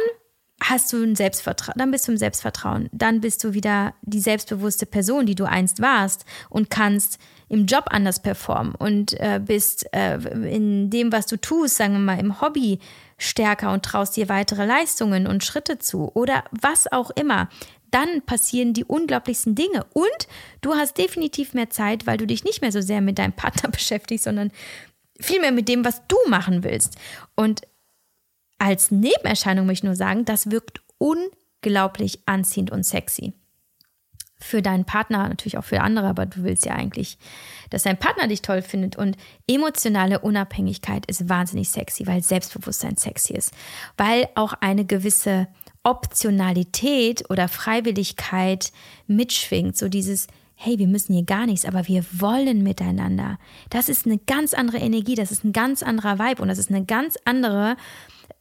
hast 0.64 0.92
du 0.94 1.04
ein 1.04 1.16
Selbstvertrauen, 1.16 1.78
dann 1.78 1.92
bist 1.92 2.08
du 2.08 2.14
im 2.14 2.18
Selbstvertrauen, 2.18 2.90
dann 2.92 3.22
bist 3.22 3.44
du 3.44 3.54
wieder 3.54 3.94
die 4.02 4.20
selbstbewusste 4.20 4.86
Person, 4.86 5.26
die 5.26 5.36
du 5.36 5.44
einst 5.46 5.82
warst 5.82 6.26
und 6.50 6.70
kannst 6.70 7.20
im 7.50 7.66
Job 7.66 7.86
anders 7.90 8.22
performen 8.22 8.74
und 8.76 9.20
äh, 9.20 9.40
bist 9.44 9.86
äh, 9.94 10.18
in 10.50 10.90
dem, 10.90 11.12
was 11.12 11.28
du 11.28 11.38
tust, 11.38 11.76
sagen 11.76 11.94
wir 11.94 12.00
mal 12.00 12.20
im 12.20 12.42
Hobby 12.42 12.80
stärker 13.18 13.72
und 13.72 13.84
traust 13.84 14.18
dir 14.18 14.30
weitere 14.30 14.66
Leistungen 14.66 15.28
und 15.28 15.44
Schritte 15.44 15.78
zu 15.78 16.12
oder 16.14 16.44
was 16.52 16.92
auch 16.92 17.12
immer. 17.12 17.50
Dann 17.92 18.24
passieren 18.24 18.74
die 18.74 18.84
unglaublichsten 18.84 19.56
Dinge 19.56 19.86
und 19.94 20.28
du 20.62 20.74
hast 20.74 20.98
definitiv 20.98 21.54
mehr 21.54 21.70
Zeit, 21.70 22.08
weil 22.08 22.18
du 22.18 22.26
dich 22.26 22.44
nicht 22.44 22.62
mehr 22.62 22.72
so 22.72 22.82
sehr 22.82 23.02
mit 23.02 23.20
deinem 23.20 23.34
Partner 23.34 23.70
beschäftigst, 23.72 24.24
sondern 24.24 24.52
vielmehr 25.20 25.52
mit 25.52 25.70
dem, 25.70 25.86
was 25.86 26.02
du 26.08 26.18
machen 26.28 26.64
willst. 26.64 26.98
Und 27.36 27.62
als 28.58 28.92
Nebenerscheinung 28.92 29.66
möchte 29.66 29.86
ich 29.86 29.90
nur 29.90 29.96
sagen, 29.96 30.26
das 30.26 30.52
wirkt 30.52 30.82
unglaublich 30.98 32.20
anziehend 32.26 32.72
und 32.72 32.84
sexy. 32.84 33.34
Für 34.38 34.62
deinen 34.62 34.86
Partner, 34.86 35.30
natürlich 35.30 35.58
auch 35.58 35.64
für 35.64 35.82
andere, 35.82 36.08
aber 36.08 36.26
du 36.26 36.44
willst 36.44 36.66
ja 36.66 36.74
eigentlich, 36.74 37.18
dass 37.70 37.84
dein 37.84 37.98
Partner 37.98 38.28
dich 38.28 38.42
toll 38.42 38.62
findet. 38.62 38.96
Und 38.98 39.18
emotionale 39.48 40.20
Unabhängigkeit 40.20 41.06
ist 41.08 41.30
wahnsinnig 41.30 41.70
sexy, 41.70 42.06
weil 42.06 42.22
Selbstbewusstsein 42.22 42.98
sexy 42.98 43.34
ist. 43.34 43.54
Weil 43.98 44.28
auch 44.36 44.54
eine 44.60 44.86
gewisse 44.86 45.48
Optionalität 45.84 47.30
oder 47.30 47.48
Freiwilligkeit 47.48 48.72
mitschwingt. 49.08 49.78
So 49.78 49.88
dieses, 49.88 50.28
hey, 50.56 50.80
wir 50.80 50.88
müssen 50.88 51.14
hier 51.14 51.26
gar 51.26 51.46
nichts, 51.46 51.66
aber 51.66 51.88
wir 51.88 52.04
wollen 52.12 52.64
miteinander. 52.64 53.38
Das 53.70 53.88
ist 53.88 54.06
eine 54.06 54.18
ganz 54.18 54.54
andere 54.54 54.80
Energie, 54.80 55.16
das 55.16 55.32
ist 55.32 55.44
ein 55.44 55.54
ganz 55.54 55.84
anderer 55.84 56.18
Vibe 56.18 56.42
und 56.42 56.48
das 56.48 56.58
ist 56.58 56.72
eine 56.72 56.86
ganz 56.86 57.18
andere 57.26 57.78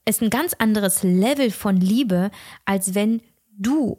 ist 0.05 0.23
ein 0.23 0.31
ganz 0.31 0.55
anderes 0.55 1.03
Level 1.03 1.51
von 1.51 1.77
Liebe, 1.77 2.31
als 2.65 2.95
wenn 2.95 3.23
du 3.57 3.99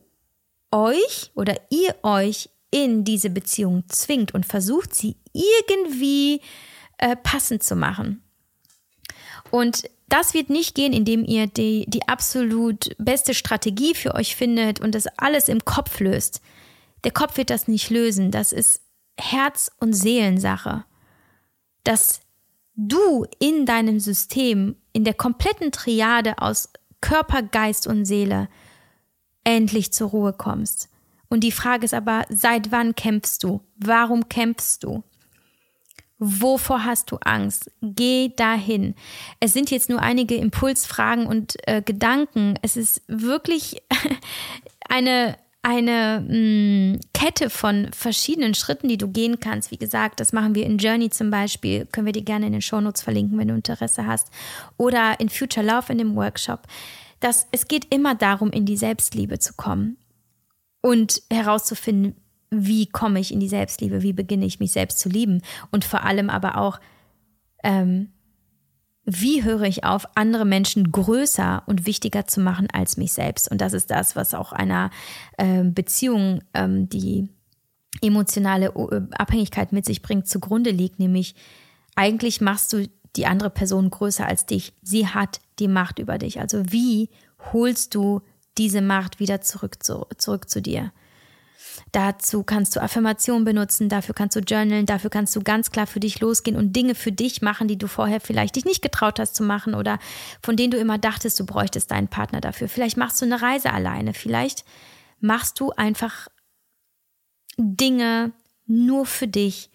euch 0.71 1.31
oder 1.35 1.55
ihr 1.69 1.95
euch 2.03 2.49
in 2.71 3.03
diese 3.03 3.29
Beziehung 3.29 3.83
zwingt 3.87 4.33
und 4.33 4.45
versucht, 4.45 4.93
sie 4.93 5.15
irgendwie 5.33 6.41
äh, 6.97 7.15
passend 7.15 7.63
zu 7.63 7.75
machen. 7.75 8.21
Und 9.51 9.89
das 10.07 10.33
wird 10.33 10.49
nicht 10.49 10.75
gehen, 10.75 10.93
indem 10.93 11.23
ihr 11.23 11.47
die, 11.47 11.85
die 11.87 12.07
absolut 12.07 12.95
beste 12.97 13.33
Strategie 13.33 13.95
für 13.95 14.13
euch 14.13 14.35
findet 14.35 14.79
und 14.79 14.93
das 14.93 15.07
alles 15.17 15.47
im 15.47 15.63
Kopf 15.65 15.99
löst. 15.99 16.41
Der 17.03 17.11
Kopf 17.11 17.37
wird 17.37 17.49
das 17.49 17.67
nicht 17.67 17.89
lösen. 17.89 18.31
Das 18.31 18.51
ist 18.51 18.81
Herz- 19.17 19.71
und 19.79 19.93
Seelensache, 19.93 20.85
dass 21.83 22.19
du 22.76 23.26
in 23.39 23.65
deinem 23.65 23.99
System, 23.99 24.76
in 24.93 25.03
der 25.03 25.13
kompletten 25.13 25.71
Triade 25.71 26.39
aus 26.39 26.69
Körper, 27.01 27.43
Geist 27.43 27.88
und 27.88 28.05
Seele 28.05 28.49
endlich 29.43 29.93
zur 29.93 30.09
Ruhe 30.09 30.34
kommst. 30.34 30.89
Und 31.30 31.41
die 31.41 31.51
Frage 31.51 31.86
ist 31.86 31.93
aber, 31.93 32.26
seit 32.30 32.71
wann 32.71 32.95
kämpfst 32.95 33.43
du? 33.43 33.61
Warum 33.78 34.30
kämpfst 34.30 34.84
du? 34.84 35.03
Wovor 36.17 36.86
hast 36.86 37.11
du 37.11 37.17
Angst? 37.17 37.71
Geh 37.82 38.32
dahin. 38.36 38.95
Es 39.39 39.53
sind 39.53 39.69
jetzt 39.69 39.89
nur 39.89 40.01
einige 40.01 40.36
Impulsfragen 40.36 41.28
und 41.28 41.55
äh, 41.67 41.82
Gedanken. 41.82 42.57
Es 42.61 42.78
ist 42.78 43.01
wirklich 43.07 43.82
eine, 44.89 45.38
eine 45.66 46.24
mh, 46.28 46.38
mm, 46.38 46.99
Kette 47.13 47.49
von 47.49 47.91
verschiedenen 47.91 48.53
Schritten, 48.53 48.88
die 48.88 48.99
du 48.99 49.07
gehen 49.07 49.39
kannst. 49.39 49.72
Wie 49.72 49.78
gesagt, 49.78 50.20
das 50.20 50.32
machen 50.32 50.53
wir 50.53 50.63
in 50.63 50.78
Journey 50.78 51.09
zum 51.09 51.32
Beispiel. 51.32 51.88
Können 51.88 52.05
wir 52.05 52.13
dir 52.13 52.22
gerne 52.22 52.45
in 52.45 52.51
den 52.51 52.61
Shownotes 52.61 53.01
verlinken, 53.01 53.39
wenn 53.39 53.47
du 53.47 53.55
Interesse 53.55 54.05
hast. 54.05 54.30
Oder 54.78 55.20
in 55.20 55.28
Future 55.28 55.66
Love 55.66 55.91
in 55.91 55.97
dem 55.97 56.16
Workshop. 56.16 56.61
Das, 57.20 57.47
es 57.51 57.68
geht 57.68 57.91
immer 57.91 58.13
darum, 58.13 58.51
in 58.51 58.68
die 58.68 58.78
Selbstliebe 58.78 59.39
zu 59.39 59.53
kommen 59.55 59.97
und 60.82 61.24
herauszufinden, 61.32 62.16
wie 62.51 62.86
komme 62.86 63.20
ich 63.20 63.34
in 63.34 63.39
die 63.39 63.49
Selbstliebe, 63.49 64.03
wie 64.03 64.13
beginne 64.13 64.45
ich 64.45 64.59
mich 64.59 64.72
selbst 64.72 64.99
zu 64.99 65.09
lieben 65.09 65.41
und 65.72 65.84
vor 65.84 66.03
allem 66.03 66.30
aber 66.30 66.59
auch, 66.59 66.80
ähm, 67.63 68.09
wie 69.05 69.43
höre 69.43 69.63
ich 69.63 69.83
auf, 69.83 70.07
andere 70.15 70.45
Menschen 70.45 70.91
größer 70.91 71.63
und 71.67 71.85
wichtiger 71.85 72.25
zu 72.25 72.41
machen 72.41 72.67
als 72.73 72.97
mich 72.97 73.13
selbst. 73.13 73.49
Und 73.49 73.61
das 73.61 73.73
ist 73.73 73.91
das, 73.91 74.15
was 74.15 74.33
auch 74.33 74.51
einer 74.51 74.89
äh, 75.37 75.63
Beziehung, 75.63 76.41
ähm, 76.53 76.89
die 76.89 77.29
emotionale 78.01 78.67
äh, 78.67 79.01
Abhängigkeit 79.11 79.71
mit 79.71 79.85
sich 79.85 80.01
bringt, 80.01 80.27
zugrunde 80.27 80.71
liegt, 80.71 80.99
nämlich 80.99 81.35
eigentlich 81.95 82.41
machst 82.41 82.73
du 82.73 82.87
die 83.15 83.27
andere 83.27 83.49
Person 83.49 83.89
größer 83.89 84.25
als 84.25 84.45
dich. 84.45 84.73
Sie 84.81 85.07
hat 85.07 85.39
die 85.59 85.69
Macht 85.69 85.99
über 85.99 86.17
dich. 86.17 86.39
Also 86.39 86.71
wie 86.71 87.09
holst 87.53 87.95
du 87.95 88.21
diese 88.57 88.81
Macht 88.81 89.19
wieder 89.19 89.41
zurück 89.41 89.83
zu, 89.83 90.05
zurück 90.17 90.49
zu 90.49 90.61
dir? 90.61 90.91
Dazu 91.91 92.43
kannst 92.43 92.76
du 92.76 92.82
Affirmationen 92.82 93.45
benutzen, 93.45 93.89
dafür 93.89 94.15
kannst 94.15 94.36
du 94.36 94.39
journalen, 94.39 94.86
dafür 94.86 95.09
kannst 95.09 95.36
du 95.36 95.41
ganz 95.41 95.71
klar 95.71 95.88
für 95.88 95.99
dich 95.99 96.19
losgehen 96.19 96.57
und 96.57 96.73
Dinge 96.73 96.95
für 96.95 97.11
dich 97.11 97.41
machen, 97.41 97.67
die 97.67 97.78
du 97.78 97.88
vorher 97.88 98.21
vielleicht 98.21 98.55
dich 98.55 98.65
nicht 98.65 98.82
getraut 98.82 99.19
hast 99.19 99.36
zu 99.36 99.43
machen 99.43 99.76
oder 99.76 99.99
von 100.41 100.55
denen 100.55 100.71
du 100.71 100.78
immer 100.78 100.97
dachtest, 100.97 101.39
du 101.39 101.45
bräuchtest 101.45 101.91
deinen 101.91 102.07
Partner 102.07 102.41
dafür. 102.41 102.69
Vielleicht 102.69 102.97
machst 102.97 103.21
du 103.21 103.26
eine 103.26 103.41
Reise 103.41 103.71
alleine, 103.71 104.13
vielleicht 104.13 104.65
machst 105.19 105.59
du 105.59 105.71
einfach 105.71 106.28
Dinge 107.57 108.32
nur 108.65 109.05
für 109.05 109.28
dich 109.28 109.69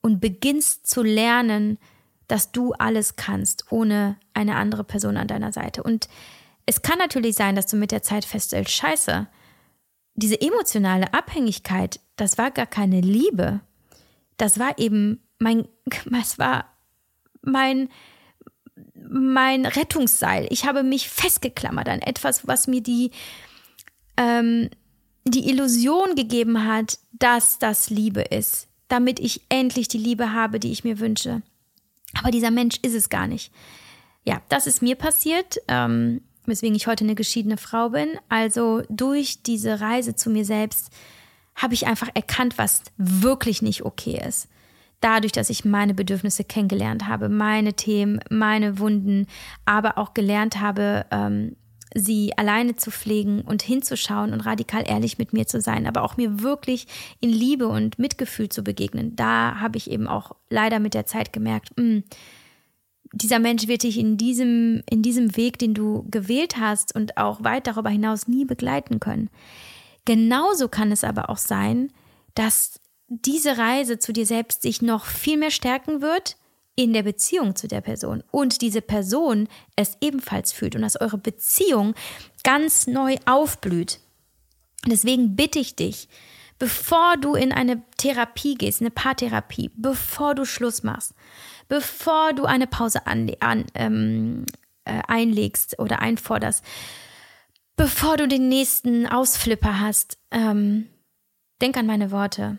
und 0.00 0.20
beginnst 0.20 0.86
zu 0.86 1.02
lernen, 1.02 1.78
dass 2.28 2.52
du 2.52 2.72
alles 2.72 3.16
kannst, 3.16 3.70
ohne 3.70 4.16
eine 4.34 4.56
andere 4.56 4.84
Person 4.84 5.16
an 5.16 5.28
deiner 5.28 5.52
Seite. 5.52 5.82
Und 5.82 6.08
es 6.66 6.82
kann 6.82 6.98
natürlich 6.98 7.36
sein, 7.36 7.54
dass 7.56 7.66
du 7.66 7.76
mit 7.76 7.92
der 7.92 8.02
Zeit 8.02 8.24
feststellst, 8.24 8.72
scheiße, 8.72 9.28
diese 10.16 10.40
emotionale 10.40 11.12
Abhängigkeit, 11.14 12.00
das 12.16 12.38
war 12.38 12.50
gar 12.50 12.66
keine 12.66 13.00
Liebe. 13.00 13.60
Das 14.38 14.58
war 14.58 14.78
eben 14.78 15.20
mein, 15.38 15.68
was 16.06 16.38
war 16.38 16.72
mein, 17.42 17.88
mein 18.94 19.66
Rettungsseil. 19.66 20.46
Ich 20.50 20.66
habe 20.66 20.82
mich 20.82 21.08
festgeklammert 21.08 21.88
an 21.88 22.00
etwas, 22.00 22.46
was 22.46 22.66
mir 22.66 22.80
die, 22.80 23.12
ähm, 24.16 24.70
die 25.24 25.48
Illusion 25.48 26.14
gegeben 26.14 26.66
hat, 26.66 26.98
dass 27.12 27.58
das 27.58 27.90
Liebe 27.90 28.22
ist, 28.22 28.68
damit 28.88 29.20
ich 29.20 29.42
endlich 29.48 29.88
die 29.88 29.98
Liebe 29.98 30.32
habe, 30.32 30.58
die 30.60 30.72
ich 30.72 30.84
mir 30.84 30.98
wünsche. 30.98 31.42
Aber 32.18 32.30
dieser 32.30 32.50
Mensch 32.50 32.78
ist 32.82 32.94
es 32.94 33.08
gar 33.08 33.26
nicht. 33.26 33.52
Ja, 34.24 34.40
das 34.48 34.66
ist 34.66 34.82
mir 34.82 34.96
passiert. 34.96 35.58
Ähm, 35.68 36.22
weswegen 36.48 36.76
ich 36.76 36.86
heute 36.86 37.04
eine 37.04 37.14
geschiedene 37.14 37.56
Frau 37.56 37.90
bin. 37.90 38.08
Also 38.28 38.82
durch 38.88 39.42
diese 39.42 39.80
Reise 39.80 40.14
zu 40.14 40.30
mir 40.30 40.44
selbst 40.44 40.92
habe 41.54 41.74
ich 41.74 41.86
einfach 41.86 42.08
erkannt, 42.14 42.58
was 42.58 42.82
wirklich 42.96 43.62
nicht 43.62 43.84
okay 43.84 44.22
ist. 44.26 44.48
Dadurch, 45.00 45.32
dass 45.32 45.50
ich 45.50 45.64
meine 45.64 45.94
Bedürfnisse 45.94 46.44
kennengelernt 46.44 47.06
habe, 47.06 47.28
meine 47.28 47.74
Themen, 47.74 48.20
meine 48.30 48.78
Wunden, 48.78 49.26
aber 49.64 49.98
auch 49.98 50.14
gelernt 50.14 50.60
habe, 50.60 51.06
ähm, 51.10 51.56
sie 51.94 52.36
alleine 52.36 52.76
zu 52.76 52.90
pflegen 52.90 53.42
und 53.42 53.62
hinzuschauen 53.62 54.32
und 54.32 54.40
radikal 54.40 54.84
ehrlich 54.86 55.18
mit 55.18 55.32
mir 55.32 55.46
zu 55.46 55.60
sein, 55.60 55.86
aber 55.86 56.02
auch 56.02 56.16
mir 56.16 56.42
wirklich 56.42 56.86
in 57.20 57.30
Liebe 57.30 57.68
und 57.68 57.98
Mitgefühl 57.98 58.48
zu 58.48 58.62
begegnen. 58.62 59.16
Da 59.16 59.60
habe 59.60 59.78
ich 59.78 59.90
eben 59.90 60.08
auch 60.08 60.32
leider 60.50 60.78
mit 60.78 60.94
der 60.94 61.06
Zeit 61.06 61.32
gemerkt, 61.32 61.70
mh, 61.76 61.82
hm, 61.84 62.04
dieser 63.16 63.38
Mensch 63.38 63.66
wird 63.66 63.82
dich 63.82 63.98
in 63.98 64.18
diesem, 64.18 64.82
in 64.90 65.02
diesem 65.02 65.36
Weg, 65.36 65.58
den 65.58 65.72
du 65.72 66.06
gewählt 66.10 66.58
hast 66.58 66.94
und 66.94 67.16
auch 67.16 67.42
weit 67.42 67.66
darüber 67.66 67.88
hinaus 67.88 68.28
nie 68.28 68.44
begleiten 68.44 69.00
können. 69.00 69.30
Genauso 70.04 70.68
kann 70.68 70.92
es 70.92 71.02
aber 71.02 71.30
auch 71.30 71.38
sein, 71.38 71.92
dass 72.34 72.80
diese 73.08 73.56
Reise 73.56 73.98
zu 73.98 74.12
dir 74.12 74.26
selbst 74.26 74.62
sich 74.62 74.82
noch 74.82 75.06
viel 75.06 75.38
mehr 75.38 75.50
stärken 75.50 76.02
wird 76.02 76.36
in 76.74 76.92
der 76.92 77.04
Beziehung 77.04 77.56
zu 77.56 77.68
der 77.68 77.80
Person 77.80 78.22
und 78.30 78.60
diese 78.60 78.82
Person 78.82 79.48
es 79.76 79.96
ebenfalls 80.02 80.52
fühlt 80.52 80.76
und 80.76 80.82
dass 80.82 81.00
eure 81.00 81.16
Beziehung 81.16 81.94
ganz 82.44 82.86
neu 82.86 83.16
aufblüht. 83.24 84.00
Deswegen 84.84 85.36
bitte 85.36 85.58
ich 85.58 85.74
dich, 85.74 86.08
bevor 86.58 87.16
du 87.16 87.34
in 87.34 87.52
eine 87.52 87.82
Therapie 87.96 88.56
gehst, 88.56 88.82
eine 88.82 88.90
Paartherapie, 88.90 89.70
bevor 89.74 90.34
du 90.34 90.44
Schluss 90.44 90.82
machst, 90.82 91.14
bevor 91.68 92.32
du 92.32 92.44
eine 92.44 92.66
Pause 92.66 93.06
an, 93.06 93.30
an, 93.40 93.64
ähm, 93.74 94.46
äh, 94.84 95.00
einlegst 95.08 95.78
oder 95.78 96.00
einforderst, 96.00 96.64
bevor 97.76 98.16
du 98.16 98.26
den 98.26 98.48
nächsten 98.48 99.06
Ausflipper 99.06 99.80
hast, 99.80 100.18
ähm, 100.30 100.86
denk 101.60 101.76
an 101.76 101.86
meine 101.86 102.10
Worte. 102.10 102.58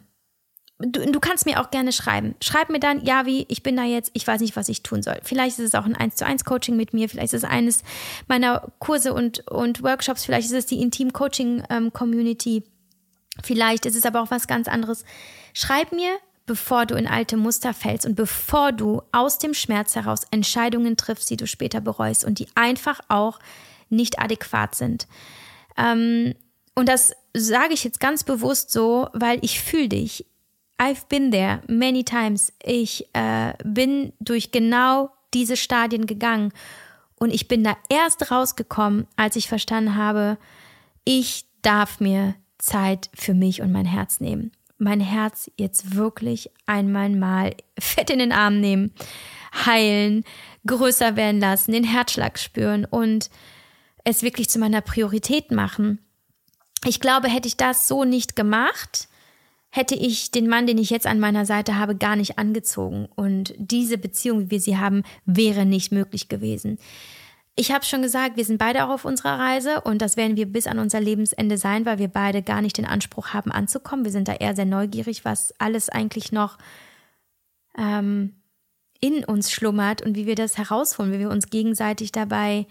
Du, 0.80 1.12
du, 1.12 1.20
kannst 1.20 1.47
mir 1.47 1.60
auch 1.60 1.72
gerne 1.72 1.91
schreiben. 1.91 2.36
Schreib 2.39 2.70
mir 2.70 2.80
dann, 2.80 3.03
ja, 3.03 3.26
wie, 3.26 3.47
ich 3.49 3.64
bin 3.64 3.76
da 3.76 3.84
jetzt, 3.84 4.12
ich 4.14 4.28
weiß 4.28 4.41
nicht, 4.41 4.55
was 4.55 4.70
ich 4.70 4.84
tun 4.84 5.01
soll. 5.01 5.18
Vielleicht 5.24 5.58
ist 5.58 5.66
es 5.66 5.76
auch 5.76 5.86
ein 5.86 5.95
1 5.95 6.18
zu 6.18 6.26
1 6.26 6.45
Coaching 6.45 6.78
mit 6.78 6.93
mir, 6.93 7.10
vielleicht 7.10 7.34
ist 7.34 7.43
es 7.43 7.49
eines 7.49 7.82
meiner 8.28 8.72
Kurse 8.78 9.12
und, 9.14 9.47
und 9.47 9.82
Workshops, 9.82 10.24
vielleicht 10.24 10.47
ist 10.47 10.53
es 10.53 10.68
die 10.68 10.80
Intim 10.80 11.14
Coaching 11.14 11.64
ähm, 11.72 11.91
vielleicht 13.43 13.86
ist 13.88 13.95
es 13.95 14.05
aber 14.05 14.22
auch 14.22 14.30
was 14.30 14.47
ganz 14.47 14.68
anderes. 14.68 15.03
Schreib 15.53 15.91
mir, 15.93 16.16
bevor 16.48 16.88
du 16.88 16.95
in 16.95 17.06
alte 17.06 17.38
Muster 17.38 17.74
fällst 17.74 18.08
und 18.08 18.16
bevor 18.16 18.72
du 18.72 19.04
aus 19.12 19.38
dem 19.38 19.54
Schmerz 19.54 19.95
heraus 19.95 20.22
Entscheidungen 20.32 20.98
triffst, 20.98 21.30
die 21.30 21.38
du 21.38 21.45
später 21.45 21.82
bereust 21.82 22.26
und 22.26 22.39
die 22.39 22.48
einfach 22.56 23.02
auch 23.10 23.38
nicht 23.89 24.18
adäquat 24.18 24.74
sind. 24.74 25.08
Ähm, 25.78 26.34
und 26.74 26.89
das 26.89 27.14
sage 27.36 27.74
ich 27.74 27.84
jetzt 27.84 28.00
ganz 28.00 28.24
bewusst 28.24 28.72
so, 28.72 29.10
weil 29.14 29.39
ich 29.43 29.60
fühle 29.60 29.89
dich. 29.89 30.26
I've 30.80 31.08
been 31.10 31.32
there 31.32 31.62
many 31.68 32.04
times. 32.04 32.54
Ich 32.64 33.08
äh, 33.14 33.54
bin 33.64 34.14
durch 34.20 34.52
genau 34.52 35.12
diese 35.34 35.58
Stadien 35.58 36.06
gegangen 36.08 36.54
und 37.20 37.34
ich 37.34 37.48
bin 37.48 37.64
da 37.64 37.76
erst 37.89 38.32
rausgekommen, 38.32 39.08
als 39.16 39.36
ich 39.36 39.48
verstanden 39.48 39.95
habe, 39.95 40.38
ich 41.04 41.45
darf 41.62 42.00
mir 42.00 42.36
Zeit 42.58 43.10
für 43.14 43.34
mich 43.34 43.62
und 43.62 43.72
mein 43.72 43.86
Herz 43.86 44.20
nehmen 44.20 44.52
mein 44.78 45.00
Herz 45.00 45.50
jetzt 45.58 45.96
wirklich 45.96 46.50
einmal 46.66 47.10
mal 47.10 47.56
fett 47.80 48.10
in 48.10 48.20
den 48.20 48.32
Arm 48.32 48.60
nehmen, 48.60 48.94
heilen, 49.66 50.24
größer 50.66 51.16
werden 51.16 51.40
lassen, 51.40 51.72
den 51.72 51.84
Herzschlag 51.84 52.38
spüren 52.38 52.86
und 52.86 53.30
es 54.04 54.24
wirklich 54.24 54.50
zu 54.50 54.60
meiner 54.60 54.82
Priorität 54.82 55.52
machen. 55.52 56.00
Ich 56.86 57.00
glaube, 57.00 57.28
hätte 57.28 57.48
ich 57.48 57.58
das 57.58 57.88
so 57.88 58.04
nicht 58.04 58.36
gemacht, 58.36 59.08
hätte 59.70 59.96
ich 59.96 60.32
den 60.32 60.48
Mann, 60.48 60.68
den 60.68 60.78
ich 60.78 60.90
jetzt 60.90 61.08
an 61.08 61.20
meiner 61.20 61.46
Seite 61.46 61.78
habe, 61.78 61.96
gar 61.96 62.16
nicht 62.16 62.38
angezogen. 62.38 63.08
Und 63.16 63.54
diese 63.58 63.98
Beziehung, 63.98 64.42
wie 64.42 64.52
wir 64.52 64.62
sie 64.62 64.78
haben, 64.78 65.04
wäre 65.26 65.66
nicht 65.66 65.92
möglich 65.92 66.30
gewesen. 66.30 66.78
Ich 67.60 67.72
habe 67.72 67.84
schon 67.84 68.03
gesagt, 68.03 68.38
wir 68.38 68.45
sind 68.45 68.60
beide 68.60 68.86
auch 68.86 68.89
auf 68.89 69.03
unserer 69.03 69.39
Reise 69.39 69.82
und 69.82 69.99
das 69.99 70.16
werden 70.16 70.38
wir 70.38 70.45
bis 70.45 70.68
an 70.68 70.78
unser 70.78 71.01
Lebensende 71.01 71.58
sein, 71.58 71.88
weil 71.88 71.97
wir 71.97 72.08
beide 72.08 72.43
gar 72.43 72.62
nicht 72.62 72.78
den 72.78 72.86
Anspruch 72.86 73.30
haben 73.30 73.51
anzukommen. 73.51 74.05
Wir 74.05 74.12
sind 74.12 74.28
da 74.28 74.36
eher 74.36 74.55
sehr 74.55 74.66
neugierig, 74.66 75.26
was 75.26 75.55
alles 75.60 75.89
eigentlich 75.89 76.32
noch 76.32 76.60
ähm, 77.76 78.36
in 78.99 79.26
uns 79.26 79.51
schlummert 79.51 80.03
und 80.03 80.16
wie 80.16 80.28
wir 80.28 80.36
das 80.36 80.60
herausholen, 80.60 81.12
wie 81.12 81.20
wir 81.20 81.32
uns 81.32 81.49
gegenseitig 81.49 82.12
dabei 82.12 82.68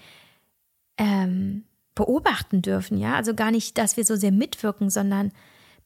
ähm, 0.99 1.64
beobachten 1.97 2.62
dürfen. 2.62 2.97
Ja, 2.97 3.16
also 3.16 3.34
gar 3.34 3.51
nicht, 3.51 3.78
dass 3.78 3.97
wir 3.97 4.05
so 4.05 4.14
sehr 4.14 4.30
mitwirken, 4.30 4.89
sondern 4.89 5.32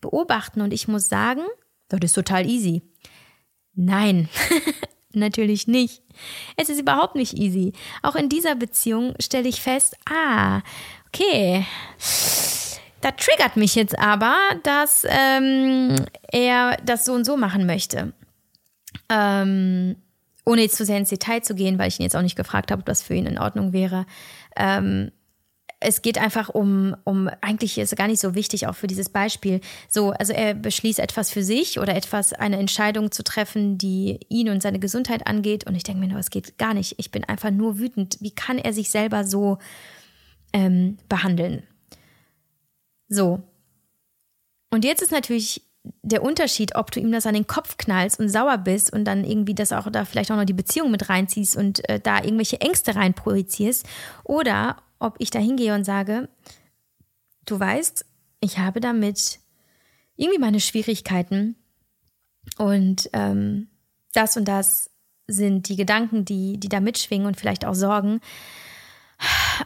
beobachten. 0.02 0.60
Und 0.60 0.74
ich 0.74 0.88
muss 0.88 1.08
sagen, 1.08 1.42
das 1.88 2.00
ist 2.02 2.12
total 2.12 2.46
easy. 2.46 2.82
Nein, 3.72 4.28
Natürlich 5.12 5.66
nicht. 5.66 6.02
Es 6.56 6.68
ist 6.68 6.80
überhaupt 6.80 7.16
nicht 7.16 7.34
easy. 7.34 7.72
Auch 8.02 8.14
in 8.14 8.28
dieser 8.28 8.54
Beziehung 8.54 9.14
stelle 9.20 9.48
ich 9.48 9.60
fest, 9.60 9.96
ah, 10.08 10.60
okay, 11.08 11.66
da 13.00 13.10
triggert 13.12 13.56
mich 13.56 13.74
jetzt 13.74 13.98
aber, 13.98 14.36
dass 14.62 15.04
ähm, 15.08 15.96
er 16.30 16.76
das 16.84 17.04
so 17.04 17.12
und 17.12 17.24
so 17.24 17.36
machen 17.36 17.66
möchte. 17.66 18.12
Ähm, 19.08 19.96
ohne 20.44 20.62
jetzt 20.62 20.76
zu 20.76 20.84
sehr 20.84 20.98
ins 20.98 21.08
Detail 21.08 21.42
zu 21.42 21.54
gehen, 21.54 21.78
weil 21.78 21.88
ich 21.88 21.98
ihn 21.98 22.04
jetzt 22.04 22.16
auch 22.16 22.22
nicht 22.22 22.36
gefragt 22.36 22.70
habe, 22.70 22.80
ob 22.80 22.86
das 22.86 23.02
für 23.02 23.14
ihn 23.14 23.26
in 23.26 23.38
Ordnung 23.38 23.72
wäre. 23.72 24.06
Ähm, 24.56 25.10
es 25.80 26.02
geht 26.02 26.18
einfach 26.18 26.50
um, 26.50 26.94
um, 27.04 27.28
eigentlich 27.40 27.78
ist 27.78 27.92
es 27.92 27.96
gar 27.96 28.06
nicht 28.06 28.20
so 28.20 28.34
wichtig, 28.34 28.66
auch 28.66 28.74
für 28.74 28.86
dieses 28.86 29.08
Beispiel. 29.08 29.62
So, 29.88 30.10
also 30.10 30.34
er 30.34 30.54
beschließt 30.54 30.98
etwas 30.98 31.30
für 31.30 31.42
sich 31.42 31.78
oder 31.78 31.96
etwas, 31.96 32.34
eine 32.34 32.58
Entscheidung 32.58 33.10
zu 33.10 33.24
treffen, 33.24 33.78
die 33.78 34.20
ihn 34.28 34.50
und 34.50 34.62
seine 34.62 34.78
Gesundheit 34.78 35.26
angeht. 35.26 35.66
Und 35.66 35.74
ich 35.74 35.82
denke 35.82 36.00
mir 36.00 36.08
nur, 36.08 36.18
es 36.18 36.30
geht 36.30 36.58
gar 36.58 36.74
nicht. 36.74 36.96
Ich 36.98 37.10
bin 37.10 37.24
einfach 37.24 37.50
nur 37.50 37.78
wütend. 37.78 38.18
Wie 38.20 38.30
kann 38.30 38.58
er 38.58 38.74
sich 38.74 38.90
selber 38.90 39.24
so 39.24 39.56
ähm, 40.52 40.98
behandeln? 41.08 41.62
So. 43.08 43.42
Und 44.70 44.84
jetzt 44.84 45.00
ist 45.00 45.12
natürlich 45.12 45.62
der 46.02 46.22
Unterschied, 46.22 46.74
ob 46.74 46.90
du 46.90 47.00
ihm 47.00 47.10
das 47.10 47.24
an 47.24 47.32
den 47.32 47.46
Kopf 47.46 47.78
knallst 47.78 48.20
und 48.20 48.28
sauer 48.28 48.58
bist 48.58 48.92
und 48.92 49.06
dann 49.06 49.24
irgendwie 49.24 49.54
das 49.54 49.72
auch 49.72 49.90
da 49.90 50.04
vielleicht 50.04 50.30
auch 50.30 50.36
noch 50.36 50.44
die 50.44 50.52
Beziehung 50.52 50.90
mit 50.90 51.08
reinziehst 51.08 51.56
und 51.56 51.88
äh, 51.88 51.98
da 51.98 52.18
irgendwelche 52.18 52.60
Ängste 52.60 52.94
reinprojizierst 52.94 53.86
oder 54.24 54.76
ob 55.00 55.16
ich 55.18 55.30
da 55.30 55.38
hingehe 55.38 55.74
und 55.74 55.84
sage, 55.84 56.28
du 57.46 57.58
weißt, 57.58 58.04
ich 58.40 58.58
habe 58.58 58.80
damit 58.80 59.40
irgendwie 60.16 60.38
meine 60.38 60.60
Schwierigkeiten 60.60 61.56
und 62.58 63.10
ähm, 63.12 63.68
das 64.12 64.36
und 64.36 64.46
das 64.46 64.90
sind 65.26 65.68
die 65.68 65.76
Gedanken, 65.76 66.24
die, 66.24 66.58
die 66.58 66.68
da 66.68 66.80
mitschwingen 66.80 67.26
und 67.26 67.38
vielleicht 67.38 67.64
auch 67.64 67.74
Sorgen. 67.74 68.20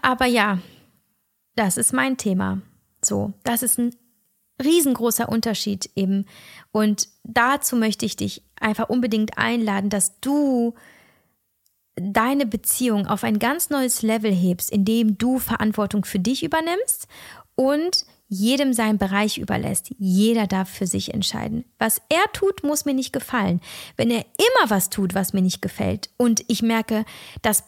Aber 0.02 0.26
ja, 0.26 0.58
das 1.56 1.76
ist 1.76 1.92
mein 1.92 2.16
Thema. 2.16 2.60
So, 3.02 3.32
das 3.44 3.62
ist 3.62 3.78
ein 3.78 3.94
riesengroßer 4.62 5.28
Unterschied 5.28 5.90
eben. 5.94 6.26
Und 6.72 7.08
dazu 7.24 7.76
möchte 7.76 8.06
ich 8.06 8.16
dich 8.16 8.42
einfach 8.58 8.88
unbedingt 8.88 9.38
einladen, 9.38 9.90
dass 9.90 10.20
du 10.20 10.74
deine 11.96 12.46
Beziehung 12.46 13.06
auf 13.06 13.24
ein 13.24 13.38
ganz 13.38 13.70
neues 13.70 14.02
Level 14.02 14.32
hebst, 14.32 14.70
indem 14.70 15.16
du 15.18 15.38
Verantwortung 15.38 16.04
für 16.04 16.18
dich 16.18 16.42
übernimmst 16.42 17.06
und 17.54 18.04
jedem 18.28 18.72
seinen 18.72 18.98
Bereich 18.98 19.38
überlässt. 19.38 19.94
Jeder 19.98 20.46
darf 20.46 20.68
für 20.68 20.86
sich 20.86 21.14
entscheiden. 21.14 21.64
Was 21.78 22.00
er 22.08 22.24
tut, 22.32 22.64
muss 22.64 22.84
mir 22.84 22.94
nicht 22.94 23.12
gefallen. 23.12 23.60
Wenn 23.96 24.10
er 24.10 24.24
immer 24.38 24.70
was 24.70 24.90
tut, 24.90 25.14
was 25.14 25.32
mir 25.32 25.42
nicht 25.42 25.62
gefällt 25.62 26.10
und 26.16 26.44
ich 26.48 26.62
merke, 26.62 27.04
das 27.42 27.64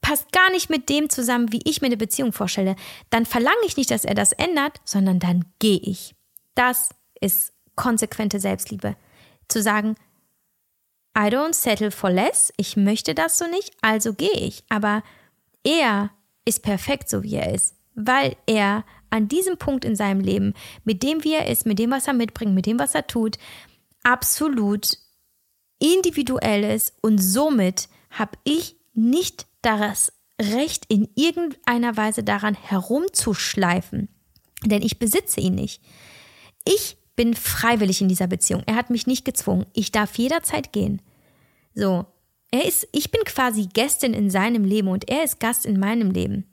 passt 0.00 0.32
gar 0.32 0.50
nicht 0.50 0.70
mit 0.70 0.88
dem 0.88 1.10
zusammen, 1.10 1.52
wie 1.52 1.60
ich 1.64 1.80
mir 1.80 1.86
eine 1.86 1.96
Beziehung 1.96 2.32
vorstelle, 2.32 2.76
dann 3.10 3.26
verlange 3.26 3.64
ich 3.66 3.76
nicht, 3.76 3.90
dass 3.90 4.04
er 4.04 4.14
das 4.14 4.32
ändert, 4.32 4.80
sondern 4.84 5.18
dann 5.18 5.44
gehe 5.58 5.78
ich. 5.78 6.14
Das 6.54 6.90
ist 7.20 7.52
konsequente 7.76 8.40
Selbstliebe. 8.40 8.96
Zu 9.48 9.62
sagen, 9.62 9.96
I 11.16 11.28
don't 11.30 11.54
settle 11.54 11.90
for 11.90 12.10
less, 12.10 12.52
ich 12.56 12.76
möchte 12.76 13.14
das 13.14 13.38
so 13.38 13.46
nicht, 13.46 13.72
also 13.80 14.14
gehe 14.14 14.32
ich. 14.32 14.64
Aber 14.68 15.02
er 15.62 16.10
ist 16.44 16.62
perfekt, 16.62 17.08
so 17.08 17.22
wie 17.22 17.36
er 17.36 17.54
ist, 17.54 17.76
weil 17.94 18.36
er 18.46 18.84
an 19.10 19.28
diesem 19.28 19.56
Punkt 19.56 19.84
in 19.84 19.94
seinem 19.94 20.20
Leben, 20.20 20.54
mit 20.84 21.02
dem, 21.02 21.22
wie 21.22 21.34
er 21.34 21.48
ist, 21.48 21.66
mit 21.66 21.78
dem, 21.78 21.92
was 21.92 22.08
er 22.08 22.14
mitbringt, 22.14 22.54
mit 22.54 22.66
dem, 22.66 22.78
was 22.78 22.94
er 22.94 23.06
tut, 23.06 23.38
absolut 24.02 24.98
individuell 25.78 26.64
ist 26.64 26.94
und 27.00 27.18
somit 27.18 27.88
habe 28.10 28.38
ich 28.44 28.76
nicht 28.92 29.46
das 29.62 30.12
Recht, 30.40 30.84
in 30.88 31.08
irgendeiner 31.14 31.96
Weise 31.96 32.24
daran 32.24 32.54
herumzuschleifen, 32.54 34.08
denn 34.64 34.82
ich 34.82 34.98
besitze 34.98 35.40
ihn 35.40 35.54
nicht. 35.54 35.80
Ich 36.64 36.96
bin 37.16 37.34
freiwillig 37.34 38.00
in 38.00 38.08
dieser 38.08 38.26
Beziehung. 38.26 38.62
Er 38.66 38.76
hat 38.76 38.90
mich 38.90 39.06
nicht 39.06 39.24
gezwungen. 39.24 39.66
Ich 39.72 39.92
darf 39.92 40.16
jederzeit 40.16 40.72
gehen. 40.72 41.00
So. 41.74 42.06
Er 42.50 42.64
ist, 42.66 42.86
ich 42.92 43.10
bin 43.10 43.22
quasi 43.24 43.66
Gästin 43.66 44.14
in 44.14 44.30
seinem 44.30 44.64
Leben 44.64 44.88
und 44.88 45.08
er 45.08 45.24
ist 45.24 45.40
Gast 45.40 45.66
in 45.66 45.80
meinem 45.80 46.12
Leben. 46.12 46.46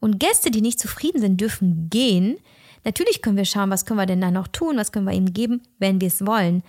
Und 0.00 0.18
Gäste, 0.18 0.50
die 0.50 0.60
nicht 0.60 0.80
zufrieden 0.80 1.20
sind, 1.20 1.40
dürfen 1.40 1.88
gehen. 1.88 2.38
Natürlich 2.84 3.22
können 3.22 3.36
wir 3.36 3.44
schauen, 3.44 3.70
was 3.70 3.84
können 3.84 4.00
wir 4.00 4.06
denn 4.06 4.20
da 4.20 4.30
noch 4.30 4.48
tun, 4.48 4.76
was 4.76 4.90
können 4.90 5.06
wir 5.06 5.12
ihm 5.12 5.32
geben, 5.32 5.62
wenn 5.78 6.00
wir 6.00 6.08
es 6.08 6.26
wollen. 6.26 6.62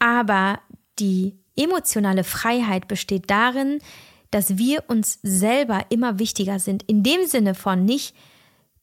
Aber 0.00 0.60
die 0.98 1.34
emotionale 1.56 2.24
Freiheit 2.24 2.88
besteht 2.88 3.30
darin, 3.30 3.78
dass 4.30 4.58
wir 4.58 4.84
uns 4.88 5.20
selber 5.22 5.86
immer 5.90 6.18
wichtiger 6.18 6.58
sind. 6.58 6.82
In 6.84 7.04
dem 7.04 7.26
Sinne 7.26 7.54
von 7.54 7.84
nicht, 7.84 8.16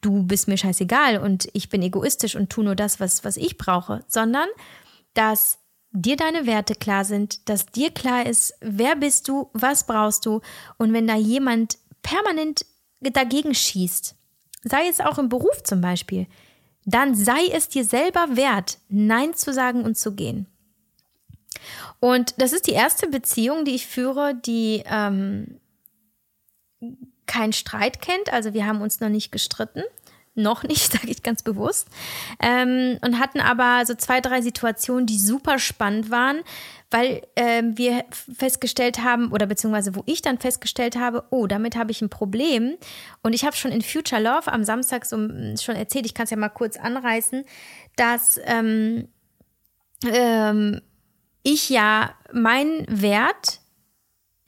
du 0.01 0.23
bist 0.23 0.47
mir 0.47 0.57
scheißegal 0.57 1.17
und 1.17 1.47
ich 1.53 1.69
bin 1.69 1.81
egoistisch 1.81 2.35
und 2.35 2.49
tu 2.49 2.63
nur 2.63 2.75
das, 2.75 2.99
was, 2.99 3.23
was 3.23 3.37
ich 3.37 3.57
brauche, 3.57 4.03
sondern 4.07 4.47
dass 5.13 5.59
dir 5.91 6.15
deine 6.15 6.45
Werte 6.45 6.75
klar 6.75 7.05
sind, 7.05 7.47
dass 7.49 7.65
dir 7.65 7.91
klar 7.91 8.25
ist, 8.25 8.53
wer 8.61 8.95
bist 8.95 9.27
du, 9.27 9.49
was 9.53 9.85
brauchst 9.85 10.25
du 10.25 10.41
und 10.77 10.93
wenn 10.93 11.07
da 11.07 11.15
jemand 11.15 11.77
permanent 12.01 12.65
dagegen 12.99 13.53
schießt, 13.53 14.15
sei 14.63 14.87
es 14.87 14.99
auch 14.99 15.17
im 15.17 15.29
Beruf 15.29 15.63
zum 15.63 15.81
Beispiel, 15.81 16.27
dann 16.85 17.15
sei 17.15 17.47
es 17.51 17.69
dir 17.69 17.85
selber 17.85 18.35
wert, 18.35 18.79
Nein 18.89 19.33
zu 19.33 19.53
sagen 19.53 19.83
und 19.83 19.97
zu 19.97 20.15
gehen. 20.15 20.47
Und 21.99 22.33
das 22.41 22.53
ist 22.53 22.67
die 22.67 22.71
erste 22.71 23.07
Beziehung, 23.07 23.65
die 23.65 23.75
ich 23.75 23.85
führe, 23.85 24.33
die 24.33 24.83
ähm, 24.85 25.59
keinen 27.31 27.53
Streit 27.53 28.01
kennt. 28.01 28.33
Also 28.33 28.53
wir 28.53 28.65
haben 28.65 28.81
uns 28.81 28.99
noch 28.99 29.09
nicht 29.09 29.31
gestritten. 29.31 29.83
Noch 30.35 30.63
nicht, 30.63 30.91
sage 30.91 31.07
ich 31.09 31.23
ganz 31.23 31.43
bewusst. 31.43 31.87
Ähm, 32.41 32.97
und 33.01 33.19
hatten 33.19 33.39
aber 33.39 33.85
so 33.85 33.95
zwei, 33.95 34.19
drei 34.19 34.41
Situationen, 34.41 35.05
die 35.05 35.17
super 35.17 35.59
spannend 35.59 36.09
waren, 36.09 36.41
weil 36.89 37.21
ähm, 37.37 37.77
wir 37.77 38.03
festgestellt 38.37 39.01
haben, 39.01 39.31
oder 39.31 39.45
beziehungsweise 39.45 39.95
wo 39.95 40.03
ich 40.05 40.21
dann 40.21 40.39
festgestellt 40.39 40.97
habe, 40.97 41.23
oh, 41.29 41.47
damit 41.47 41.77
habe 41.77 41.91
ich 41.91 42.01
ein 42.01 42.09
Problem. 42.09 42.75
Und 43.23 43.33
ich 43.33 43.45
habe 43.45 43.55
schon 43.55 43.71
in 43.71 43.81
Future 43.81 44.21
Love 44.21 44.51
am 44.51 44.65
Samstag 44.65 45.05
so 45.05 45.15
hm, 45.15 45.55
schon 45.57 45.75
erzählt, 45.75 46.05
ich 46.05 46.13
kann 46.13 46.25
es 46.25 46.31
ja 46.31 46.37
mal 46.37 46.49
kurz 46.49 46.75
anreißen, 46.77 47.45
dass 47.95 48.39
ähm, 48.45 49.07
ähm, 50.05 50.81
ich 51.43 51.69
ja 51.69 52.13
meinen 52.33 52.85
Wert 52.89 53.60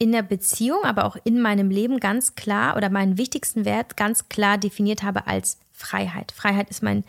in 0.04 0.12
der 0.12 0.22
Beziehung, 0.22 0.84
aber 0.84 1.06
auch 1.06 1.16
in 1.24 1.42
meinem 1.42 1.70
Leben 1.70 2.02
ganz 2.02 2.36
klar 2.36 2.76
oder 2.76 2.90
meinen 2.90 3.18
wichtigsten 3.18 3.64
Wert 3.64 3.96
ganz 3.96 4.28
klar 4.28 4.58
definiert 4.58 5.02
habe 5.02 5.28
als 5.28 5.58
Freiheit. 5.72 6.34
Freiheit 6.34 6.70
ist 6.70 6.84
mein 6.84 7.06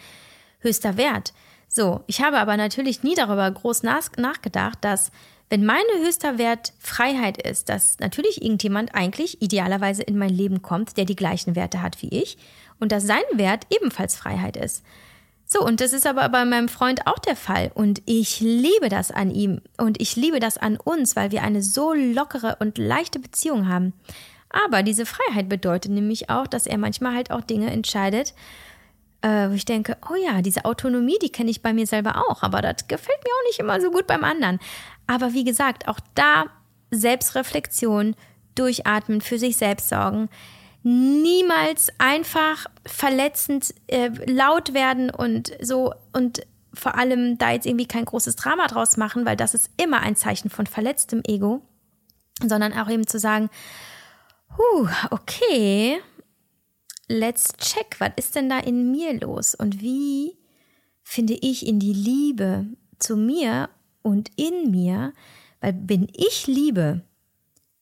höchster 0.61 0.97
Wert. 0.97 1.35
So, 1.67 2.05
ich 2.07 2.23
habe 2.23 2.39
aber 2.39 2.57
natürlich 2.57 3.03
nie 3.03 3.17
darüber 3.17 3.51
groß 3.51 3.83
nachgedacht, 3.83 4.79
dass 4.81 5.11
wenn 5.51 5.67
mein 5.67 5.83
höchster 6.05 6.39
Wert 6.39 6.73
Freiheit 6.79 7.37
ist, 7.43 7.69
dass 7.69 7.99
natürlich 7.99 8.41
irgendjemand 8.43 8.95
eigentlich 8.95 9.43
idealerweise 9.43 10.05
in 10.05 10.17
mein 10.17 10.31
Leben 10.31 10.63
kommt, 10.63 10.97
der 10.97 11.05
die 11.05 11.17
gleichen 11.17 11.57
Werte 11.57 11.83
hat 11.83 12.01
wie 12.01 12.11
ich 12.11 12.39
und 12.79 12.93
dass 12.93 13.05
sein 13.05 13.25
Wert 13.33 13.67
ebenfalls 13.71 14.15
Freiheit 14.15 14.57
ist. 14.57 14.85
So, 15.55 15.65
und 15.65 15.81
das 15.81 15.93
ist 15.93 16.05
aber 16.05 16.29
bei 16.31 16.45
meinem 16.45 16.69
Freund 16.69 17.07
auch 17.07 17.21
der 17.21 17.37
Fall. 17.37 17.71
Und 17.75 18.03
ich 18.07 18.41
liebe 18.41 18.89
das 18.89 19.13
an 19.13 19.31
ihm 19.31 19.61
und 19.79 20.03
ich 20.03 20.17
liebe 20.17 20.41
das 20.41 20.59
an 20.59 20.77
uns, 20.77 21.15
weil 21.15 21.31
wir 21.31 21.45
eine 21.45 21.63
so 21.63 21.93
lockere 21.93 22.57
und 22.59 22.77
leichte 22.77 23.21
Beziehung 23.21 23.69
haben. 23.69 23.93
Aber 24.51 24.83
diese 24.83 25.07
Freiheit 25.07 25.49
bedeutet 25.49 25.93
nämlich 25.93 26.29
auch, 26.29 26.49
dass 26.49 26.67
er 26.67 26.77
manchmal 26.77 27.15
halt 27.15 27.31
auch 27.31 27.41
Dinge 27.41 27.71
entscheidet, 27.71 28.35
äh, 29.23 29.49
wo 29.49 29.53
ich 29.53 29.65
denke, 29.65 29.97
oh 30.11 30.17
ja, 30.17 30.43
diese 30.43 30.65
Autonomie, 30.65 31.19
die 31.23 31.31
kenne 31.31 31.53
ich 31.53 31.63
bei 31.63 31.73
mir 31.73 31.87
selber 31.87 32.25
auch, 32.29 32.43
aber 32.43 32.61
das 32.61 32.89
gefällt 32.89 33.23
mir 33.23 33.31
auch 33.31 33.47
nicht 33.47 33.61
immer 33.61 33.81
so 33.81 33.93
gut 33.93 34.09
beim 34.09 34.25
anderen. 34.25 34.59
Aber 35.07 35.35
wie 35.35 35.45
gesagt, 35.45 35.87
auch 35.87 36.01
da 36.17 36.47
Selbstreflexion, 36.91 38.17
durchatmen, 38.57 39.21
für 39.21 39.39
sich 39.39 39.57
selbst 39.57 39.89
sorgen 39.89 40.29
niemals 40.85 41.89
einfach 41.99 42.67
verletzend 42.87 43.75
äh, 43.87 44.11
laut 44.31 44.75
werden 44.75 45.11
und 45.11 45.53
so 45.61 45.95
und 46.13 46.47
vor 46.75 46.97
allem 46.97 47.39
da 47.39 47.53
jetzt 47.53 47.67
irgendwie 47.67 47.89
kein 47.89 48.05
großes 48.05 48.37
Drama 48.37 48.67
draus 48.67 48.97
machen, 48.97 49.25
weil 49.25 49.37
das 49.37 49.55
ist 49.55 49.71
immer 49.77 50.01
ein 50.01 50.15
Zeichen 50.15 50.51
von 50.51 50.67
verletztem 50.67 51.23
Ego, 51.27 51.63
sondern 52.47 52.75
auch 52.75 52.91
eben 52.91 53.07
zu 53.07 53.19
sagen, 53.19 53.49
huh, 54.59 54.89
okay, 55.11 56.01
let's 57.09 57.55
check, 57.57 57.97
was 57.99 58.11
ist 58.17 58.35
denn 58.35 58.51
da 58.51 58.59
in 58.59 58.91
mir 58.91 59.19
los 59.21 59.55
und 59.55 59.81
wie 59.81 60.37
finde 61.03 61.35
ich 61.35 61.67
in 61.67 61.79
die 61.79 61.95
Liebe 61.95 62.67
zu 62.99 63.17
mir 63.17 63.71
und 64.03 64.31
in 64.37 64.71
mir, 64.71 65.15
weil 65.61 65.73
bin 65.73 66.09
ich 66.13 66.47
Liebe, 66.47 67.03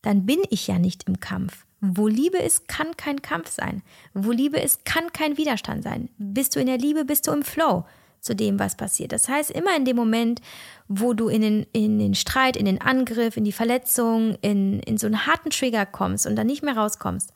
dann 0.02 0.24
bin 0.24 0.40
ich 0.50 0.68
ja 0.68 0.78
nicht 0.78 1.08
im 1.08 1.18
Kampf. 1.18 1.66
Wo 1.84 2.06
Liebe 2.06 2.38
ist, 2.38 2.68
kann 2.68 2.96
kein 2.96 3.22
Kampf 3.22 3.50
sein. 3.50 3.82
Wo 4.14 4.30
Liebe 4.30 4.60
ist, 4.60 4.84
kann 4.84 5.12
kein 5.12 5.36
Widerstand 5.36 5.82
sein. 5.82 6.10
Bist 6.16 6.54
du 6.54 6.60
in 6.60 6.66
der 6.66 6.78
Liebe, 6.78 7.04
bist 7.04 7.26
du 7.26 7.32
im 7.32 7.42
Flow 7.42 7.84
zu 8.20 8.36
dem, 8.36 8.60
was 8.60 8.76
passiert. 8.76 9.10
Das 9.10 9.28
heißt, 9.28 9.50
immer 9.50 9.76
in 9.76 9.84
dem 9.84 9.96
Moment, 9.96 10.40
wo 10.86 11.12
du 11.12 11.28
in 11.28 11.42
den, 11.42 11.66
in 11.72 11.98
den 11.98 12.14
Streit, 12.14 12.56
in 12.56 12.66
den 12.66 12.80
Angriff, 12.80 13.36
in 13.36 13.42
die 13.42 13.50
Verletzung, 13.50 14.36
in, 14.42 14.78
in 14.78 14.96
so 14.96 15.08
einen 15.08 15.26
harten 15.26 15.50
Trigger 15.50 15.84
kommst 15.84 16.24
und 16.24 16.36
dann 16.36 16.46
nicht 16.46 16.62
mehr 16.62 16.76
rauskommst, 16.76 17.32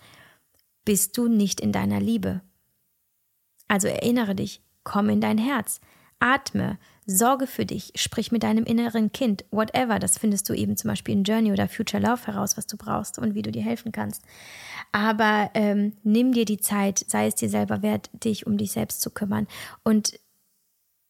bist 0.85 1.19
du 1.19 1.27
nicht 1.27 1.61
in 1.61 1.73
deiner 1.73 1.99
Liebe. 1.99 2.41
Also 3.67 3.89
erinnere 3.89 4.37
dich, 4.37 4.63
komm 4.85 5.09
in 5.09 5.21
dein 5.21 5.39
Herz, 5.39 5.81
atme, 6.21 6.79
sorge 7.07 7.47
für 7.47 7.65
dich, 7.65 7.93
sprich 7.95 8.33
mit 8.33 8.43
deinem 8.43 8.65
inneren 8.65 9.13
Kind, 9.13 9.45
whatever. 9.51 9.99
Das 9.99 10.19
findest 10.19 10.49
du 10.49 10.55
eben 10.55 10.77
zum 10.77 10.89
Beispiel 10.89 11.15
in 11.15 11.23
Journey 11.23 11.53
oder 11.53 11.69
Future 11.69 12.03
Love 12.03 12.27
heraus, 12.27 12.57
was 12.57 12.67
du 12.67 12.77
brauchst 12.77 13.19
und 13.19 13.35
wie 13.35 13.43
du 13.43 13.53
dir 13.53 13.63
helfen 13.63 13.93
kannst. 13.93 14.23
Aber 14.93 15.51
ähm, 15.55 15.93
nimm 16.03 16.33
dir 16.33 16.45
die 16.45 16.59
Zeit, 16.59 17.05
sei 17.07 17.29
es 17.29 17.37
dir 17.37 17.49
selber 17.49 17.83
wert, 17.83 18.11
dich 18.13 18.47
um 18.47 18.59
dich 18.59 18.73
selbst 18.73 19.01
zu 19.01 19.11
kümmern. 19.11 19.47
Und 19.85 20.19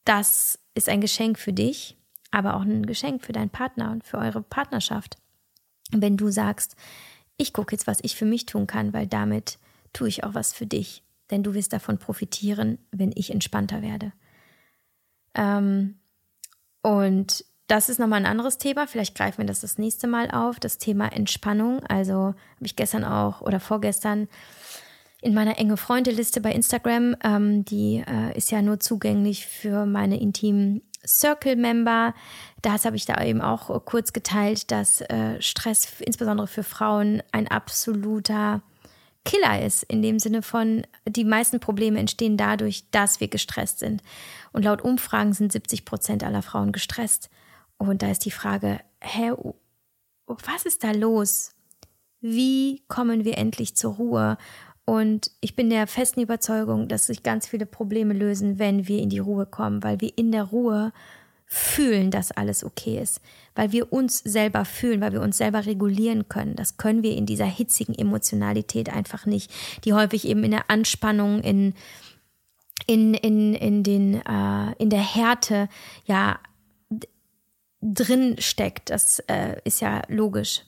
das 0.04 0.58
ist 0.74 0.88
ein 0.88 1.00
Geschenk 1.00 1.38
für 1.38 1.52
dich, 1.52 1.96
aber 2.30 2.56
auch 2.56 2.62
ein 2.62 2.84
Geschenk 2.84 3.24
für 3.24 3.32
deinen 3.32 3.50
Partner 3.50 3.90
und 3.90 4.04
für 4.04 4.18
eure 4.18 4.42
Partnerschaft. 4.42 5.16
Wenn 5.90 6.16
du 6.16 6.30
sagst, 6.30 6.76
ich 7.38 7.52
gucke 7.52 7.74
jetzt, 7.74 7.86
was 7.86 8.00
ich 8.02 8.16
für 8.16 8.24
mich 8.26 8.44
tun 8.44 8.66
kann, 8.66 8.92
weil 8.92 9.06
damit 9.06 9.58
tue 9.92 10.08
ich 10.08 10.24
auch 10.24 10.34
was 10.34 10.52
für 10.52 10.66
dich. 10.66 11.02
Denn 11.30 11.42
du 11.42 11.54
wirst 11.54 11.72
davon 11.72 11.98
profitieren, 11.98 12.78
wenn 12.90 13.12
ich 13.14 13.30
entspannter 13.30 13.82
werde. 13.82 14.12
Ähm, 15.36 15.96
und 16.82 17.44
das 17.68 17.88
ist 17.88 17.98
nochmal 17.98 18.20
ein 18.20 18.26
anderes 18.26 18.58
Thema. 18.58 18.86
Vielleicht 18.86 19.16
greifen 19.16 19.38
wir 19.38 19.46
das 19.46 19.60
das 19.60 19.78
nächste 19.78 20.06
Mal 20.06 20.30
auf. 20.30 20.60
Das 20.60 20.78
Thema 20.78 21.12
Entspannung. 21.12 21.84
Also 21.86 22.14
habe 22.14 22.36
ich 22.66 22.76
gestern 22.76 23.04
auch 23.04 23.40
oder 23.40 23.60
vorgestern 23.60 24.28
in 25.20 25.34
meiner 25.34 25.58
enge 25.58 25.76
Freundeliste 25.76 26.40
bei 26.40 26.52
Instagram. 26.52 27.16
Ähm, 27.24 27.64
die 27.64 28.04
äh, 28.06 28.36
ist 28.36 28.50
ja 28.50 28.62
nur 28.62 28.78
zugänglich 28.78 29.46
für 29.46 29.84
meine 29.86 30.20
intimen 30.20 30.82
Circle-Member. 31.04 32.14
Das 32.62 32.84
habe 32.84 32.96
ich 32.96 33.04
da 33.04 33.22
eben 33.22 33.40
auch 33.40 33.84
kurz 33.84 34.12
geteilt, 34.12 34.70
dass 34.70 35.00
äh, 35.00 35.40
Stress 35.40 36.00
insbesondere 36.00 36.46
für 36.46 36.62
Frauen 36.62 37.22
ein 37.32 37.48
absoluter 37.48 38.62
Killer 39.26 39.62
ist, 39.62 39.82
in 39.82 40.00
dem 40.00 40.18
Sinne 40.18 40.40
von, 40.40 40.86
die 41.06 41.24
meisten 41.24 41.60
Probleme 41.60 41.98
entstehen 41.98 42.36
dadurch, 42.36 42.90
dass 42.92 43.20
wir 43.20 43.28
gestresst 43.28 43.80
sind. 43.80 44.02
Und 44.52 44.64
laut 44.64 44.80
Umfragen 44.80 45.34
sind 45.34 45.52
70 45.52 45.84
Prozent 45.84 46.24
aller 46.24 46.42
Frauen 46.42 46.72
gestresst. 46.72 47.28
Und 47.76 48.02
da 48.02 48.10
ist 48.10 48.24
die 48.24 48.30
Frage, 48.30 48.80
hä, 49.02 49.32
was 50.26 50.64
ist 50.64 50.82
da 50.84 50.92
los? 50.92 51.54
Wie 52.20 52.82
kommen 52.88 53.24
wir 53.24 53.36
endlich 53.36 53.76
zur 53.76 53.94
Ruhe? 53.94 54.38
Und 54.86 55.32
ich 55.40 55.56
bin 55.56 55.68
der 55.68 55.88
festen 55.88 56.20
Überzeugung, 56.20 56.86
dass 56.86 57.08
sich 57.08 57.24
ganz 57.24 57.48
viele 57.48 57.66
Probleme 57.66 58.14
lösen, 58.14 58.60
wenn 58.60 58.86
wir 58.86 59.00
in 59.00 59.10
die 59.10 59.18
Ruhe 59.18 59.44
kommen, 59.44 59.82
weil 59.82 60.00
wir 60.00 60.16
in 60.16 60.30
der 60.30 60.44
Ruhe 60.44 60.92
fühlen, 61.46 62.10
dass 62.10 62.32
alles 62.32 62.64
okay 62.64 62.98
ist, 63.00 63.20
weil 63.54 63.70
wir 63.70 63.92
uns 63.92 64.18
selber 64.18 64.64
fühlen, 64.64 65.00
weil 65.00 65.12
wir 65.12 65.22
uns 65.22 65.38
selber 65.38 65.64
regulieren 65.64 66.28
können. 66.28 66.56
Das 66.56 66.76
können 66.76 67.04
wir 67.04 67.16
in 67.16 67.24
dieser 67.24 67.46
hitzigen 67.46 67.94
Emotionalität 67.94 68.92
einfach 68.92 69.26
nicht, 69.26 69.52
die 69.84 69.94
häufig 69.94 70.26
eben 70.26 70.42
in 70.42 70.50
der 70.50 70.68
Anspannung, 70.70 71.40
in 71.40 71.74
in 72.86 73.14
in 73.14 73.54
in 73.54 73.82
den 73.84 74.14
äh, 74.26 74.72
in 74.78 74.90
der 74.90 75.14
Härte 75.14 75.68
ja 76.04 76.40
drin 77.80 78.36
steckt. 78.38 78.90
Das 78.90 79.20
äh, 79.20 79.60
ist 79.64 79.80
ja 79.80 80.02
logisch. 80.08 80.62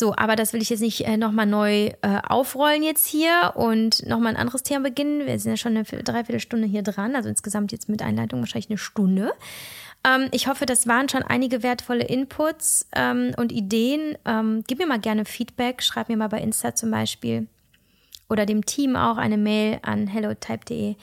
So, 0.00 0.14
aber 0.16 0.34
das 0.34 0.54
will 0.54 0.62
ich 0.62 0.70
jetzt 0.70 0.80
nicht 0.80 1.06
äh, 1.06 1.18
nochmal 1.18 1.44
neu 1.44 1.90
äh, 2.00 2.22
aufrollen 2.26 2.82
jetzt 2.82 3.06
hier 3.06 3.52
und 3.54 4.06
nochmal 4.06 4.32
ein 4.32 4.40
anderes 4.40 4.62
Thema 4.62 4.84
beginnen. 4.84 5.26
Wir 5.26 5.38
sind 5.38 5.50
ja 5.50 5.56
schon 5.58 5.76
eine 5.76 5.84
Dreiviertelstunde 5.84 6.66
hier 6.66 6.82
dran, 6.82 7.14
also 7.14 7.28
insgesamt 7.28 7.70
jetzt 7.70 7.90
mit 7.90 8.00
Einleitung 8.00 8.40
wahrscheinlich 8.40 8.70
eine 8.70 8.78
Stunde. 8.78 9.32
Ähm, 10.02 10.28
ich 10.32 10.48
hoffe, 10.48 10.64
das 10.64 10.86
waren 10.86 11.10
schon 11.10 11.22
einige 11.22 11.62
wertvolle 11.62 12.04
Inputs 12.04 12.88
ähm, 12.96 13.32
und 13.36 13.52
Ideen. 13.52 14.16
Ähm, 14.24 14.64
gib 14.66 14.78
mir 14.78 14.86
mal 14.86 15.00
gerne 15.00 15.26
Feedback, 15.26 15.82
schreib 15.82 16.08
mir 16.08 16.16
mal 16.16 16.28
bei 16.28 16.40
Insta 16.40 16.74
zum 16.74 16.90
Beispiel 16.90 17.46
oder 18.30 18.46
dem 18.46 18.64
Team 18.64 18.96
auch 18.96 19.18
eine 19.18 19.36
Mail 19.36 19.80
an 19.82 20.06
hellotype.de, 20.06 20.96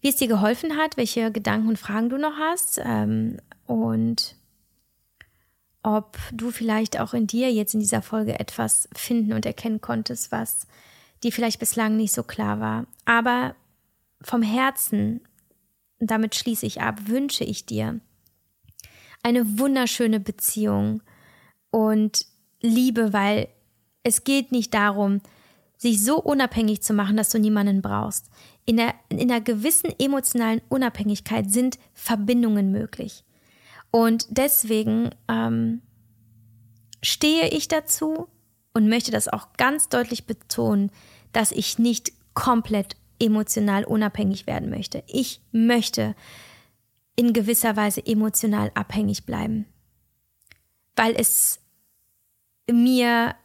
wie 0.00 0.08
es 0.08 0.14
dir 0.14 0.28
geholfen 0.28 0.76
hat, 0.76 0.96
welche 0.96 1.32
Gedanken 1.32 1.70
und 1.70 1.76
Fragen 1.76 2.08
du 2.08 2.18
noch 2.18 2.38
hast. 2.38 2.80
Ähm, 2.84 3.38
und 3.66 4.36
ob 5.82 6.18
du 6.32 6.50
vielleicht 6.50 7.00
auch 7.00 7.14
in 7.14 7.26
dir 7.26 7.52
jetzt 7.52 7.74
in 7.74 7.80
dieser 7.80 8.02
Folge 8.02 8.38
etwas 8.38 8.88
finden 8.94 9.32
und 9.32 9.46
erkennen 9.46 9.80
konntest, 9.80 10.30
was 10.30 10.66
dir 11.22 11.32
vielleicht 11.32 11.58
bislang 11.58 11.96
nicht 11.96 12.12
so 12.12 12.22
klar 12.22 12.60
war. 12.60 12.86
Aber 13.04 13.54
vom 14.22 14.42
Herzen, 14.42 15.20
damit 15.98 16.34
schließe 16.34 16.66
ich 16.66 16.80
ab, 16.80 17.06
wünsche 17.06 17.44
ich 17.44 17.66
dir 17.66 18.00
eine 19.22 19.58
wunderschöne 19.58 20.20
Beziehung 20.20 21.02
und 21.70 22.26
Liebe, 22.60 23.12
weil 23.12 23.48
es 24.02 24.24
geht 24.24 24.52
nicht 24.52 24.74
darum, 24.74 25.20
sich 25.76 26.04
so 26.04 26.20
unabhängig 26.20 26.82
zu 26.82 26.92
machen, 26.92 27.16
dass 27.16 27.30
du 27.30 27.38
niemanden 27.38 27.82
brauchst. 27.82 28.30
In, 28.64 28.76
der, 28.76 28.94
in 29.08 29.20
einer 29.20 29.40
gewissen 29.40 29.92
emotionalen 29.98 30.60
Unabhängigkeit 30.68 31.50
sind 31.50 31.78
Verbindungen 31.92 32.70
möglich. 32.70 33.24
Und 33.92 34.26
deswegen 34.30 35.10
ähm, 35.28 35.82
stehe 37.02 37.50
ich 37.50 37.68
dazu 37.68 38.26
und 38.72 38.88
möchte 38.88 39.12
das 39.12 39.28
auch 39.28 39.52
ganz 39.58 39.88
deutlich 39.90 40.26
betonen, 40.26 40.90
dass 41.32 41.52
ich 41.52 41.78
nicht 41.78 42.12
komplett 42.34 42.96
emotional 43.20 43.84
unabhängig 43.84 44.46
werden 44.46 44.70
möchte. 44.70 45.04
Ich 45.06 45.42
möchte 45.52 46.16
in 47.16 47.34
gewisser 47.34 47.76
Weise 47.76 48.04
emotional 48.04 48.72
abhängig 48.74 49.26
bleiben, 49.26 49.66
weil 50.96 51.14
es 51.14 51.60
mir 52.70 53.36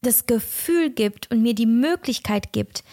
das 0.00 0.24
Gefühl 0.24 0.90
gibt 0.90 1.30
und 1.30 1.42
mir 1.42 1.54
die 1.54 1.66
Möglichkeit 1.66 2.52
gibt, 2.54 2.84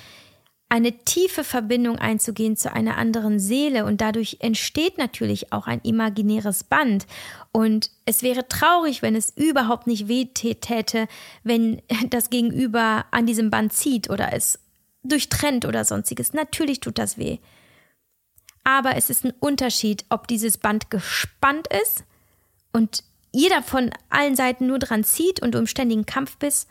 eine 0.73 0.97
tiefe 1.05 1.43
Verbindung 1.43 1.99
einzugehen 1.99 2.57
zu 2.57 2.73
einer 2.73 2.97
anderen 2.97 3.37
Seele 3.37 3.85
und 3.85 4.01
dadurch 4.01 4.37
entsteht 4.39 4.97
natürlich 4.97 5.53
auch 5.53 5.67
ein 5.67 5.79
imaginäres 5.81 6.63
Band. 6.63 7.05
Und 7.51 7.91
es 8.05 8.23
wäre 8.23 8.47
traurig, 8.47 9.03
wenn 9.03 9.15
es 9.15 9.29
überhaupt 9.37 9.85
nicht 9.85 10.07
weh 10.07 10.25
täte, 10.25 11.07
wenn 11.43 11.79
das 12.09 12.31
Gegenüber 12.31 13.05
an 13.11 13.27
diesem 13.27 13.51
Band 13.51 13.71
zieht 13.71 14.09
oder 14.09 14.33
es 14.33 14.57
durchtrennt 15.03 15.65
oder 15.65 15.85
sonstiges. 15.85 16.33
Natürlich 16.33 16.79
tut 16.79 16.97
das 16.97 17.19
weh. 17.19 17.37
Aber 18.63 18.95
es 18.95 19.11
ist 19.11 19.25
ein 19.25 19.33
Unterschied, 19.39 20.05
ob 20.09 20.27
dieses 20.27 20.57
Band 20.57 20.89
gespannt 20.89 21.67
ist 21.83 22.03
und 22.71 23.03
jeder 23.31 23.61
von 23.61 23.91
allen 24.09 24.35
Seiten 24.35 24.65
nur 24.65 24.79
dran 24.79 25.03
zieht 25.03 25.39
und 25.39 25.53
du 25.53 25.59
im 25.59 25.67
ständigen 25.67 26.07
Kampf 26.07 26.37
bist 26.37 26.67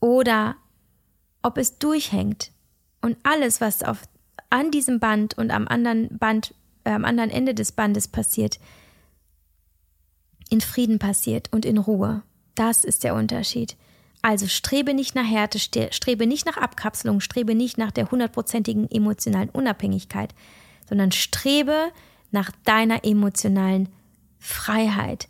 oder 0.00 0.56
ob 1.42 1.58
es 1.58 1.78
durchhängt 1.78 2.50
und 3.06 3.16
alles, 3.22 3.60
was 3.60 3.82
auf, 3.84 4.02
an 4.50 4.70
diesem 4.72 4.98
Band 4.98 5.38
und 5.38 5.50
am 5.52 5.68
anderen 5.68 6.18
Band, 6.18 6.54
äh, 6.84 6.90
am 6.90 7.04
anderen 7.04 7.30
Ende 7.30 7.54
des 7.54 7.72
Bandes 7.72 8.08
passiert, 8.08 8.58
in 10.50 10.60
Frieden 10.60 10.98
passiert 10.98 11.52
und 11.52 11.64
in 11.64 11.78
Ruhe. 11.78 12.22
Das 12.56 12.84
ist 12.84 13.04
der 13.04 13.14
Unterschied. 13.14 13.76
Also 14.22 14.48
strebe 14.48 14.92
nicht 14.92 15.14
nach 15.14 15.26
Härte, 15.26 15.60
strebe 15.92 16.26
nicht 16.26 16.46
nach 16.46 16.56
Abkapselung, 16.56 17.20
strebe 17.20 17.54
nicht 17.54 17.78
nach 17.78 17.92
der 17.92 18.10
hundertprozentigen 18.10 18.90
emotionalen 18.90 19.50
Unabhängigkeit, 19.50 20.34
sondern 20.88 21.12
strebe 21.12 21.92
nach 22.32 22.50
deiner 22.64 23.04
emotionalen 23.04 23.88
Freiheit. 24.40 25.28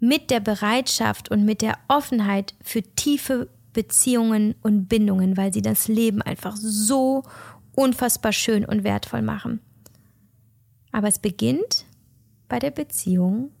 Mit 0.00 0.30
der 0.30 0.40
Bereitschaft 0.40 1.30
und 1.30 1.46
mit 1.46 1.62
der 1.62 1.78
Offenheit 1.88 2.54
für 2.62 2.82
tiefe 2.82 3.48
Beziehungen 3.78 4.56
und 4.60 4.88
Bindungen, 4.88 5.36
weil 5.36 5.52
sie 5.52 5.62
das 5.62 5.86
Leben 5.86 6.20
einfach 6.20 6.56
so 6.56 7.22
unfassbar 7.76 8.32
schön 8.32 8.64
und 8.64 8.82
wertvoll 8.82 9.22
machen. 9.22 9.60
Aber 10.90 11.06
es 11.06 11.20
beginnt 11.20 11.84
bei 12.48 12.58
der 12.58 12.72
Beziehung 12.72 13.52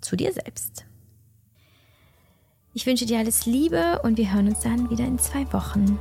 zu 0.00 0.14
dir 0.14 0.32
selbst. 0.32 0.86
Ich 2.74 2.86
wünsche 2.86 3.06
dir 3.06 3.18
alles 3.18 3.44
Liebe 3.44 4.00
und 4.04 4.18
wir 4.18 4.32
hören 4.32 4.46
uns 4.46 4.60
dann 4.60 4.88
wieder 4.88 5.04
in 5.04 5.18
zwei 5.18 5.52
Wochen. 5.52 5.98